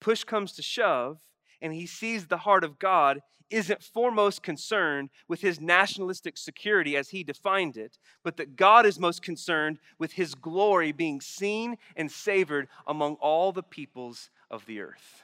push 0.00 0.24
comes 0.24 0.52
to 0.52 0.62
shove 0.62 1.18
and 1.62 1.72
he 1.72 1.86
sees 1.86 2.26
the 2.26 2.38
heart 2.38 2.62
of 2.62 2.78
God 2.78 3.20
isn't 3.50 3.82
foremost 3.82 4.42
concerned 4.42 5.10
with 5.28 5.40
his 5.40 5.60
nationalistic 5.60 6.36
security 6.36 6.96
as 6.96 7.10
he 7.10 7.22
defined 7.22 7.76
it, 7.76 7.98
but 8.22 8.36
that 8.36 8.56
God 8.56 8.84
is 8.84 8.98
most 8.98 9.22
concerned 9.22 9.78
with 9.98 10.12
his 10.12 10.34
glory 10.34 10.92
being 10.92 11.20
seen 11.20 11.76
and 11.96 12.10
savored 12.10 12.68
among 12.86 13.14
all 13.14 13.52
the 13.52 13.62
peoples 13.62 14.30
of 14.50 14.66
the 14.66 14.80
earth. 14.80 15.22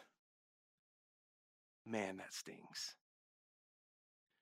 Man, 1.90 2.18
that 2.18 2.32
stings. 2.32 2.94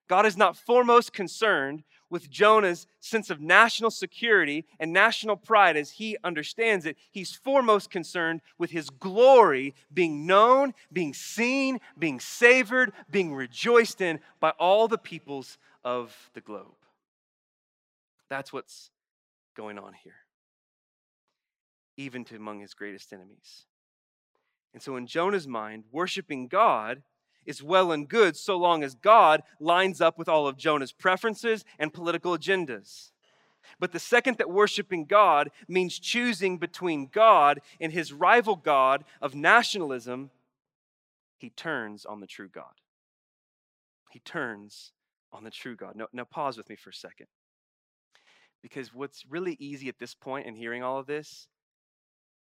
God 0.07 0.27
is 0.27 0.37
not 0.37 0.57
foremost 0.57 1.13
concerned 1.13 1.83
with 2.11 2.31
Jonah's 2.31 2.87
sense 3.01 3.31
of 3.31 3.41
national 3.41 3.91
security 3.91 4.67
and 4.81 4.93
national 4.93 5.37
pride 5.37 5.77
as 5.77 5.93
he 5.93 6.17
understands 6.25 6.87
it. 6.87 6.97
He's 7.11 7.35
foremost 7.35 7.91
concerned 7.91 8.41
with 8.59 8.71
his 8.71 8.89
glory 8.91 9.75
being 9.93 10.27
known, 10.27 10.73
being 10.93 11.13
seen, 11.13 11.81
being 11.99 12.21
savored, 12.21 12.93
being 13.11 13.35
rejoiced 13.35 14.01
in 14.01 14.21
by 14.41 14.51
all 14.59 14.89
the 14.89 14.99
peoples 14.99 15.59
of 15.85 16.31
the 16.35 16.41
globe. 16.41 16.77
That's 18.31 18.53
what's 18.53 18.91
going 19.55 19.79
on 19.79 19.93
here, 19.93 20.17
even 21.97 22.25
to 22.27 22.37
among 22.37 22.61
his 22.61 22.75
greatest 22.75 23.13
enemies. 23.13 23.67
And 24.73 24.83
so, 24.83 24.97
in 24.97 25.07
Jonah's 25.07 25.49
mind, 25.49 25.85
worshiping 25.91 26.47
God 26.47 27.03
is 27.49 27.63
well 27.63 27.91
and 27.91 28.09
good 28.09 28.37
so 28.37 28.59
long 28.59 28.85
as 28.85 28.95
God 28.95 29.43
lines 29.59 30.03
up 30.03 30.19
with 30.19 30.29
all 30.29 30.47
of 30.47 30.59
Jonah's 30.59 30.93
preferences 30.93 31.65
and 31.79 31.95
political 31.95 32.37
agendas. 32.37 33.11
But 33.81 33.93
the 33.93 33.99
second 33.99 34.37
that 34.37 34.51
worshiping 34.51 35.07
God 35.07 35.51
means 35.67 35.99
choosing 35.99 36.59
between 36.59 37.09
God 37.11 37.61
and 37.81 37.91
his 37.91 38.13
rival 38.13 38.55
God 38.55 39.05
of 39.23 39.35
nationalism, 39.35 40.31
he 41.39 41.49
turns 41.49 42.05
on 42.05 42.21
the 42.21 42.27
true 42.27 42.49
God. 42.49 42.83
He 44.11 44.21
turns 44.21 44.93
on 45.33 45.45
the 45.45 45.51
true 45.51 45.75
God. 45.75 45.97
Now, 45.97 46.09
now 46.13 46.25
pause 46.25 46.59
with 46.59 46.69
me 46.69 46.77
for 46.77 46.91
a 46.91 46.95
second. 46.95 47.29
Because 48.63 48.93
what's 48.93 49.25
really 49.27 49.57
easy 49.59 49.89
at 49.89 49.99
this 49.99 50.15
point 50.15 50.47
in 50.47 50.55
hearing 50.55 50.83
all 50.83 50.99
of 50.99 51.07
this 51.07 51.49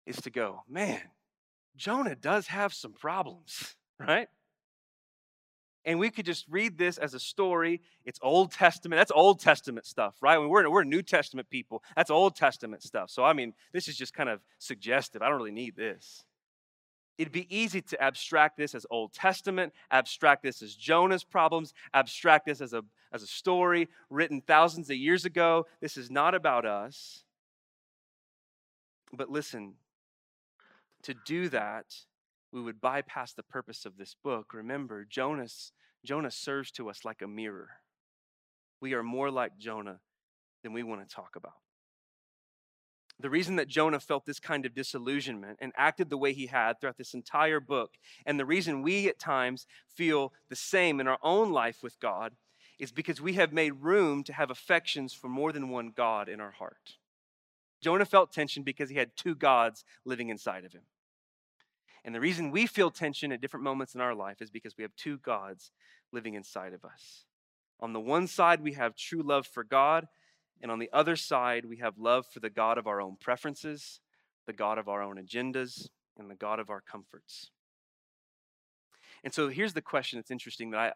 is 0.05 0.17
to 0.17 0.29
go, 0.29 0.63
man, 0.67 1.01
Jonah 1.77 2.15
does 2.15 2.47
have 2.47 2.73
some 2.73 2.93
problems, 2.93 3.75
right? 3.99 4.27
And 5.87 5.97
we 5.97 6.09
could 6.09 6.25
just 6.25 6.45
read 6.49 6.77
this 6.77 6.97
as 6.97 7.13
a 7.13 7.19
story. 7.19 7.81
It's 8.03 8.19
Old 8.21 8.51
Testament. 8.51 8.99
That's 8.99 9.11
Old 9.15 9.39
Testament 9.39 9.85
stuff, 9.85 10.17
right? 10.21 10.35
I 10.35 10.39
mean, 10.39 10.49
we're, 10.49 10.69
we're 10.69 10.83
New 10.83 11.01
Testament 11.01 11.49
people. 11.49 11.81
That's 11.95 12.11
Old 12.11 12.35
Testament 12.35 12.83
stuff. 12.83 13.09
So, 13.09 13.23
I 13.23 13.31
mean, 13.31 13.53
this 13.71 13.87
is 13.87 13.95
just 13.95 14.13
kind 14.13 14.27
of 14.27 14.41
suggestive. 14.59 15.21
I 15.21 15.29
don't 15.29 15.37
really 15.37 15.51
need 15.51 15.77
this. 15.77 16.25
It'd 17.17 17.31
be 17.31 17.47
easy 17.49 17.81
to 17.81 18.03
abstract 18.03 18.57
this 18.57 18.75
as 18.75 18.85
Old 18.91 19.13
Testament, 19.13 19.73
abstract 19.89 20.43
this 20.43 20.61
as 20.61 20.75
Jonah's 20.75 21.23
problems, 21.23 21.73
abstract 21.93 22.45
this 22.45 22.59
as 22.59 22.73
a, 22.73 22.83
as 23.13 23.23
a 23.23 23.27
story 23.27 23.87
written 24.09 24.41
thousands 24.41 24.89
of 24.89 24.97
years 24.97 25.23
ago. 25.23 25.67
This 25.79 25.95
is 25.95 26.11
not 26.11 26.35
about 26.35 26.65
us. 26.65 27.23
But 29.13 29.31
listen, 29.31 29.75
to 31.03 31.15
do 31.25 31.47
that 31.47 31.85
we 32.51 32.61
would 32.61 32.81
bypass 32.81 33.33
the 33.33 33.43
purpose 33.43 33.85
of 33.85 33.97
this 33.97 34.15
book. 34.23 34.53
Remember, 34.53 35.05
Jonas, 35.09 35.71
Jonah 36.05 36.31
serves 36.31 36.71
to 36.71 36.89
us 36.89 37.03
like 37.03 37.21
a 37.21 37.27
mirror. 37.27 37.69
We 38.81 38.93
are 38.93 39.03
more 39.03 39.29
like 39.29 39.57
Jonah 39.57 39.99
than 40.63 40.73
we 40.73 40.83
want 40.83 41.07
to 41.07 41.15
talk 41.15 41.35
about. 41.35 41.53
The 43.19 43.29
reason 43.29 43.55
that 43.55 43.67
Jonah 43.67 43.99
felt 43.99 44.25
this 44.25 44.39
kind 44.39 44.65
of 44.65 44.75
disillusionment 44.75 45.57
and 45.59 45.71
acted 45.75 46.09
the 46.09 46.17
way 46.17 46.33
he 46.33 46.47
had 46.47 46.79
throughout 46.79 46.97
this 46.97 47.15
entire 47.15 47.59
book, 47.59 47.95
and 48.27 48.39
the 48.39 48.45
reason 48.45 48.83
we 48.83 49.09
at 49.09 49.17
times 49.17 49.65
feel 49.87 50.33
the 50.49 50.55
same 50.55 50.99
in 50.99 51.07
our 51.07 51.17
own 51.23 51.51
life 51.51 51.79
with 51.81 51.99
God, 51.99 52.33
is 52.77 52.91
because 52.91 53.19
we 53.19 53.33
have 53.33 53.51
made 53.51 53.81
room 53.81 54.23
to 54.23 54.33
have 54.33 54.51
affections 54.51 55.13
for 55.13 55.29
more 55.29 55.51
than 55.51 55.69
one 55.69 55.91
God 55.95 56.29
in 56.29 56.39
our 56.39 56.51
heart. 56.51 56.97
Jonah 57.81 58.05
felt 58.05 58.31
tension 58.31 58.61
because 58.61 58.91
he 58.91 58.97
had 58.97 59.15
two 59.15 59.33
gods 59.33 59.83
living 60.05 60.29
inside 60.29 60.63
of 60.63 60.73
him. 60.73 60.83
And 62.05 62.15
the 62.15 62.19
reason 62.19 62.51
we 62.51 62.65
feel 62.65 62.91
tension 62.91 63.31
at 63.31 63.41
different 63.41 63.63
moments 63.63 63.95
in 63.95 64.01
our 64.01 64.15
life 64.15 64.41
is 64.41 64.49
because 64.49 64.77
we 64.77 64.83
have 64.83 64.95
two 64.95 65.17
gods 65.17 65.71
living 66.11 66.35
inside 66.35 66.73
of 66.73 66.85
us. 66.85 67.25
On 67.79 67.93
the 67.93 67.99
one 67.99 68.27
side, 68.27 68.61
we 68.61 68.73
have 68.73 68.95
true 68.95 69.21
love 69.21 69.45
for 69.45 69.63
God, 69.63 70.07
and 70.61 70.71
on 70.71 70.79
the 70.79 70.89
other 70.91 71.15
side, 71.15 71.65
we 71.65 71.77
have 71.77 71.97
love 71.97 72.25
for 72.25 72.39
the 72.39 72.49
God 72.49 72.77
of 72.77 72.87
our 72.87 72.99
own 72.99 73.17
preferences, 73.19 73.99
the 74.47 74.53
God 74.53 74.77
of 74.77 74.87
our 74.87 75.03
own 75.03 75.17
agendas, 75.17 75.89
and 76.17 76.29
the 76.29 76.35
God 76.35 76.59
of 76.59 76.69
our 76.69 76.81
comforts. 76.81 77.51
And 79.23 79.33
so 79.33 79.49
here's 79.49 79.73
the 79.73 79.81
question 79.81 80.17
that's 80.17 80.31
interesting 80.31 80.71
that 80.71 80.79
I 80.79 80.93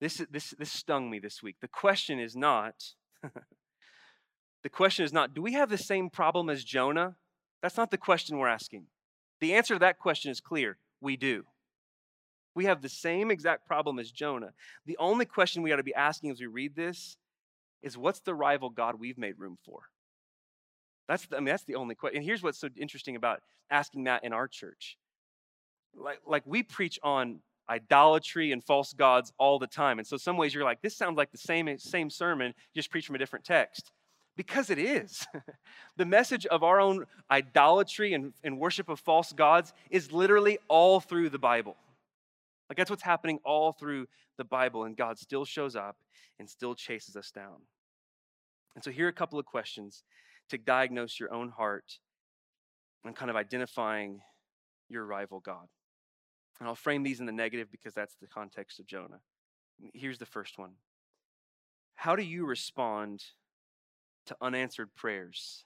this 0.00 0.22
this 0.30 0.54
this 0.58 0.72
stung 0.72 1.10
me 1.10 1.18
this 1.18 1.42
week. 1.42 1.56
The 1.60 1.68
question 1.68 2.18
is 2.18 2.36
not 2.36 2.94
the 4.62 4.68
question 4.68 5.04
is 5.04 5.12
not 5.12 5.34
do 5.34 5.42
we 5.42 5.52
have 5.52 5.70
the 5.70 5.78
same 5.78 6.10
problem 6.10 6.48
as 6.48 6.64
Jonah? 6.64 7.16
That's 7.62 7.76
not 7.76 7.90
the 7.90 7.98
question 7.98 8.38
we're 8.38 8.48
asking. 8.48 8.86
The 9.40 9.54
answer 9.54 9.74
to 9.74 9.80
that 9.80 9.98
question 9.98 10.30
is 10.30 10.40
clear 10.40 10.76
we 11.00 11.16
do. 11.16 11.44
We 12.54 12.64
have 12.64 12.82
the 12.82 12.88
same 12.88 13.30
exact 13.30 13.66
problem 13.66 13.98
as 13.98 14.10
Jonah. 14.10 14.52
The 14.86 14.96
only 14.98 15.24
question 15.24 15.62
we 15.62 15.72
ought 15.72 15.76
to 15.76 15.82
be 15.82 15.94
asking 15.94 16.30
as 16.30 16.40
we 16.40 16.46
read 16.46 16.74
this 16.74 17.16
is 17.82 17.96
what's 17.96 18.20
the 18.20 18.34
rival 18.34 18.70
God 18.70 18.96
we've 18.98 19.18
made 19.18 19.38
room 19.38 19.56
for? 19.64 19.82
That's 21.08 21.26
the, 21.26 21.36
I 21.36 21.40
mean, 21.40 21.46
that's 21.46 21.64
the 21.64 21.76
only 21.76 21.94
question. 21.94 22.18
And 22.18 22.24
here's 22.24 22.42
what's 22.42 22.58
so 22.58 22.68
interesting 22.76 23.16
about 23.16 23.40
asking 23.70 24.04
that 24.04 24.24
in 24.24 24.32
our 24.32 24.48
church. 24.48 24.98
Like, 25.94 26.20
like 26.26 26.42
we 26.44 26.62
preach 26.62 26.98
on 27.02 27.40
idolatry 27.68 28.52
and 28.52 28.62
false 28.62 28.92
gods 28.92 29.32
all 29.38 29.58
the 29.58 29.66
time. 29.66 29.98
And 29.98 30.06
so 30.06 30.16
some 30.16 30.36
ways 30.36 30.52
you're 30.52 30.64
like, 30.64 30.82
this 30.82 30.96
sounds 30.96 31.16
like 31.16 31.30
the 31.30 31.38
same, 31.38 31.78
same 31.78 32.10
sermon, 32.10 32.52
just 32.74 32.90
preach 32.90 33.06
from 33.06 33.14
a 33.14 33.18
different 33.18 33.44
text. 33.44 33.92
Because 34.36 34.70
it 34.70 34.78
is. 34.78 35.26
the 35.96 36.06
message 36.06 36.46
of 36.46 36.62
our 36.62 36.80
own 36.80 37.06
idolatry 37.30 38.14
and, 38.14 38.32
and 38.42 38.58
worship 38.58 38.88
of 38.88 39.00
false 39.00 39.32
gods 39.32 39.72
is 39.90 40.12
literally 40.12 40.58
all 40.68 41.00
through 41.00 41.30
the 41.30 41.38
Bible. 41.38 41.76
Like 42.68 42.76
that's 42.76 42.90
what's 42.90 43.02
happening 43.02 43.40
all 43.44 43.72
through 43.72 44.06
the 44.38 44.44
Bible, 44.44 44.84
and 44.84 44.96
God 44.96 45.18
still 45.18 45.44
shows 45.44 45.76
up 45.76 45.96
and 46.38 46.48
still 46.48 46.74
chases 46.74 47.16
us 47.16 47.30
down. 47.30 47.56
And 48.74 48.84
so, 48.84 48.90
here 48.90 49.06
are 49.06 49.10
a 49.10 49.12
couple 49.12 49.38
of 49.38 49.44
questions 49.44 50.04
to 50.48 50.56
diagnose 50.56 51.18
your 51.18 51.34
own 51.34 51.50
heart 51.50 51.98
and 53.04 53.16
kind 53.16 53.30
of 53.30 53.36
identifying 53.36 54.20
your 54.88 55.04
rival 55.04 55.40
God. 55.40 55.66
And 56.58 56.68
I'll 56.68 56.74
frame 56.74 57.02
these 57.02 57.20
in 57.20 57.26
the 57.26 57.32
negative 57.32 57.70
because 57.70 57.94
that's 57.94 58.14
the 58.20 58.26
context 58.26 58.78
of 58.78 58.86
Jonah. 58.86 59.20
Here's 59.94 60.18
the 60.18 60.26
first 60.26 60.58
one 60.58 60.72
How 61.94 62.14
do 62.14 62.22
you 62.22 62.46
respond 62.46 63.24
to 64.30 64.36
unanswered 64.40 64.94
prayers 64.94 65.64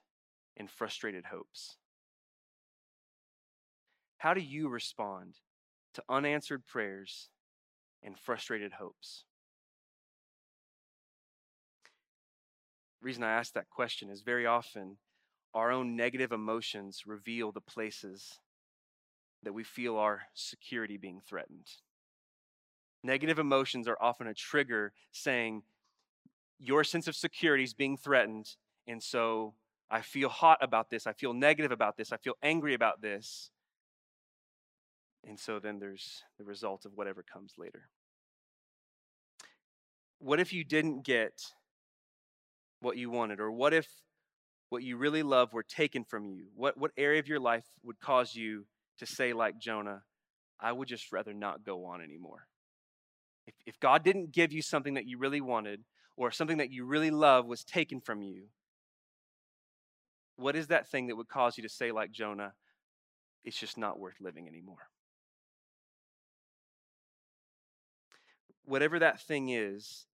and 0.56 0.70
frustrated 0.70 1.26
hopes? 1.26 1.76
How 4.16 4.32
do 4.32 4.40
you 4.40 4.70
respond 4.70 5.34
to 5.92 6.02
unanswered 6.08 6.66
prayers 6.66 7.28
and 8.02 8.18
frustrated 8.18 8.72
hopes? 8.72 9.24
The 13.02 13.04
reason 13.04 13.22
I 13.22 13.32
ask 13.32 13.52
that 13.52 13.68
question 13.68 14.08
is 14.08 14.22
very 14.22 14.46
often 14.46 14.96
our 15.52 15.70
own 15.70 15.94
negative 15.94 16.32
emotions 16.32 17.02
reveal 17.04 17.52
the 17.52 17.60
places 17.60 18.40
that 19.42 19.52
we 19.52 19.62
feel 19.62 19.98
our 19.98 20.22
security 20.32 20.96
being 20.96 21.20
threatened. 21.20 21.66
Negative 23.02 23.38
emotions 23.38 23.86
are 23.86 23.98
often 24.00 24.26
a 24.26 24.32
trigger 24.32 24.94
saying, 25.12 25.64
your 26.58 26.84
sense 26.84 27.08
of 27.08 27.16
security 27.16 27.64
is 27.64 27.74
being 27.74 27.96
threatened. 27.96 28.56
And 28.86 29.02
so 29.02 29.54
I 29.90 30.00
feel 30.00 30.28
hot 30.28 30.58
about 30.60 30.90
this. 30.90 31.06
I 31.06 31.12
feel 31.12 31.32
negative 31.32 31.72
about 31.72 31.96
this. 31.96 32.12
I 32.12 32.16
feel 32.16 32.34
angry 32.42 32.74
about 32.74 33.02
this. 33.02 33.50
And 35.26 35.38
so 35.38 35.58
then 35.58 35.78
there's 35.78 36.22
the 36.38 36.44
result 36.44 36.84
of 36.84 36.92
whatever 36.94 37.22
comes 37.22 37.54
later. 37.56 37.88
What 40.18 40.40
if 40.40 40.52
you 40.52 40.64
didn't 40.64 41.04
get 41.04 41.40
what 42.80 42.96
you 42.96 43.10
wanted? 43.10 43.40
Or 43.40 43.50
what 43.50 43.72
if 43.72 43.88
what 44.68 44.82
you 44.82 44.96
really 44.96 45.22
love 45.22 45.52
were 45.52 45.62
taken 45.62 46.04
from 46.04 46.26
you? 46.26 46.46
What, 46.54 46.76
what 46.76 46.90
area 46.96 47.20
of 47.20 47.28
your 47.28 47.40
life 47.40 47.64
would 47.82 48.00
cause 48.00 48.34
you 48.34 48.66
to 48.98 49.06
say, 49.06 49.32
like 49.32 49.58
Jonah, 49.58 50.02
I 50.60 50.72
would 50.72 50.88
just 50.88 51.12
rather 51.12 51.32
not 51.32 51.64
go 51.64 51.84
on 51.86 52.02
anymore? 52.02 52.46
If, 53.46 53.54
if 53.66 53.80
God 53.80 54.02
didn't 54.02 54.32
give 54.32 54.52
you 54.52 54.62
something 54.62 54.94
that 54.94 55.06
you 55.06 55.18
really 55.18 55.40
wanted, 55.40 55.84
or 56.16 56.30
something 56.30 56.58
that 56.58 56.70
you 56.70 56.84
really 56.84 57.10
love 57.10 57.46
was 57.46 57.64
taken 57.64 58.00
from 58.00 58.22
you, 58.22 58.44
what 60.36 60.56
is 60.56 60.68
that 60.68 60.88
thing 60.88 61.08
that 61.08 61.16
would 61.16 61.28
cause 61.28 61.56
you 61.56 61.62
to 61.62 61.68
say, 61.68 61.92
like 61.92 62.12
Jonah, 62.12 62.54
it's 63.44 63.58
just 63.58 63.78
not 63.78 63.98
worth 63.98 64.20
living 64.20 64.48
anymore? 64.48 64.88
Whatever 68.64 68.98
that 69.00 69.20
thing 69.20 69.50
is, 69.50 70.06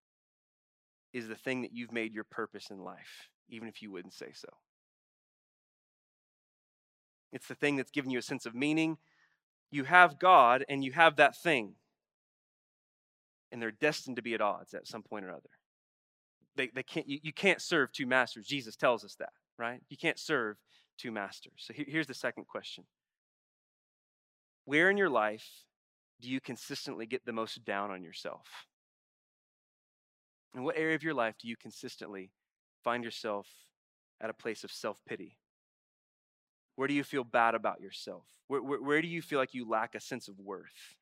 is 1.12 1.28
the 1.28 1.36
thing 1.36 1.62
that 1.62 1.72
you've 1.74 1.92
made 1.92 2.14
your 2.14 2.24
purpose 2.24 2.70
in 2.70 2.78
life, 2.78 3.28
even 3.48 3.68
if 3.68 3.82
you 3.82 3.90
wouldn't 3.90 4.14
say 4.14 4.32
so. 4.34 4.48
It's 7.32 7.48
the 7.48 7.54
thing 7.54 7.76
that's 7.76 7.90
given 7.92 8.10
you 8.10 8.18
a 8.18 8.22
sense 8.22 8.46
of 8.46 8.54
meaning. 8.54 8.98
You 9.70 9.84
have 9.84 10.18
God 10.18 10.64
and 10.68 10.84
you 10.84 10.92
have 10.92 11.16
that 11.16 11.36
thing. 11.36 11.74
and 13.52 13.60
they're 13.60 13.70
destined 13.70 14.16
to 14.16 14.22
be 14.22 14.34
at 14.34 14.40
odds 14.40 14.74
at 14.74 14.86
some 14.86 15.02
point 15.02 15.24
or 15.24 15.30
other. 15.30 15.50
They, 16.60 16.70
they 16.74 16.82
can't, 16.82 17.08
you, 17.08 17.18
you 17.22 17.32
can't 17.32 17.62
serve 17.62 17.90
two 17.90 18.04
masters. 18.04 18.46
Jesus 18.46 18.76
tells 18.76 19.02
us 19.02 19.14
that, 19.14 19.30
right? 19.58 19.80
You 19.88 19.96
can't 19.96 20.18
serve 20.18 20.58
two 20.98 21.10
masters. 21.10 21.54
So 21.56 21.72
here's 21.74 22.06
the 22.06 22.12
second 22.12 22.48
question 22.48 22.84
Where 24.66 24.90
in 24.90 24.98
your 24.98 25.08
life 25.08 25.48
do 26.20 26.28
you 26.28 26.38
consistently 26.38 27.06
get 27.06 27.24
the 27.24 27.32
most 27.32 27.64
down 27.64 27.90
on 27.90 28.02
yourself? 28.02 28.46
In 30.54 30.62
what 30.62 30.76
area 30.76 30.94
of 30.94 31.02
your 31.02 31.14
life 31.14 31.36
do 31.40 31.48
you 31.48 31.56
consistently 31.56 32.30
find 32.84 33.04
yourself 33.04 33.46
at 34.20 34.28
a 34.28 34.34
place 34.34 34.62
of 34.62 34.70
self 34.70 35.00
pity? 35.08 35.38
Where 36.76 36.88
do 36.88 36.92
you 36.92 37.04
feel 37.04 37.24
bad 37.24 37.54
about 37.54 37.80
yourself? 37.80 38.26
Where, 38.48 38.62
where, 38.62 38.82
where, 38.82 39.00
do 39.00 39.08
you 39.08 39.22
feel 39.22 39.38
like 39.38 39.54
you 39.54 39.66
lack 39.66 39.94
a 39.94 40.00
sense 40.00 40.28
of 40.28 40.38
worth? 40.38 40.96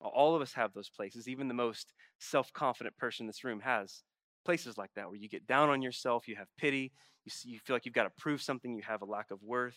All 0.00 0.36
of 0.36 0.42
us 0.42 0.52
have 0.52 0.74
those 0.74 0.90
places. 0.90 1.26
Even 1.26 1.48
the 1.48 1.54
most 1.54 1.92
self 2.20 2.52
confident 2.52 2.96
person 2.96 3.24
in 3.24 3.26
this 3.26 3.42
room 3.42 3.62
has 3.64 4.04
places 4.44 4.78
like 4.78 4.90
that 4.94 5.08
where 5.08 5.16
you 5.16 5.28
get 5.28 5.46
down 5.46 5.68
on 5.68 5.82
yourself, 5.82 6.28
you 6.28 6.36
have 6.36 6.48
pity, 6.58 6.92
you, 7.24 7.30
see, 7.30 7.50
you 7.50 7.58
feel 7.58 7.76
like 7.76 7.84
you've 7.84 7.94
got 7.94 8.04
to 8.04 8.22
prove 8.22 8.42
something, 8.42 8.74
you 8.74 8.82
have 8.82 9.02
a 9.02 9.06
lack 9.06 9.30
of 9.30 9.42
worth. 9.42 9.76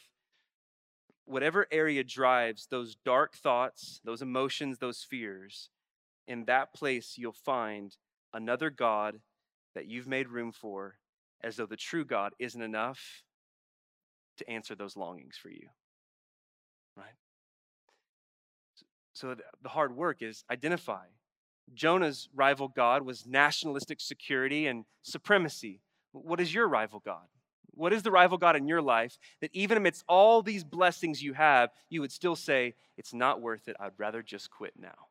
Whatever 1.26 1.68
area 1.72 2.04
drives 2.04 2.68
those 2.70 2.96
dark 3.06 3.36
thoughts, 3.36 4.02
those 4.04 4.22
emotions, 4.22 4.78
those 4.80 5.06
fears, 5.10 5.70
in 6.28 6.46
that 6.46 6.74
place 6.74 7.16
you'll 7.18 7.34
find 7.34 7.96
another 8.34 8.70
God 8.70 9.20
that 9.76 9.88
you've 9.88 10.08
made 10.08 10.28
room 10.30 10.52
for, 10.52 10.96
as 11.44 11.58
though 11.58 11.66
the 11.66 11.76
true 11.76 12.06
God 12.06 12.34
isn't 12.40 12.62
enough 12.62 13.24
to 14.38 14.50
answer 14.50 14.76
those 14.76 14.96
longings 14.96 15.38
for 15.38 15.50
you. 15.50 15.68
Right? 16.96 17.16
So 19.14 19.36
the 19.62 19.70
hard 19.70 19.96
work 19.96 20.22
is 20.22 20.44
identify. 20.52 21.06
Jonah's 21.74 22.30
rival 22.34 22.68
God 22.68 23.04
was 23.04 23.26
nationalistic 23.26 24.00
security 24.02 24.68
and 24.68 24.86
supremacy. 25.02 25.82
What 26.12 26.40
is 26.40 26.54
your 26.54 26.68
rival 26.68 27.02
God? 27.04 27.28
What 27.76 27.94
is 27.94 28.04
the 28.04 28.12
rival 28.12 28.38
God 28.38 28.56
in 28.56 28.68
your 28.68 28.82
life 28.82 29.18
that 29.42 29.50
even 29.54 29.78
amidst 29.78 30.04
all 30.08 30.42
these 30.42 30.64
blessings 30.64 31.24
you 31.24 31.34
have, 31.34 31.72
you 31.90 32.02
would 32.02 32.12
still 32.12 32.36
say, 32.36 32.76
it's 32.98 33.14
not 33.14 33.42
worth 33.42 33.68
it. 33.68 33.76
I'd 33.80 33.94
rather 33.98 34.22
just 34.22 34.52
quit 34.52 34.74
now? 34.78 35.08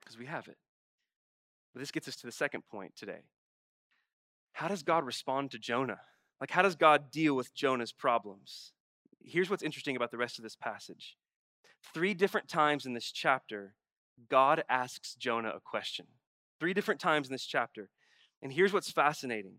Because 0.00 0.18
we 0.18 0.26
have 0.26 0.48
it. 0.48 0.56
But 1.72 1.80
this 1.80 1.92
gets 1.92 2.08
us 2.08 2.16
to 2.16 2.26
the 2.26 2.32
second 2.32 2.66
point 2.66 2.96
today. 2.96 3.22
How 4.54 4.68
does 4.68 4.82
God 4.82 5.06
respond 5.06 5.52
to 5.52 5.58
Jonah? 5.58 6.00
Like, 6.40 6.50
how 6.50 6.62
does 6.62 6.74
God 6.74 7.10
deal 7.12 7.34
with 7.34 7.54
Jonah's 7.54 7.92
problems? 7.92 8.72
Here's 9.24 9.48
what's 9.48 9.62
interesting 9.62 9.94
about 9.94 10.10
the 10.10 10.18
rest 10.18 10.38
of 10.38 10.42
this 10.42 10.56
passage. 10.56 11.16
Three 11.94 12.14
different 12.14 12.48
times 12.48 12.84
in 12.84 12.92
this 12.92 13.12
chapter, 13.12 13.74
God 14.28 14.64
asks 14.68 15.14
Jonah 15.14 15.52
a 15.56 15.60
question. 15.60 16.06
Three 16.60 16.74
different 16.74 17.00
times 17.00 17.28
in 17.28 17.32
this 17.32 17.46
chapter. 17.46 17.88
And 18.42 18.52
here's 18.52 18.72
what's 18.72 18.90
fascinating. 18.90 19.54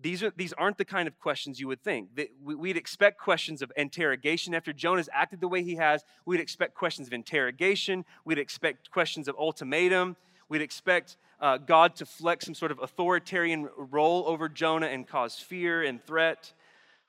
These, 0.00 0.22
are, 0.22 0.32
these 0.36 0.52
aren't 0.54 0.78
the 0.78 0.84
kind 0.84 1.06
of 1.06 1.18
questions 1.18 1.60
you 1.60 1.68
would 1.68 1.82
think. 1.82 2.08
We'd 2.42 2.76
expect 2.76 3.20
questions 3.20 3.60
of 3.60 3.70
interrogation. 3.76 4.54
After 4.54 4.72
Jonah's 4.72 5.08
acted 5.12 5.40
the 5.40 5.48
way 5.48 5.62
he 5.62 5.76
has, 5.76 6.02
we'd 6.24 6.40
expect 6.40 6.74
questions 6.74 7.08
of 7.08 7.12
interrogation. 7.12 8.04
We'd 8.24 8.38
expect 8.38 8.90
questions 8.90 9.28
of 9.28 9.36
ultimatum. 9.36 10.16
We'd 10.48 10.62
expect 10.62 11.16
uh, 11.40 11.58
God 11.58 11.96
to 11.96 12.06
flex 12.06 12.46
some 12.46 12.54
sort 12.54 12.72
of 12.72 12.78
authoritarian 12.78 13.68
role 13.76 14.24
over 14.26 14.48
Jonah 14.48 14.86
and 14.86 15.06
cause 15.06 15.38
fear 15.38 15.82
and 15.82 16.02
threat. 16.02 16.52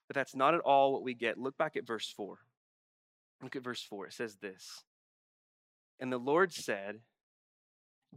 But 0.07 0.15
that's 0.15 0.35
not 0.35 0.53
at 0.53 0.59
all 0.61 0.91
what 0.91 1.03
we 1.03 1.13
get. 1.13 1.37
Look 1.37 1.57
back 1.57 1.75
at 1.75 1.87
verse 1.87 2.11
4. 2.15 2.37
Look 3.41 3.55
at 3.55 3.63
verse 3.63 3.81
4. 3.81 4.07
It 4.07 4.13
says 4.13 4.37
this 4.41 4.83
And 5.99 6.11
the 6.11 6.17
Lord 6.17 6.53
said, 6.53 6.99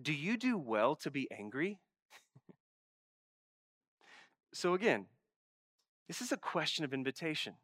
Do 0.01 0.13
you 0.13 0.37
do 0.37 0.59
well 0.59 0.97
to 0.97 1.11
be 1.11 1.29
angry? 1.31 1.79
so 4.53 4.75
again, 4.75 5.07
this 6.09 6.21
is 6.21 6.33
a 6.33 6.37
question 6.37 6.85
of 6.85 6.95
invitation. 6.95 7.55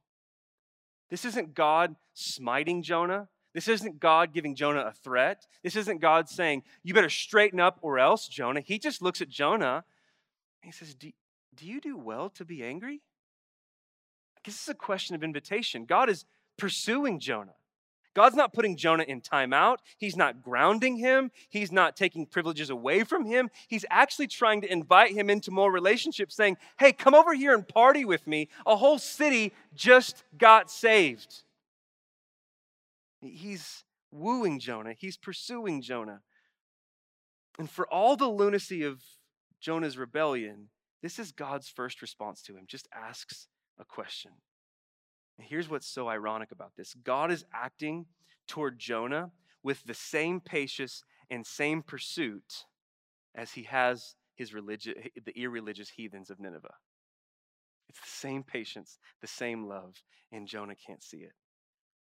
This 1.10 1.24
isn't 1.24 1.54
God 1.54 1.96
smiting 2.14 2.82
Jonah. 2.82 3.28
This 3.54 3.68
isn't 3.68 4.00
God 4.00 4.32
giving 4.32 4.54
Jonah 4.54 4.80
a 4.80 4.92
threat. 4.92 5.46
This 5.62 5.76
isn't 5.76 6.00
God 6.00 6.28
saying, 6.28 6.62
You 6.82 6.94
better 6.94 7.10
straighten 7.10 7.60
up 7.60 7.78
or 7.82 7.98
else, 7.98 8.26
Jonah. 8.28 8.60
He 8.60 8.78
just 8.78 9.02
looks 9.02 9.20
at 9.20 9.28
Jonah 9.28 9.84
and 10.62 10.72
he 10.72 10.72
says, 10.72 10.94
Do, 10.94 11.10
do 11.54 11.66
you 11.66 11.80
do 11.80 11.96
well 11.96 12.30
to 12.30 12.44
be 12.44 12.64
angry? 12.64 13.02
This 14.44 14.60
is 14.60 14.68
a 14.68 14.74
question 14.74 15.14
of 15.14 15.22
invitation. 15.22 15.84
God 15.84 16.08
is 16.08 16.24
pursuing 16.56 17.20
Jonah. 17.20 17.54
God's 18.14 18.36
not 18.36 18.52
putting 18.52 18.76
Jonah 18.76 19.04
in 19.04 19.20
timeout. 19.20 19.78
He's 19.96 20.16
not 20.16 20.42
grounding 20.42 20.96
him. 20.96 21.30
He's 21.48 21.72
not 21.72 21.96
taking 21.96 22.26
privileges 22.26 22.68
away 22.68 23.04
from 23.04 23.24
him. 23.24 23.50
He's 23.68 23.86
actually 23.90 24.26
trying 24.26 24.60
to 24.62 24.72
invite 24.72 25.12
him 25.12 25.30
into 25.30 25.50
more 25.50 25.72
relationships, 25.72 26.34
saying, 26.34 26.58
Hey, 26.78 26.92
come 26.92 27.14
over 27.14 27.34
here 27.34 27.54
and 27.54 27.66
party 27.66 28.04
with 28.04 28.26
me. 28.26 28.48
A 28.66 28.76
whole 28.76 28.98
city 28.98 29.52
just 29.74 30.24
got 30.36 30.70
saved. 30.70 31.42
He's 33.20 33.84
wooing 34.10 34.58
Jonah, 34.58 34.94
he's 34.98 35.16
pursuing 35.16 35.80
Jonah. 35.80 36.20
And 37.58 37.70
for 37.70 37.86
all 37.86 38.16
the 38.16 38.28
lunacy 38.28 38.82
of 38.82 39.02
Jonah's 39.60 39.96
rebellion, 39.96 40.68
this 41.02 41.18
is 41.18 41.32
God's 41.32 41.68
first 41.68 42.02
response 42.02 42.42
to 42.42 42.56
him. 42.56 42.64
Just 42.66 42.88
asks 42.94 43.46
a 43.78 43.84
question. 43.84 44.32
Here's 45.38 45.68
what's 45.68 45.86
so 45.88 46.08
ironic 46.08 46.52
about 46.52 46.72
this 46.76 46.94
God 46.94 47.30
is 47.32 47.44
acting 47.52 48.06
toward 48.46 48.78
Jonah 48.78 49.30
with 49.62 49.84
the 49.84 49.94
same 49.94 50.40
patience 50.40 51.04
and 51.30 51.46
same 51.46 51.82
pursuit 51.82 52.64
as 53.34 53.52
he 53.52 53.62
has 53.64 54.14
his 54.34 54.52
religious, 54.52 54.94
the 55.24 55.38
irreligious 55.38 55.90
heathens 55.90 56.30
of 56.30 56.40
Nineveh. 56.40 56.74
It's 57.88 58.00
the 58.00 58.08
same 58.08 58.42
patience, 58.42 58.98
the 59.20 59.26
same 59.26 59.66
love, 59.66 60.02
and 60.30 60.46
Jonah 60.46 60.74
can't 60.74 61.02
see 61.02 61.18
it. 61.18 61.32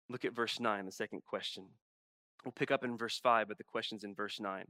Look 0.08 0.24
at 0.24 0.34
verse 0.34 0.60
9, 0.60 0.86
the 0.86 0.92
second 0.92 1.22
question. 1.26 1.64
We'll 2.44 2.52
pick 2.52 2.70
up 2.70 2.84
in 2.84 2.96
verse 2.96 3.18
5, 3.18 3.48
but 3.48 3.58
the 3.58 3.64
question's 3.64 4.04
in 4.04 4.14
verse 4.14 4.38
9. 4.40 4.64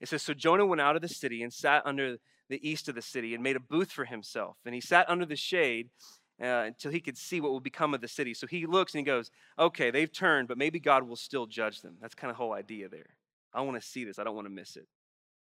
It 0.00 0.08
says 0.08 0.22
So 0.22 0.34
Jonah 0.34 0.66
went 0.66 0.80
out 0.80 0.96
of 0.96 1.02
the 1.02 1.08
city 1.08 1.42
and 1.42 1.52
sat 1.52 1.82
under 1.84 2.16
the 2.48 2.68
east 2.68 2.88
of 2.88 2.94
the 2.94 3.02
city 3.02 3.34
and 3.34 3.42
made 3.42 3.56
a 3.56 3.60
booth 3.60 3.90
for 3.90 4.04
himself. 4.04 4.56
And 4.64 4.74
he 4.74 4.80
sat 4.80 5.08
under 5.08 5.26
the 5.26 5.36
shade 5.36 5.88
uh, 6.40 6.64
until 6.66 6.90
he 6.90 7.00
could 7.00 7.16
see 7.16 7.40
what 7.40 7.52
would 7.52 7.62
become 7.62 7.94
of 7.94 8.00
the 8.00 8.08
city. 8.08 8.34
So 8.34 8.46
he 8.46 8.66
looks 8.66 8.94
and 8.94 9.00
he 9.00 9.04
goes, 9.04 9.30
Okay, 9.58 9.90
they've 9.90 10.12
turned, 10.12 10.48
but 10.48 10.58
maybe 10.58 10.78
God 10.78 11.08
will 11.08 11.16
still 11.16 11.46
judge 11.46 11.80
them. 11.80 11.96
That's 12.00 12.14
kind 12.14 12.30
of 12.30 12.36
the 12.36 12.42
whole 12.42 12.52
idea 12.52 12.88
there. 12.88 13.16
I 13.54 13.62
want 13.62 13.80
to 13.80 13.86
see 13.86 14.04
this, 14.04 14.18
I 14.18 14.24
don't 14.24 14.34
want 14.34 14.46
to 14.46 14.52
miss 14.52 14.76
it. 14.76 14.86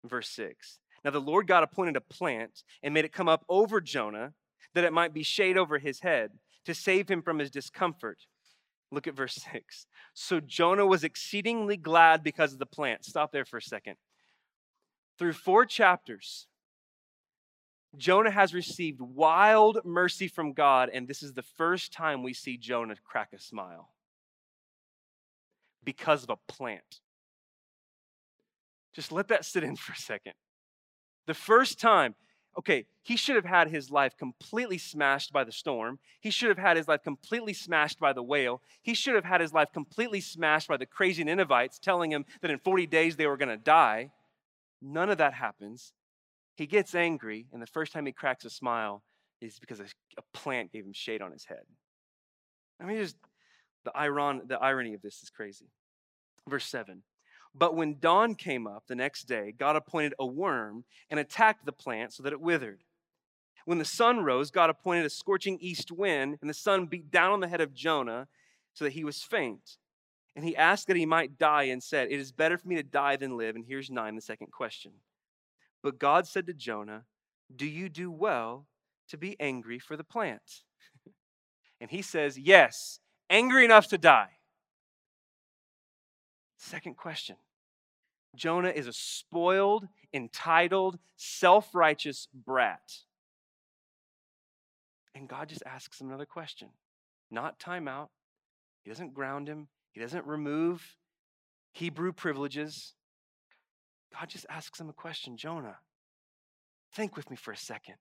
Verse 0.05 0.29
6. 0.29 0.79
Now 1.03 1.11
the 1.11 1.21
Lord 1.21 1.47
God 1.47 1.63
appointed 1.63 1.95
a 1.95 2.01
plant 2.01 2.63
and 2.83 2.93
made 2.93 3.05
it 3.05 3.13
come 3.13 3.29
up 3.29 3.43
over 3.49 3.81
Jonah 3.81 4.33
that 4.73 4.83
it 4.83 4.93
might 4.93 5.13
be 5.13 5.23
shade 5.23 5.57
over 5.57 5.79
his 5.79 6.01
head 6.01 6.31
to 6.65 6.73
save 6.73 7.09
him 7.09 7.21
from 7.21 7.39
his 7.39 7.49
discomfort. 7.49 8.19
Look 8.91 9.07
at 9.07 9.15
verse 9.15 9.35
6. 9.51 9.87
So 10.13 10.39
Jonah 10.39 10.85
was 10.85 11.03
exceedingly 11.03 11.77
glad 11.77 12.23
because 12.23 12.53
of 12.53 12.59
the 12.59 12.65
plant. 12.65 13.05
Stop 13.05 13.31
there 13.31 13.45
for 13.45 13.57
a 13.57 13.61
second. 13.61 13.95
Through 15.17 15.33
four 15.33 15.65
chapters, 15.65 16.47
Jonah 17.95 18.31
has 18.31 18.53
received 18.53 18.99
wild 18.99 19.79
mercy 19.85 20.27
from 20.27 20.53
God, 20.53 20.89
and 20.93 21.07
this 21.07 21.23
is 21.23 21.33
the 21.33 21.41
first 21.41 21.93
time 21.93 22.21
we 22.21 22.33
see 22.33 22.57
Jonah 22.57 22.95
crack 23.03 23.29
a 23.33 23.39
smile 23.39 23.89
because 25.83 26.23
of 26.23 26.29
a 26.29 26.51
plant. 26.51 26.99
Just 28.93 29.11
let 29.11 29.29
that 29.29 29.45
sit 29.45 29.63
in 29.63 29.75
for 29.77 29.93
a 29.93 29.97
second. 29.97 30.33
The 31.27 31.33
first 31.33 31.79
time 31.79 32.15
okay, 32.57 32.85
he 33.03 33.15
should 33.15 33.35
have 33.35 33.45
had 33.45 33.69
his 33.69 33.91
life 33.91 34.17
completely 34.17 34.77
smashed 34.77 35.31
by 35.31 35.43
the 35.43 35.51
storm. 35.51 35.99
He 36.19 36.31
should 36.31 36.49
have 36.49 36.57
had 36.57 36.75
his 36.75 36.87
life 36.87 37.03
completely 37.03 37.53
smashed 37.53 37.99
by 37.99 38.13
the 38.13 38.23
whale. 38.23 38.61
He 38.81 38.93
should 38.93 39.15
have 39.15 39.25
had 39.25 39.41
his 39.41 39.53
life 39.53 39.71
completely 39.71 40.21
smashed 40.21 40.67
by 40.67 40.77
the 40.77 40.85
crazy 40.85 41.23
Ninevites 41.23 41.79
telling 41.79 42.11
him 42.11 42.25
that 42.41 42.51
in 42.51 42.59
40 42.59 42.87
days 42.87 43.15
they 43.15 43.27
were 43.27 43.37
going 43.37 43.49
to 43.49 43.57
die. 43.57 44.11
None 44.81 45.09
of 45.09 45.19
that 45.19 45.33
happens. 45.33 45.93
He 46.57 46.65
gets 46.65 46.93
angry, 46.95 47.47
and 47.53 47.61
the 47.61 47.67
first 47.67 47.93
time 47.93 48.05
he 48.05 48.11
cracks 48.11 48.43
a 48.43 48.49
smile 48.49 49.03
is 49.41 49.59
because 49.59 49.79
a 49.79 49.85
plant 50.33 50.71
gave 50.71 50.85
him 50.85 50.93
shade 50.93 51.21
on 51.21 51.31
his 51.31 51.45
head. 51.45 51.63
I 52.81 52.85
mean, 52.85 52.97
just 52.97 53.15
the, 53.85 53.95
iron, 53.95 54.41
the 54.47 54.59
irony 54.59 54.93
of 54.93 55.01
this 55.01 55.21
is 55.21 55.29
crazy. 55.29 55.69
Verse 56.47 56.65
7 56.65 57.03
but 57.57 57.75
when 57.75 57.99
dawn 57.99 58.35
came 58.35 58.67
up 58.67 58.83
the 58.87 58.95
next 58.95 59.23
day, 59.23 59.53
God 59.57 59.75
appointed 59.75 60.13
a 60.19 60.25
worm 60.25 60.85
and 61.09 61.19
attacked 61.19 61.65
the 61.65 61.71
plant 61.71 62.13
so 62.13 62.21
that 62.23 62.33
it 62.33 62.41
withered. 62.41 62.83
When 63.65 63.79
the 63.79 63.85
sun 63.85 64.23
rose, 64.23 64.51
God 64.51 64.69
appointed 64.69 65.05
a 65.05 65.09
scorching 65.09 65.57
east 65.59 65.91
wind, 65.91 66.37
and 66.39 66.49
the 66.49 66.53
sun 66.53 66.85
beat 66.85 67.11
down 67.11 67.31
on 67.31 67.39
the 67.39 67.47
head 67.47 67.59
of 67.59 67.73
Jonah 67.73 68.27
so 68.73 68.85
that 68.85 68.93
he 68.93 69.03
was 69.03 69.23
faint. 69.23 69.77
And 70.35 70.45
he 70.45 70.55
asked 70.55 70.87
that 70.87 70.95
he 70.95 71.05
might 71.05 71.39
die 71.39 71.63
and 71.63 71.81
said, 71.81 72.11
It 72.11 72.19
is 72.19 72.31
better 72.31 72.57
for 72.57 72.67
me 72.67 72.75
to 72.75 72.83
die 72.83 73.15
than 73.15 73.37
live. 73.37 73.55
And 73.55 73.65
here's 73.65 73.89
nine, 73.89 74.15
the 74.15 74.21
second 74.21 74.51
question. 74.51 74.91
But 75.83 75.99
God 75.99 76.27
said 76.27 76.47
to 76.47 76.53
Jonah, 76.53 77.05
Do 77.53 77.65
you 77.65 77.89
do 77.89 78.11
well 78.11 78.67
to 79.09 79.17
be 79.17 79.39
angry 79.39 79.79
for 79.79 79.95
the 79.95 80.03
plant? 80.03 80.63
and 81.79 81.91
he 81.91 82.01
says, 82.01 82.37
Yes, 82.37 82.99
angry 83.29 83.65
enough 83.65 83.87
to 83.89 83.97
die. 83.97 84.29
Second 86.57 86.97
question 86.97 87.35
Jonah 88.35 88.69
is 88.69 88.87
a 88.87 88.93
spoiled, 88.93 89.87
entitled, 90.13 90.99
self 91.15 91.73
righteous 91.73 92.27
brat. 92.33 92.99
And 95.15 95.27
God 95.27 95.49
just 95.49 95.63
asks 95.65 95.99
him 95.99 96.07
another 96.07 96.25
question. 96.25 96.69
Not 97.31 97.59
timeout. 97.59 98.09
He 98.83 98.91
doesn't 98.91 99.13
ground 99.13 99.47
him, 99.47 99.67
he 99.91 99.99
doesn't 99.99 100.25
remove 100.25 100.95
Hebrew 101.71 102.11
privileges. 102.11 102.93
God 104.13 104.29
just 104.29 104.45
asks 104.49 104.79
him 104.79 104.89
a 104.89 104.93
question 104.93 105.37
Jonah, 105.37 105.77
think 106.93 107.15
with 107.15 107.29
me 107.29 107.35
for 107.35 107.51
a 107.51 107.57
second. 107.57 107.95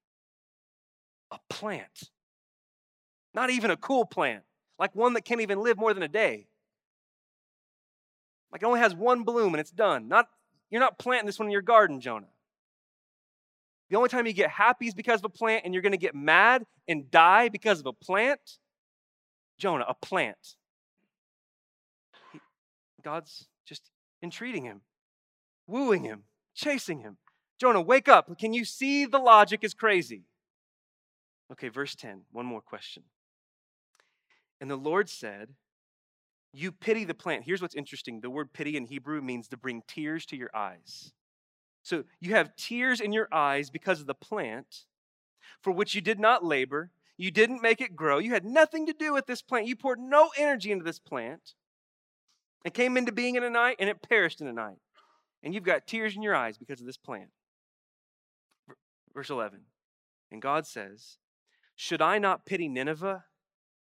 A 1.32 1.38
plant, 1.50 2.10
not 3.34 3.50
even 3.50 3.70
a 3.70 3.76
cool 3.76 4.04
plant, 4.04 4.44
like 4.78 4.94
one 4.94 5.14
that 5.14 5.24
can't 5.24 5.40
even 5.40 5.60
live 5.60 5.76
more 5.76 5.92
than 5.92 6.02
a 6.02 6.08
day. 6.08 6.46
Like 8.52 8.62
it 8.62 8.66
only 8.66 8.80
has 8.80 8.94
one 8.94 9.24
bloom 9.24 9.54
and 9.54 9.60
it's 9.60 9.72
done. 9.72 10.08
Not, 10.08 10.28
you're 10.70 10.80
not 10.80 10.98
planting 10.98 11.26
this 11.26 11.38
one 11.38 11.48
in 11.48 11.52
your 11.52 11.62
garden, 11.62 12.00
Jonah. 12.00 12.28
The 13.90 13.96
only 13.96 14.08
time 14.08 14.26
you 14.26 14.32
get 14.32 14.50
happy 14.50 14.86
is 14.86 14.94
because 14.94 15.20
of 15.20 15.26
a 15.26 15.28
plant, 15.28 15.64
and 15.64 15.72
you're 15.72 15.82
going 15.82 15.92
to 15.92 15.98
get 15.98 16.14
mad 16.14 16.64
and 16.88 17.10
die 17.10 17.48
because 17.48 17.80
of 17.80 17.86
a 17.86 17.92
plant. 17.92 18.40
Jonah, 19.58 19.84
a 19.88 19.94
plant. 19.94 20.56
He, 22.32 22.40
God's 23.02 23.46
just 23.64 23.90
entreating 24.22 24.64
him, 24.64 24.80
wooing 25.66 26.04
him, 26.04 26.24
chasing 26.54 27.00
him. 27.00 27.18
Jonah, 27.58 27.80
wake 27.80 28.08
up. 28.08 28.38
Can 28.38 28.52
you 28.52 28.64
see 28.64 29.06
the 29.06 29.18
logic 29.18 29.60
is 29.62 29.74
crazy? 29.74 30.24
Okay, 31.50 31.68
verse 31.68 31.94
10, 31.94 32.22
one 32.32 32.46
more 32.46 32.60
question. 32.60 33.04
And 34.60 34.70
the 34.70 34.76
Lord 34.76 35.08
said, 35.08 35.50
You 36.52 36.72
pity 36.72 37.04
the 37.04 37.14
plant. 37.14 37.44
Here's 37.44 37.62
what's 37.62 37.74
interesting 37.74 38.20
the 38.20 38.30
word 38.30 38.52
pity 38.52 38.76
in 38.76 38.86
Hebrew 38.86 39.20
means 39.20 39.48
to 39.48 39.56
bring 39.56 39.82
tears 39.86 40.26
to 40.26 40.36
your 40.36 40.50
eyes. 40.54 41.12
So 41.82 42.04
you 42.20 42.34
have 42.34 42.56
tears 42.56 43.00
in 43.00 43.12
your 43.12 43.28
eyes 43.32 43.70
because 43.70 44.00
of 44.00 44.06
the 44.06 44.14
plant 44.14 44.86
for 45.60 45.72
which 45.72 45.94
you 45.94 46.00
did 46.00 46.18
not 46.18 46.44
labor. 46.44 46.90
You 47.16 47.30
didn't 47.30 47.62
make 47.62 47.80
it 47.80 47.96
grow. 47.96 48.18
You 48.18 48.32
had 48.32 48.44
nothing 48.44 48.86
to 48.86 48.92
do 48.92 49.12
with 49.12 49.26
this 49.26 49.40
plant. 49.40 49.66
You 49.66 49.76
poured 49.76 49.98
no 49.98 50.30
energy 50.36 50.72
into 50.72 50.84
this 50.84 50.98
plant. 50.98 51.54
It 52.64 52.74
came 52.74 52.96
into 52.96 53.12
being 53.12 53.36
in 53.36 53.44
a 53.44 53.50
night 53.50 53.76
and 53.78 53.88
it 53.88 54.02
perished 54.02 54.40
in 54.40 54.48
a 54.48 54.52
night. 54.52 54.78
And 55.46 55.54
you've 55.54 55.62
got 55.62 55.86
tears 55.86 56.16
in 56.16 56.22
your 56.22 56.34
eyes 56.34 56.58
because 56.58 56.80
of 56.80 56.86
this 56.86 56.96
plant. 56.96 57.28
Verse 59.14 59.30
11. 59.30 59.60
And 60.32 60.42
God 60.42 60.66
says, 60.66 61.18
Should 61.76 62.02
I 62.02 62.18
not 62.18 62.44
pity 62.44 62.66
Nineveh? 62.66 63.22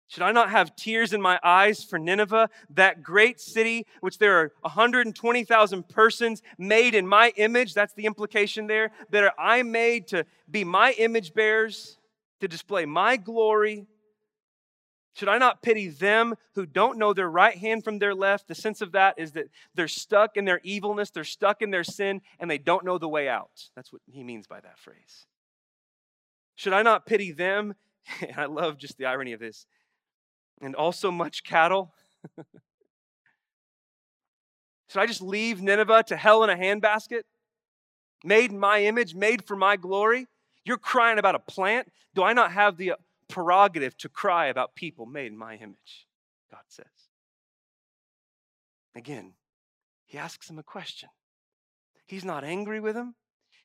Should 0.10 0.24
I 0.24 0.34
not 0.34 0.50
have 0.50 0.76
tears 0.76 1.14
in 1.14 1.22
my 1.22 1.40
eyes 1.42 1.86
for 1.86 1.98
Nineveh, 1.98 2.50
that 2.72 3.02
great 3.02 3.40
city, 3.40 3.88
which 4.02 4.18
there 4.18 4.38
are 4.42 4.52
120,000 4.60 5.88
persons 5.88 6.42
made 6.58 6.94
in 6.94 7.08
my 7.08 7.32
image? 7.38 7.74
That's 7.74 7.94
the 7.94 8.08
implication 8.08 8.68
there. 8.68 8.92
That 9.12 9.24
are 9.24 9.34
I 9.40 9.64
made 9.64 10.08
to 10.08 10.26
be 10.52 10.66
my 10.66 10.96
image 10.98 11.34
bearers, 11.34 11.98
to 12.42 12.50
display 12.50 12.86
my 12.86 13.16
glory. 13.16 13.88
Should 15.18 15.30
I 15.30 15.40
not 15.40 15.64
pity 15.64 15.88
them 15.88 16.36
who 16.54 16.68
don't 16.68 17.00
know 17.00 17.12
their 17.12 17.28
right 17.28 17.58
hand 17.58 17.84
from 17.84 17.98
their 17.98 18.14
left? 18.14 18.48
The 18.48 18.54
sense 18.54 18.82
of 18.82 18.92
that 18.92 19.16
is 19.18 19.32
that 19.32 19.50
they're 19.74 19.88
stuck 19.88 20.38
in 20.38 20.46
their 20.46 20.62
evilness, 20.64 21.10
they're 21.10 21.24
stuck 21.24 21.64
in 21.64 21.72
their 21.72 21.84
sin, 21.84 22.22
and 22.40 22.52
they 22.52 22.60
don't 22.60 22.86
know 22.86 23.00
the 23.00 23.10
way 23.10 23.28
out. 23.28 23.70
That's 23.76 23.92
what 23.92 24.04
he 24.06 24.24
means 24.24 24.46
by 24.46 24.60
that 24.60 24.78
phrase. 24.78 25.26
Should 26.54 26.74
I 26.74 26.84
not 26.84 27.08
pity 27.08 27.32
them? 27.32 27.74
And 28.22 28.38
I 28.38 28.46
love 28.46 28.78
just 28.78 28.98
the 28.98 29.06
irony 29.06 29.34
of 29.34 29.40
this 29.40 29.66
and 30.62 30.76
also 30.76 31.10
much 31.10 31.44
cattle? 31.44 31.94
Should 34.88 35.00
I 35.00 35.08
just 35.08 35.22
leave 35.22 35.64
Nineveh 35.64 36.04
to 36.08 36.16
hell 36.16 36.44
in 36.44 36.52
a 36.52 36.56
handbasket? 36.56 37.24
Made 38.24 38.52
in 38.52 38.60
my 38.60 38.84
image, 38.84 39.16
made 39.16 39.46
for 39.46 39.56
my 39.56 39.78
glory? 39.78 40.28
You're 40.64 40.78
crying 40.78 41.18
about 41.18 41.34
a 41.34 41.40
plant? 41.40 41.92
Do 42.14 42.22
I 42.24 42.34
not 42.34 42.52
have 42.52 42.78
the 42.78 42.94
prerogative 43.28 43.98
to 43.98 44.10
cry 44.10 44.48
about 44.48 44.76
people 44.76 45.06
made 45.06 45.32
in 45.32 45.38
my 45.38 45.56
image? 45.56 46.08
God 46.50 46.62
says. 46.68 46.86
Again, 48.96 49.34
he 50.06 50.18
asks 50.18 50.50
him 50.50 50.58
a 50.58 50.64
question. 50.64 51.10
He's 52.06 52.26
not 52.26 52.44
angry 52.44 52.80
with 52.80 52.96
him. 52.96 53.16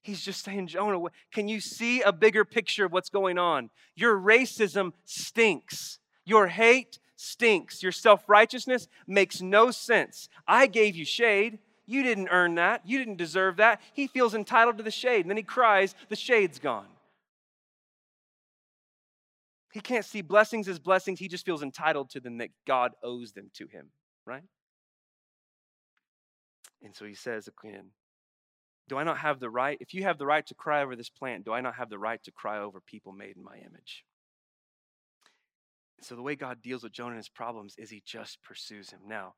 He's 0.03 0.25
just 0.25 0.45
saying, 0.45 0.67
Jonah, 0.67 1.01
can 1.33 1.47
you 1.47 1.61
see 1.61 2.03
a 2.03 2.13
bigger 2.13 2.45
picture 2.45 2.85
of 2.85 2.93
what's 2.93 3.09
going 3.09 3.39
on? 3.39 3.71
Your 3.95 4.19
racism 4.19 4.93
stinks. 5.05 6.01
Your 6.25 6.49
hate 6.49 6.99
stinks. 7.15 7.83
Your 7.83 7.93
self 7.93 8.29
righteousness 8.29 8.89
makes 9.07 9.41
no 9.41 9.71
sense. 9.71 10.29
I 10.47 10.67
gave 10.67 10.97
you 10.97 11.05
shade. 11.05 11.61
You 11.87 12.03
didn't 12.03 12.29
earn 12.29 12.57
that. 12.57 12.83
You 12.85 12.99
didn't 12.99 13.17
deserve 13.17 13.57
that. 13.57 13.81
He 13.93 14.09
feels 14.09 14.35
entitled 14.35 14.77
to 14.79 14.83
the 14.83 14.91
shade. 14.91 15.21
And 15.21 15.31
then 15.31 15.37
he 15.37 15.43
cries, 15.43 15.95
The 16.09 16.17
shade's 16.17 16.59
gone. 16.59 16.87
He 19.73 19.81
can't 19.81 20.05
see 20.05 20.21
blessings 20.21 20.69
as 20.69 20.79
blessings. 20.79 21.19
He 21.19 21.29
just 21.29 21.47
feels 21.47 21.63
entitled 21.63 22.11
to 22.11 22.21
them 22.21 22.39
that 22.39 22.51
God 22.67 22.93
owes 23.03 23.33
them 23.33 23.51
to 23.55 23.67
him, 23.67 23.89
right? 24.27 24.45
And 26.83 26.95
so 26.95 27.07
he 27.07 27.15
says 27.15 27.49
again, 27.49 27.91
Do 28.89 28.99
I 28.99 29.05
not 29.05 29.19
have 29.19 29.41
the 29.41 29.49
right? 29.49 29.79
If 29.81 29.95
you 29.95 30.03
have 30.03 30.19
the 30.19 30.27
right 30.27 30.47
to 30.47 30.55
cry 30.55 30.83
over 30.83 30.95
this 30.95 31.09
plant, 31.09 31.47
do 31.47 31.55
I 31.55 31.63
not 31.63 31.77
have 31.77 31.89
the 31.89 31.99
right 31.99 32.23
to 32.25 32.31
cry 32.33 32.59
over 32.59 32.81
people 32.81 33.13
made 33.13 33.37
in 33.37 33.43
my 33.43 33.57
image? 33.57 34.05
So 36.03 36.17
the 36.17 36.23
way 36.23 36.35
God 36.35 36.61
deals 36.61 36.83
with 36.83 36.93
Jonah 36.93 37.11
and 37.11 37.17
his 37.17 37.29
problems 37.29 37.75
is 37.79 37.89
he 37.89 38.03
just 38.05 38.43
pursues 38.43 38.91
him. 38.91 39.01
Now, 39.07 39.35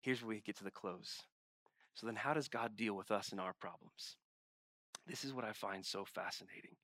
here's 0.00 0.22
where 0.22 0.30
we 0.30 0.40
get 0.40 0.56
to 0.56 0.64
the 0.64 0.70
close. 0.70 1.20
So 1.94 2.06
then 2.06 2.16
how 2.16 2.34
does 2.34 2.48
God 2.48 2.74
deal 2.74 2.94
with 2.94 3.10
us 3.10 3.30
and 3.30 3.40
our 3.40 3.52
problems? 3.52 4.16
This 5.06 5.24
is 5.24 5.32
what 5.32 5.44
I 5.44 5.52
find 5.52 5.84
so 5.84 6.04
fascinating. 6.04 6.76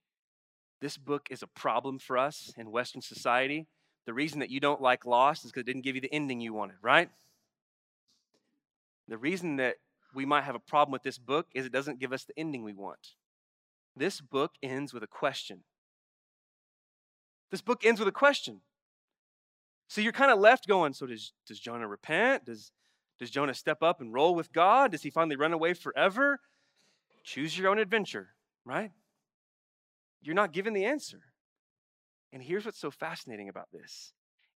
This 0.82 0.96
book 0.98 1.28
is 1.30 1.44
a 1.44 1.46
problem 1.46 2.00
for 2.00 2.18
us 2.18 2.52
in 2.58 2.72
Western 2.72 3.02
society. 3.02 3.68
The 4.04 4.12
reason 4.12 4.40
that 4.40 4.50
you 4.50 4.58
don't 4.58 4.82
like 4.82 5.06
Lost 5.06 5.44
is 5.44 5.52
because 5.52 5.60
it 5.60 5.66
didn't 5.66 5.84
give 5.84 5.94
you 5.94 6.00
the 6.00 6.12
ending 6.12 6.40
you 6.40 6.52
wanted, 6.52 6.74
right? 6.82 7.08
The 9.06 9.16
reason 9.16 9.56
that 9.56 9.76
we 10.12 10.26
might 10.26 10.42
have 10.42 10.56
a 10.56 10.58
problem 10.58 10.90
with 10.90 11.04
this 11.04 11.18
book 11.18 11.46
is 11.54 11.64
it 11.64 11.72
doesn't 11.72 12.00
give 12.00 12.12
us 12.12 12.24
the 12.24 12.36
ending 12.36 12.64
we 12.64 12.72
want. 12.72 13.10
This 13.96 14.20
book 14.20 14.54
ends 14.60 14.92
with 14.92 15.04
a 15.04 15.06
question. 15.06 15.60
This 17.52 17.60
book 17.60 17.84
ends 17.84 18.00
with 18.00 18.08
a 18.08 18.12
question. 18.12 18.62
So 19.86 20.00
you're 20.00 20.10
kind 20.10 20.32
of 20.32 20.40
left 20.40 20.66
going, 20.66 20.94
so 20.94 21.06
does, 21.06 21.32
does 21.46 21.60
Jonah 21.60 21.86
repent? 21.86 22.46
Does, 22.46 22.72
does 23.20 23.30
Jonah 23.30 23.54
step 23.54 23.84
up 23.84 24.00
and 24.00 24.12
roll 24.12 24.34
with 24.34 24.52
God? 24.52 24.90
Does 24.90 25.02
he 25.02 25.10
finally 25.10 25.36
run 25.36 25.52
away 25.52 25.74
forever? 25.74 26.40
Choose 27.22 27.56
your 27.56 27.70
own 27.70 27.78
adventure, 27.78 28.30
right? 28.64 28.90
You're 30.22 30.34
not 30.34 30.52
given 30.52 30.72
the 30.72 30.84
answer. 30.84 31.20
And 32.32 32.42
here's 32.42 32.64
what's 32.64 32.80
so 32.80 32.90
fascinating 32.90 33.48
about 33.48 33.68
this 33.72 34.12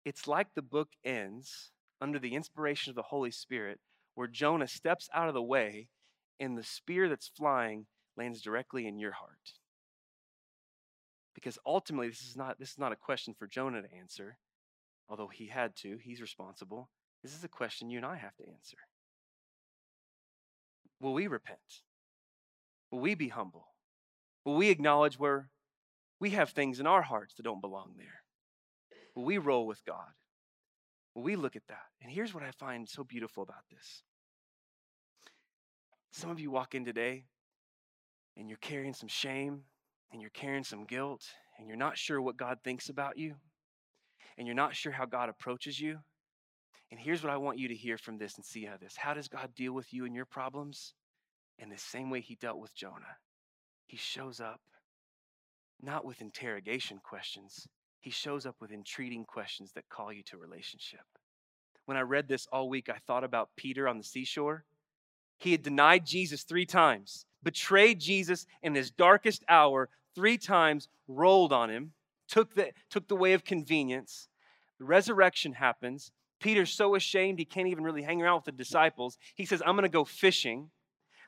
it's 0.05 0.27
like 0.27 0.47
the 0.53 0.61
book 0.61 0.89
ends 1.03 1.71
under 1.99 2.19
the 2.19 2.35
inspiration 2.35 2.91
of 2.91 2.95
the 2.95 3.01
Holy 3.01 3.31
Spirit, 3.31 3.79
where 4.13 4.27
Jonah 4.27 4.67
steps 4.67 5.09
out 5.13 5.27
of 5.27 5.33
the 5.33 5.41
way 5.41 5.87
and 6.39 6.57
the 6.57 6.63
spear 6.63 7.09
that's 7.09 7.27
flying 7.27 7.85
lands 8.17 8.41
directly 8.41 8.87
in 8.87 8.99
your 8.99 9.13
heart. 9.13 9.53
Because 11.33 11.57
ultimately, 11.65 12.07
this 12.07 12.21
is 12.21 12.37
not, 12.37 12.59
this 12.59 12.71
is 12.71 12.79
not 12.79 12.93
a 12.93 12.97
question 12.97 13.33
for 13.37 13.47
Jonah 13.47 13.81
to 13.81 13.93
answer 13.93 14.37
although 15.09 15.27
he 15.27 15.47
had 15.47 15.75
to, 15.77 15.97
he's 16.01 16.21
responsible. 16.21 16.89
This 17.23 17.35
is 17.35 17.43
a 17.43 17.49
question 17.49 17.89
you 17.89 17.97
and 17.97 18.05
I 18.05 18.15
have 18.15 18.35
to 18.37 18.47
answer. 18.47 18.77
Will 20.99 21.13
we 21.13 21.27
repent? 21.27 21.81
Will 22.91 22.99
we 22.99 23.15
be 23.15 23.29
humble? 23.29 23.67
Will 24.43 24.55
we 24.55 24.69
acknowledge 24.69 25.19
where 25.19 25.49
we 26.25 26.31
have 26.31 26.49
things 26.49 26.79
in 26.79 26.87
our 26.87 27.03
hearts 27.03 27.35
that 27.35 27.43
don't 27.43 27.61
belong 27.61 27.91
there? 27.97 28.23
We 29.15 29.37
roll 29.37 29.67
with 29.67 29.85
God? 29.85 30.09
We 31.13 31.35
look 31.35 31.55
at 31.55 31.67
that? 31.67 31.85
And 32.01 32.11
here's 32.11 32.33
what 32.33 32.41
I 32.41 32.49
find 32.49 32.89
so 32.89 33.03
beautiful 33.03 33.43
about 33.43 33.63
this. 33.69 34.01
Some 36.11 36.31
of 36.31 36.39
you 36.39 36.49
walk 36.49 36.73
in 36.73 36.83
today 36.83 37.25
and 38.35 38.49
you're 38.49 38.57
carrying 38.57 38.95
some 38.95 39.07
shame 39.07 39.65
and 40.11 40.19
you're 40.19 40.31
carrying 40.31 40.63
some 40.63 40.85
guilt 40.85 41.21
and 41.59 41.67
you're 41.67 41.77
not 41.77 41.95
sure 41.95 42.19
what 42.19 42.37
God 42.37 42.57
thinks 42.63 42.89
about 42.89 43.19
you 43.19 43.35
and 44.35 44.47
you're 44.47 44.55
not 44.55 44.75
sure 44.75 44.93
how 44.93 45.05
God 45.05 45.29
approaches 45.29 45.79
you, 45.79 45.99
and 46.89 46.99
here's 46.99 47.23
what 47.23 47.31
I 47.31 47.37
want 47.37 47.59
you 47.59 47.67
to 47.67 47.75
hear 47.75 47.99
from 47.99 48.17
this 48.17 48.35
and 48.35 48.43
see 48.43 48.65
how 48.65 48.77
this. 48.77 48.95
How 48.97 49.13
does 49.13 49.27
God 49.27 49.53
deal 49.55 49.73
with 49.73 49.93
you 49.93 50.05
and 50.05 50.15
your 50.15 50.25
problems? 50.25 50.95
In 51.59 51.69
the 51.69 51.77
same 51.77 52.09
way 52.09 52.19
he 52.19 52.35
dealt 52.35 52.57
with 52.57 52.75
Jonah. 52.75 53.17
He 53.85 53.97
shows 53.97 54.39
up 54.39 54.59
not 55.85 56.05
with 56.05 56.21
interrogation 56.21 56.99
questions, 57.03 57.67
he 58.01 58.09
shows 58.09 58.45
up 58.45 58.55
with 58.59 58.71
entreating 58.71 59.23
questions 59.25 59.71
that 59.73 59.89
call 59.89 60.11
you 60.11 60.23
to 60.23 60.37
relationship. 60.37 61.05
When 61.85 61.97
I 61.97 62.01
read 62.01 62.27
this 62.27 62.47
all 62.51 62.69
week, 62.69 62.89
I 62.89 62.97
thought 63.05 63.23
about 63.23 63.55
Peter 63.55 63.87
on 63.87 63.97
the 63.97 64.03
seashore. 64.03 64.65
He 65.37 65.51
had 65.51 65.63
denied 65.63 66.05
Jesus 66.05 66.43
three 66.43 66.65
times, 66.65 67.25
betrayed 67.43 67.99
Jesus 67.99 68.45
in 68.63 68.73
his 68.73 68.89
darkest 68.91 69.43
hour, 69.47 69.89
three 70.15 70.37
times, 70.37 70.87
rolled 71.07 71.53
on 71.53 71.69
him 71.69 71.93
took 72.27 72.53
the, 72.55 72.71
took 72.89 73.07
the 73.07 73.15
way 73.15 73.33
of 73.33 73.43
convenience. 73.43 74.27
The 74.79 74.85
resurrection 74.85 75.53
happens. 75.53 76.11
Peter's 76.39 76.71
so 76.71 76.95
ashamed 76.95 77.39
he 77.39 77.45
can't 77.45 77.67
even 77.67 77.83
really 77.83 78.03
hang 78.03 78.21
around 78.21 78.37
with 78.37 78.45
the 78.45 78.51
disciples. 78.51 79.17
He 79.35 79.45
says, 79.45 79.61
I'm 79.65 79.75
going 79.75 79.83
to 79.83 79.89
go 79.89 80.05
fishing. 80.05 80.69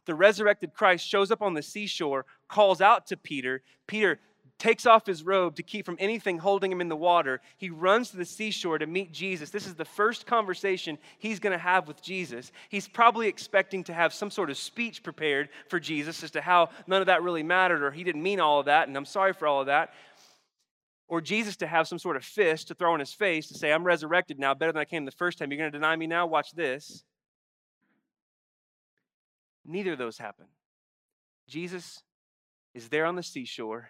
the 0.05 0.15
resurrected 0.15 0.73
Christ 0.73 1.05
shows 1.05 1.31
up 1.31 1.41
on 1.41 1.53
the 1.53 1.61
seashore, 1.61 2.25
calls 2.47 2.79
out 2.81 3.07
to 3.07 3.17
Peter. 3.17 3.61
Peter 3.87 4.19
takes 4.57 4.87
off 4.87 5.05
his 5.05 5.23
robe 5.23 5.55
to 5.55 5.63
keep 5.63 5.85
from 5.85 5.97
anything 5.99 6.39
holding 6.39 6.71
him 6.71 6.81
in 6.81 6.89
the 6.89 6.95
water. 6.95 7.41
He 7.57 7.69
runs 7.69 8.09
to 8.09 8.17
the 8.17 8.25
seashore 8.25 8.79
to 8.79 8.87
meet 8.87 9.11
Jesus. 9.11 9.51
This 9.51 9.67
is 9.67 9.75
the 9.75 9.85
first 9.85 10.25
conversation 10.25 10.97
he's 11.19 11.39
going 11.39 11.51
to 11.51 11.63
have 11.63 11.87
with 11.87 12.01
Jesus. 12.01 12.51
He's 12.69 12.87
probably 12.87 13.27
expecting 13.27 13.83
to 13.85 13.93
have 13.93 14.13
some 14.13 14.31
sort 14.31 14.49
of 14.49 14.57
speech 14.57 15.03
prepared 15.03 15.49
for 15.69 15.79
Jesus 15.79 16.23
as 16.23 16.31
to 16.31 16.41
how 16.41 16.69
none 16.87 17.01
of 17.01 17.07
that 17.07 17.21
really 17.21 17.43
mattered 17.43 17.83
or 17.83 17.91
he 17.91 18.03
didn't 18.03 18.23
mean 18.23 18.39
all 18.39 18.59
of 18.59 18.65
that 18.65 18.87
and 18.87 18.97
I'm 18.97 19.05
sorry 19.05 19.33
for 19.33 19.47
all 19.47 19.61
of 19.61 19.67
that. 19.67 19.93
Or 21.07 21.21
Jesus 21.21 21.55
to 21.57 21.67
have 21.67 21.87
some 21.87 21.99
sort 21.99 22.17
of 22.17 22.25
fist 22.25 22.67
to 22.67 22.73
throw 22.73 22.93
in 22.93 22.99
his 22.99 23.13
face 23.13 23.47
to 23.47 23.53
say, 23.53 23.71
I'm 23.71 23.83
resurrected 23.83 24.39
now, 24.39 24.53
better 24.53 24.71
than 24.71 24.81
I 24.81 24.85
came 24.85 25.05
the 25.05 25.11
first 25.11 25.37
time. 25.37 25.51
You're 25.51 25.59
going 25.59 25.71
to 25.71 25.77
deny 25.77 25.95
me 25.95 26.07
now? 26.07 26.25
Watch 26.25 26.51
this. 26.51 27.03
Neither 29.65 29.93
of 29.93 29.99
those 29.99 30.17
happen. 30.17 30.47
Jesus 31.47 32.01
is 32.73 32.89
there 32.89 33.05
on 33.05 33.15
the 33.15 33.23
seashore 33.23 33.89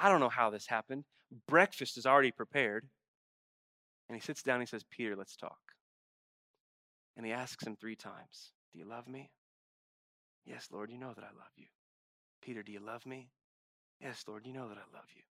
I 0.00 0.08
don't 0.08 0.20
know 0.20 0.30
how 0.30 0.48
this 0.48 0.66
happened. 0.66 1.04
Breakfast 1.46 1.98
is 1.98 2.06
already 2.06 2.30
prepared. 2.30 2.88
And 4.08 4.16
he 4.16 4.20
sits 4.20 4.42
down 4.42 4.56
and 4.56 4.62
he 4.62 4.66
says, 4.66 4.84
Peter, 4.90 5.14
let's 5.14 5.36
talk. 5.36 5.58
And 7.16 7.26
he 7.26 7.32
asks 7.32 7.64
him 7.64 7.76
three 7.76 7.94
times, 7.96 8.52
Do 8.72 8.78
you 8.78 8.86
love 8.86 9.06
me? 9.06 9.30
Yes, 10.46 10.68
Lord, 10.72 10.90
you 10.90 10.98
know 10.98 11.12
that 11.14 11.22
I 11.22 11.36
love 11.36 11.52
you. 11.56 11.66
Peter, 12.42 12.62
do 12.62 12.72
you 12.72 12.80
love 12.80 13.04
me? 13.04 13.28
Yes, 14.00 14.24
Lord, 14.26 14.46
you 14.46 14.54
know 14.54 14.68
that 14.68 14.78
I 14.78 14.96
love 14.96 15.04
you. 15.14 15.22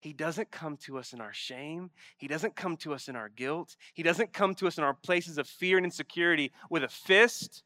He 0.00 0.12
doesn't 0.12 0.50
come 0.50 0.76
to 0.78 0.98
us 0.98 1.12
in 1.12 1.20
our 1.20 1.32
shame. 1.32 1.90
He 2.16 2.26
doesn't 2.26 2.56
come 2.56 2.76
to 2.78 2.94
us 2.94 3.08
in 3.08 3.16
our 3.16 3.28
guilt. 3.28 3.76
He 3.92 4.02
doesn't 4.02 4.32
come 4.32 4.54
to 4.56 4.66
us 4.66 4.78
in 4.78 4.84
our 4.84 4.94
places 4.94 5.36
of 5.36 5.46
fear 5.46 5.76
and 5.76 5.84
insecurity 5.84 6.52
with 6.70 6.82
a 6.82 6.88
fist 6.88 7.62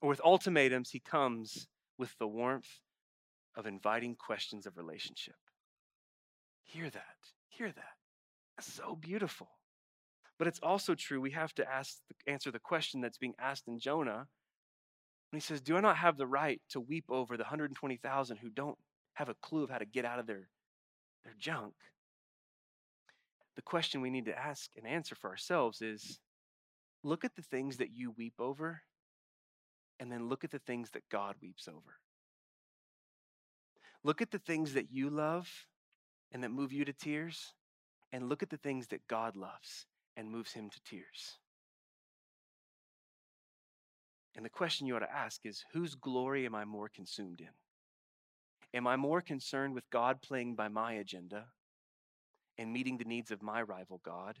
or 0.00 0.08
with 0.08 0.20
ultimatums. 0.24 0.90
He 0.90 1.00
comes 1.00 1.66
with 1.98 2.16
the 2.18 2.28
warmth 2.28 2.80
of 3.56 3.66
inviting 3.66 4.14
questions 4.14 4.66
of 4.66 4.76
relationship. 4.76 5.34
Hear 6.68 6.90
that. 6.90 7.16
Hear 7.48 7.72
that. 7.72 7.96
That's 8.56 8.72
so 8.72 8.94
beautiful. 8.94 9.48
But 10.38 10.48
it's 10.48 10.60
also 10.62 10.94
true, 10.94 11.20
we 11.20 11.30
have 11.32 11.54
to 11.54 11.68
ask, 11.68 11.96
answer 12.26 12.50
the 12.50 12.58
question 12.58 13.00
that's 13.00 13.18
being 13.18 13.34
asked 13.40 13.66
in 13.66 13.80
Jonah. 13.80 14.26
When 15.30 15.40
he 15.40 15.40
says, 15.40 15.60
Do 15.60 15.76
I 15.76 15.80
not 15.80 15.96
have 15.96 16.16
the 16.16 16.26
right 16.26 16.60
to 16.70 16.80
weep 16.80 17.06
over 17.08 17.36
the 17.36 17.42
120,000 17.42 18.36
who 18.36 18.50
don't 18.50 18.78
have 19.14 19.28
a 19.28 19.34
clue 19.42 19.64
of 19.64 19.70
how 19.70 19.78
to 19.78 19.86
get 19.86 20.04
out 20.04 20.18
of 20.18 20.26
their, 20.26 20.48
their 21.24 21.34
junk? 21.38 21.74
The 23.56 23.62
question 23.62 24.00
we 24.00 24.10
need 24.10 24.26
to 24.26 24.38
ask 24.38 24.70
and 24.76 24.86
answer 24.86 25.14
for 25.14 25.30
ourselves 25.30 25.80
is 25.82 26.20
look 27.02 27.24
at 27.24 27.34
the 27.34 27.42
things 27.42 27.78
that 27.78 27.90
you 27.92 28.12
weep 28.16 28.34
over, 28.38 28.82
and 29.98 30.12
then 30.12 30.28
look 30.28 30.44
at 30.44 30.50
the 30.50 30.60
things 30.60 30.90
that 30.90 31.08
God 31.10 31.34
weeps 31.42 31.66
over. 31.66 31.98
Look 34.04 34.22
at 34.22 34.30
the 34.30 34.38
things 34.38 34.74
that 34.74 34.92
you 34.92 35.10
love 35.10 35.48
and 36.32 36.42
that 36.42 36.50
move 36.50 36.72
you 36.72 36.84
to 36.84 36.92
tears, 36.92 37.54
and 38.12 38.28
look 38.28 38.42
at 38.42 38.50
the 38.50 38.56
things 38.56 38.86
that 38.88 39.06
God 39.08 39.36
loves 39.36 39.86
and 40.16 40.30
moves 40.30 40.52
him 40.52 40.70
to 40.70 40.80
tears. 40.84 41.38
And 44.36 44.44
the 44.44 44.50
question 44.50 44.86
you 44.86 44.94
ought 44.94 45.00
to 45.00 45.12
ask 45.12 45.44
is 45.44 45.64
whose 45.72 45.94
glory 45.94 46.46
am 46.46 46.54
I 46.54 46.64
more 46.64 46.88
consumed 46.88 47.40
in? 47.40 47.48
Am 48.72 48.86
I 48.86 48.96
more 48.96 49.20
concerned 49.20 49.74
with 49.74 49.88
God 49.90 50.22
playing 50.22 50.54
by 50.54 50.68
my 50.68 50.92
agenda 50.92 51.46
and 52.56 52.72
meeting 52.72 52.98
the 52.98 53.04
needs 53.04 53.30
of 53.30 53.42
my 53.42 53.62
rival 53.62 54.00
God? 54.04 54.38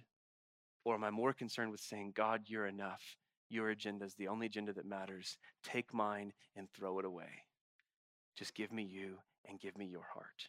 Or 0.84 0.94
am 0.94 1.04
I 1.04 1.10
more 1.10 1.32
concerned 1.32 1.70
with 1.70 1.80
saying, 1.80 2.12
God, 2.14 2.42
you're 2.46 2.66
enough. 2.66 3.02
Your 3.50 3.70
agenda 3.70 4.04
is 4.04 4.14
the 4.14 4.28
only 4.28 4.46
agenda 4.46 4.72
that 4.74 4.86
matters. 4.86 5.38
Take 5.64 5.92
mine 5.92 6.32
and 6.54 6.68
throw 6.70 6.98
it 6.98 7.04
away. 7.04 7.44
Just 8.36 8.54
give 8.54 8.70
me 8.70 8.84
you 8.84 9.16
and 9.48 9.58
give 9.58 9.76
me 9.76 9.86
your 9.86 10.06
heart. 10.14 10.48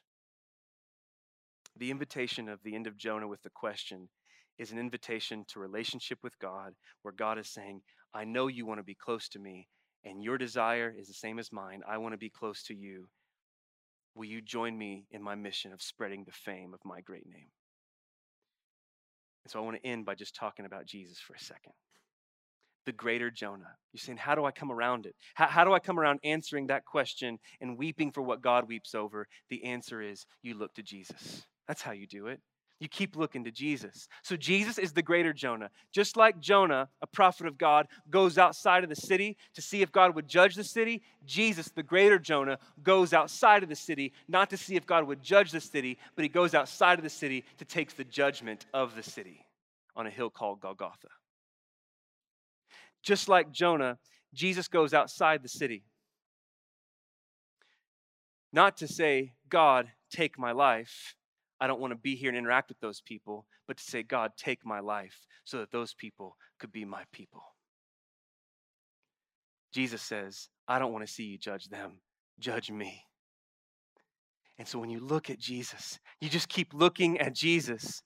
The 1.80 1.92
invitation 1.92 2.50
of 2.50 2.60
the 2.64 2.76
end 2.76 2.88
of 2.88 2.98
Jonah 2.98 3.28
with 3.28 3.42
the 3.42 3.50
question 3.50 4.10
is 4.58 4.74
an 4.74 4.78
invitation 4.78 5.46
to 5.48 5.60
relationship 5.60 6.20
with 6.22 6.38
God, 6.40 6.74
where 7.04 7.14
God 7.14 7.40
is 7.40 7.48
saying, 7.48 7.82
I 8.14 8.26
know 8.26 8.48
you 8.48 8.66
want 8.66 8.80
to 8.80 8.84
be 8.84 8.96
close 8.96 9.30
to 9.30 9.40
me, 9.40 9.70
and 10.04 10.22
your 10.22 10.38
desire 10.38 10.94
is 10.98 11.08
the 11.08 11.14
same 11.14 11.40
as 11.40 11.54
mine. 11.54 11.82
I 11.88 11.98
want 11.98 12.14
to 12.14 12.18
be 12.18 12.30
close 12.30 12.64
to 12.64 12.76
you. 12.76 13.08
Will 14.14 14.26
you 14.26 14.42
join 14.42 14.78
me 14.78 15.06
in 15.12 15.24
my 15.24 15.36
mission 15.36 15.72
of 15.72 15.82
spreading 15.82 16.26
the 16.26 16.34
fame 16.34 16.74
of 16.74 16.82
my 16.84 17.00
great 17.00 17.26
name? 17.26 17.48
And 19.46 19.52
so 19.52 19.60
I 19.60 19.64
want 19.64 19.78
to 19.78 19.88
end 19.88 20.06
by 20.06 20.16
just 20.16 20.36
talking 20.36 20.66
about 20.66 20.86
Jesus 20.86 21.18
for 21.20 21.34
a 21.34 21.40
second. 21.40 21.72
The 22.86 22.92
greater 22.92 23.32
Jonah. 23.32 23.76
You're 23.94 24.00
saying, 24.00 24.18
how 24.18 24.36
do 24.36 24.44
I 24.44 24.52
come 24.52 24.72
around 24.72 25.06
it? 25.06 25.16
How, 25.36 25.48
how 25.48 25.64
do 25.64 25.72
I 25.72 25.80
come 25.80 25.98
around 25.98 26.20
answering 26.26 26.68
that 26.68 26.84
question 26.84 27.40
and 27.62 27.78
weeping 27.78 28.12
for 28.12 28.22
what 28.22 28.42
God 28.42 28.68
weeps 28.68 28.94
over? 28.94 29.28
The 29.50 29.64
answer 29.64 30.02
is 30.02 30.26
you 30.42 30.56
look 30.56 30.74
to 30.74 30.84
Jesus. 30.84 31.46
That's 31.70 31.84
how 31.84 31.92
you 31.92 32.08
do 32.08 32.26
it. 32.28 32.42
You 32.80 32.88
keep 32.88 33.16
looking 33.16 33.44
to 33.44 33.52
Jesus. 33.52 34.08
So 34.24 34.36
Jesus 34.36 34.80
is 34.80 34.92
the 34.92 35.04
greater 35.04 35.34
Jonah. 35.34 35.70
Just 35.92 36.18
like 36.18 36.40
Jonah, 36.40 36.90
a 37.02 37.08
prophet 37.08 37.46
of 37.46 37.60
God, 37.60 37.88
goes 38.10 38.40
outside 38.40 38.84
of 38.84 38.90
the 38.90 38.96
city 38.96 39.38
to 39.54 39.62
see 39.62 39.84
if 39.84 39.92
God 39.92 40.16
would 40.16 40.28
judge 40.28 40.56
the 40.56 40.64
city, 40.64 41.04
Jesus, 41.28 41.70
the 41.70 41.84
greater 41.84 42.18
Jonah, 42.18 42.58
goes 42.82 43.14
outside 43.14 43.62
of 43.62 43.70
the 43.70 43.76
city 43.76 44.14
not 44.28 44.50
to 44.50 44.58
see 44.58 44.76
if 44.78 44.88
God 44.88 45.06
would 45.06 45.22
judge 45.22 45.52
the 45.52 45.62
city, 45.62 46.00
but 46.16 46.24
he 46.24 46.30
goes 46.30 46.56
outside 46.56 46.98
of 46.98 47.04
the 47.04 47.10
city 47.10 47.44
to 47.60 47.66
take 47.66 47.96
the 47.96 48.04
judgment 48.04 48.66
of 48.74 48.96
the 48.96 49.04
city 49.04 49.46
on 49.96 50.08
a 50.08 50.10
hill 50.10 50.32
called 50.32 50.60
Golgotha. 50.60 51.10
Just 53.04 53.30
like 53.30 53.52
Jonah, 53.52 54.00
Jesus 54.34 54.68
goes 54.68 54.92
outside 54.92 55.44
the 55.44 55.50
city. 55.50 55.84
Not 58.52 58.78
to 58.78 58.88
say, 58.88 59.34
God, 59.50 59.92
take 60.10 60.40
my 60.40 60.52
life 60.52 61.16
I 61.60 61.68
don't 61.68 61.80
want 61.80 61.92
to 61.92 61.98
be 61.98 62.16
here 62.16 62.30
and 62.30 62.38
interact 62.38 62.70
with 62.70 62.80
those 62.80 63.02
people, 63.02 63.46
but 63.68 63.78
to 63.78 63.84
say, 63.84 64.04
God, 64.04 64.32
take 64.38 64.66
my 64.66 64.80
life 64.80 65.26
so 65.44 65.58
that 65.58 65.72
those 65.72 65.94
people 65.94 66.36
could 66.60 66.72
be 66.72 66.86
my 66.86 67.04
people. 67.12 67.44
Jesus 69.74 70.02
says, 70.02 70.50
I 70.68 70.80
don't 70.80 70.94
want 70.94 71.06
to 71.06 71.12
see 71.12 71.24
you 71.24 71.38
judge 71.38 71.68
them, 71.68 72.00
judge 72.40 72.72
me. 72.72 73.04
And 74.58 74.68
so 74.68 74.80
when 74.80 74.90
you 74.90 75.00
look 75.00 75.30
at 75.30 75.40
Jesus, 75.40 76.00
you 76.20 76.30
just 76.30 76.50
keep 76.50 76.74
looking 76.74 77.20
at 77.20 77.34
Jesus, 77.36 78.04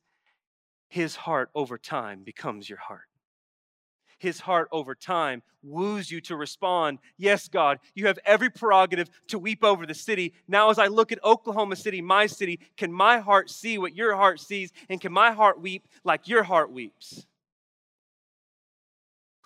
his 0.89 1.15
heart 1.15 1.49
over 1.55 1.77
time 1.77 2.23
becomes 2.23 2.69
your 2.69 2.79
heart 2.79 3.07
his 4.23 4.39
heart 4.39 4.69
over 4.71 4.95
time 4.95 5.43
woos 5.61 6.09
you 6.09 6.21
to 6.21 6.35
respond, 6.35 6.99
Yes, 7.17 7.47
God, 7.47 7.79
you 7.93 8.07
have 8.07 8.17
every 8.25 8.49
prerogative 8.49 9.09
to 9.27 9.37
weep 9.37 9.63
over 9.63 9.85
the 9.85 9.93
city. 9.93 10.33
Now, 10.47 10.69
as 10.69 10.79
I 10.79 10.87
look 10.87 11.11
at 11.11 11.23
Oklahoma 11.23 11.75
City, 11.75 12.01
my 12.01 12.25
city, 12.25 12.59
can 12.77 12.91
my 12.91 13.19
heart 13.19 13.49
see 13.49 13.77
what 13.77 13.95
your 13.95 14.15
heart 14.15 14.39
sees? 14.39 14.71
And 14.89 14.99
can 14.99 15.11
my 15.11 15.31
heart 15.31 15.61
weep 15.61 15.87
like 16.03 16.27
your 16.27 16.43
heart 16.43 16.71
weeps? 16.71 17.25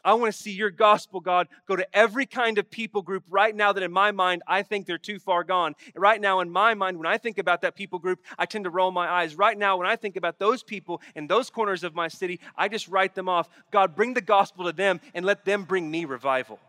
I 0.08 0.14
want 0.14 0.34
to 0.34 0.42
see 0.42 0.54
your 0.54 0.70
gospel, 0.70 1.20
God, 1.20 1.50
go 1.68 1.76
to 1.76 1.86
every 1.94 2.26
kind 2.26 2.58
of 2.58 2.72
people 2.72 3.02
group 3.02 3.26
right 3.30 3.54
now 3.54 3.74
that 3.74 3.84
in 3.84 3.92
my 3.92 4.14
mind 4.14 4.42
I 4.48 4.64
think 4.64 4.86
they're 4.86 4.98
too 4.98 5.20
far 5.20 5.44
gone. 5.44 5.76
Right 5.96 6.22
now, 6.22 6.40
in 6.40 6.50
my 6.50 6.76
mind, 6.76 6.98
when 6.98 7.06
I 7.06 7.18
think 7.18 7.38
about 7.38 7.60
that 7.64 7.76
people 7.76 8.00
group, 8.00 8.22
I 8.40 8.46
tend 8.46 8.64
to 8.64 8.70
roll 8.70 8.90
my 8.90 9.06
eyes. 9.06 9.36
Right 9.36 9.58
now, 9.58 9.76
when 9.76 9.86
I 9.86 9.98
think 9.98 10.16
about 10.16 10.40
those 10.40 10.64
people 10.64 11.02
in 11.14 11.28
those 11.28 11.50
corners 11.50 11.84
of 11.84 11.94
my 11.94 12.08
city, 12.08 12.40
I 12.56 12.70
just 12.70 12.88
write 12.88 13.16
them 13.16 13.28
off. 13.28 13.50
God, 13.70 13.98
bring 13.98 14.14
the 14.14 14.22
gospel 14.22 14.64
to 14.64 14.72
them 14.72 15.02
and 15.14 15.26
let 15.26 15.44
them 15.44 15.66
bring 15.66 15.92
me 15.92 16.06
revival. 16.06 16.62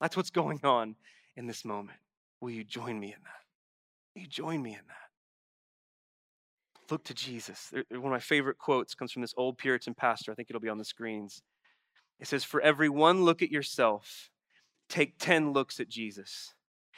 That's 0.00 0.16
what's 0.16 0.30
going 0.30 0.60
on 0.62 0.94
in 1.36 1.48
this 1.48 1.64
moment. 1.64 1.98
Will 2.40 2.50
you 2.50 2.62
join 2.62 3.00
me 3.00 3.08
in 3.08 3.20
that? 3.24 3.42
Will 4.14 4.22
you 4.22 4.28
join 4.28 4.62
me 4.62 4.70
in 4.70 4.86
that? 4.86 5.08
Look 6.88 7.02
to 7.04 7.14
Jesus. 7.14 7.72
One 7.90 8.04
of 8.04 8.10
my 8.12 8.20
favorite 8.20 8.58
quotes 8.58 8.94
comes 8.94 9.10
from 9.10 9.22
this 9.22 9.34
old 9.36 9.58
Puritan 9.58 9.94
pastor. 9.94 10.30
I 10.30 10.36
think 10.36 10.50
it'll 10.50 10.60
be 10.60 10.68
on 10.68 10.78
the 10.78 10.84
screens. 10.84 11.42
It 12.20 12.26
says, 12.26 12.44
For 12.44 12.60
every 12.60 12.88
one 12.88 13.24
look 13.24 13.42
at 13.42 13.50
yourself, 13.50 14.30
take 14.88 15.18
10 15.18 15.52
looks 15.52 15.80
at 15.80 15.88
Jesus. 15.88 16.54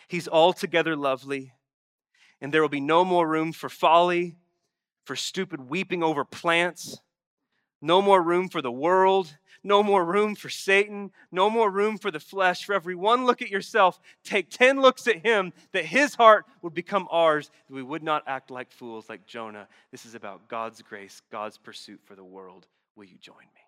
He's 0.09 0.29
altogether 0.29 0.97
lovely, 0.97 1.53
and 2.41 2.53
there 2.53 2.61
will 2.61 2.69
be 2.69 2.81
no 2.81 3.05
more 3.05 3.27
room 3.27 3.53
for 3.53 3.69
folly, 3.69 4.37
for 5.05 5.17
stupid 5.17 5.69
weeping 5.69 6.03
over 6.03 6.25
plants, 6.25 6.99
no 7.81 8.01
more 8.01 8.23
room 8.23 8.49
for 8.49 8.63
the 8.63 8.73
world, 8.73 9.37
no 9.63 9.83
more 9.83 10.05
room 10.05 10.35
for 10.35 10.51
Satan, 10.51 11.11
no 11.33 11.49
more 11.49 11.71
room 11.71 11.97
for 11.97 12.11
the 12.11 12.21
flesh. 12.21 12.65
For 12.65 12.75
every 12.75 12.95
one 12.95 13.25
look 13.25 13.41
at 13.41 13.51
yourself, 13.51 13.99
take 14.23 14.51
10 14.51 14.81
looks 14.81 15.07
at 15.07 15.25
him, 15.25 15.53
that 15.73 15.87
his 15.87 16.15
heart 16.15 16.47
would 16.63 16.75
become 16.75 17.09
ours, 17.11 17.51
that 17.67 17.75
we 17.75 17.83
would 17.83 18.03
not 18.03 18.23
act 18.27 18.51
like 18.51 18.71
fools 18.71 19.09
like 19.09 19.27
Jonah. 19.27 19.67
This 19.91 20.05
is 20.05 20.15
about 20.15 20.49
God's 20.49 20.83
grace, 20.83 21.23
God's 21.33 21.57
pursuit 21.57 22.01
for 22.05 22.15
the 22.15 22.25
world. 22.25 22.67
Will 22.95 23.05
you 23.05 23.17
join 23.19 23.47
me? 23.55 23.64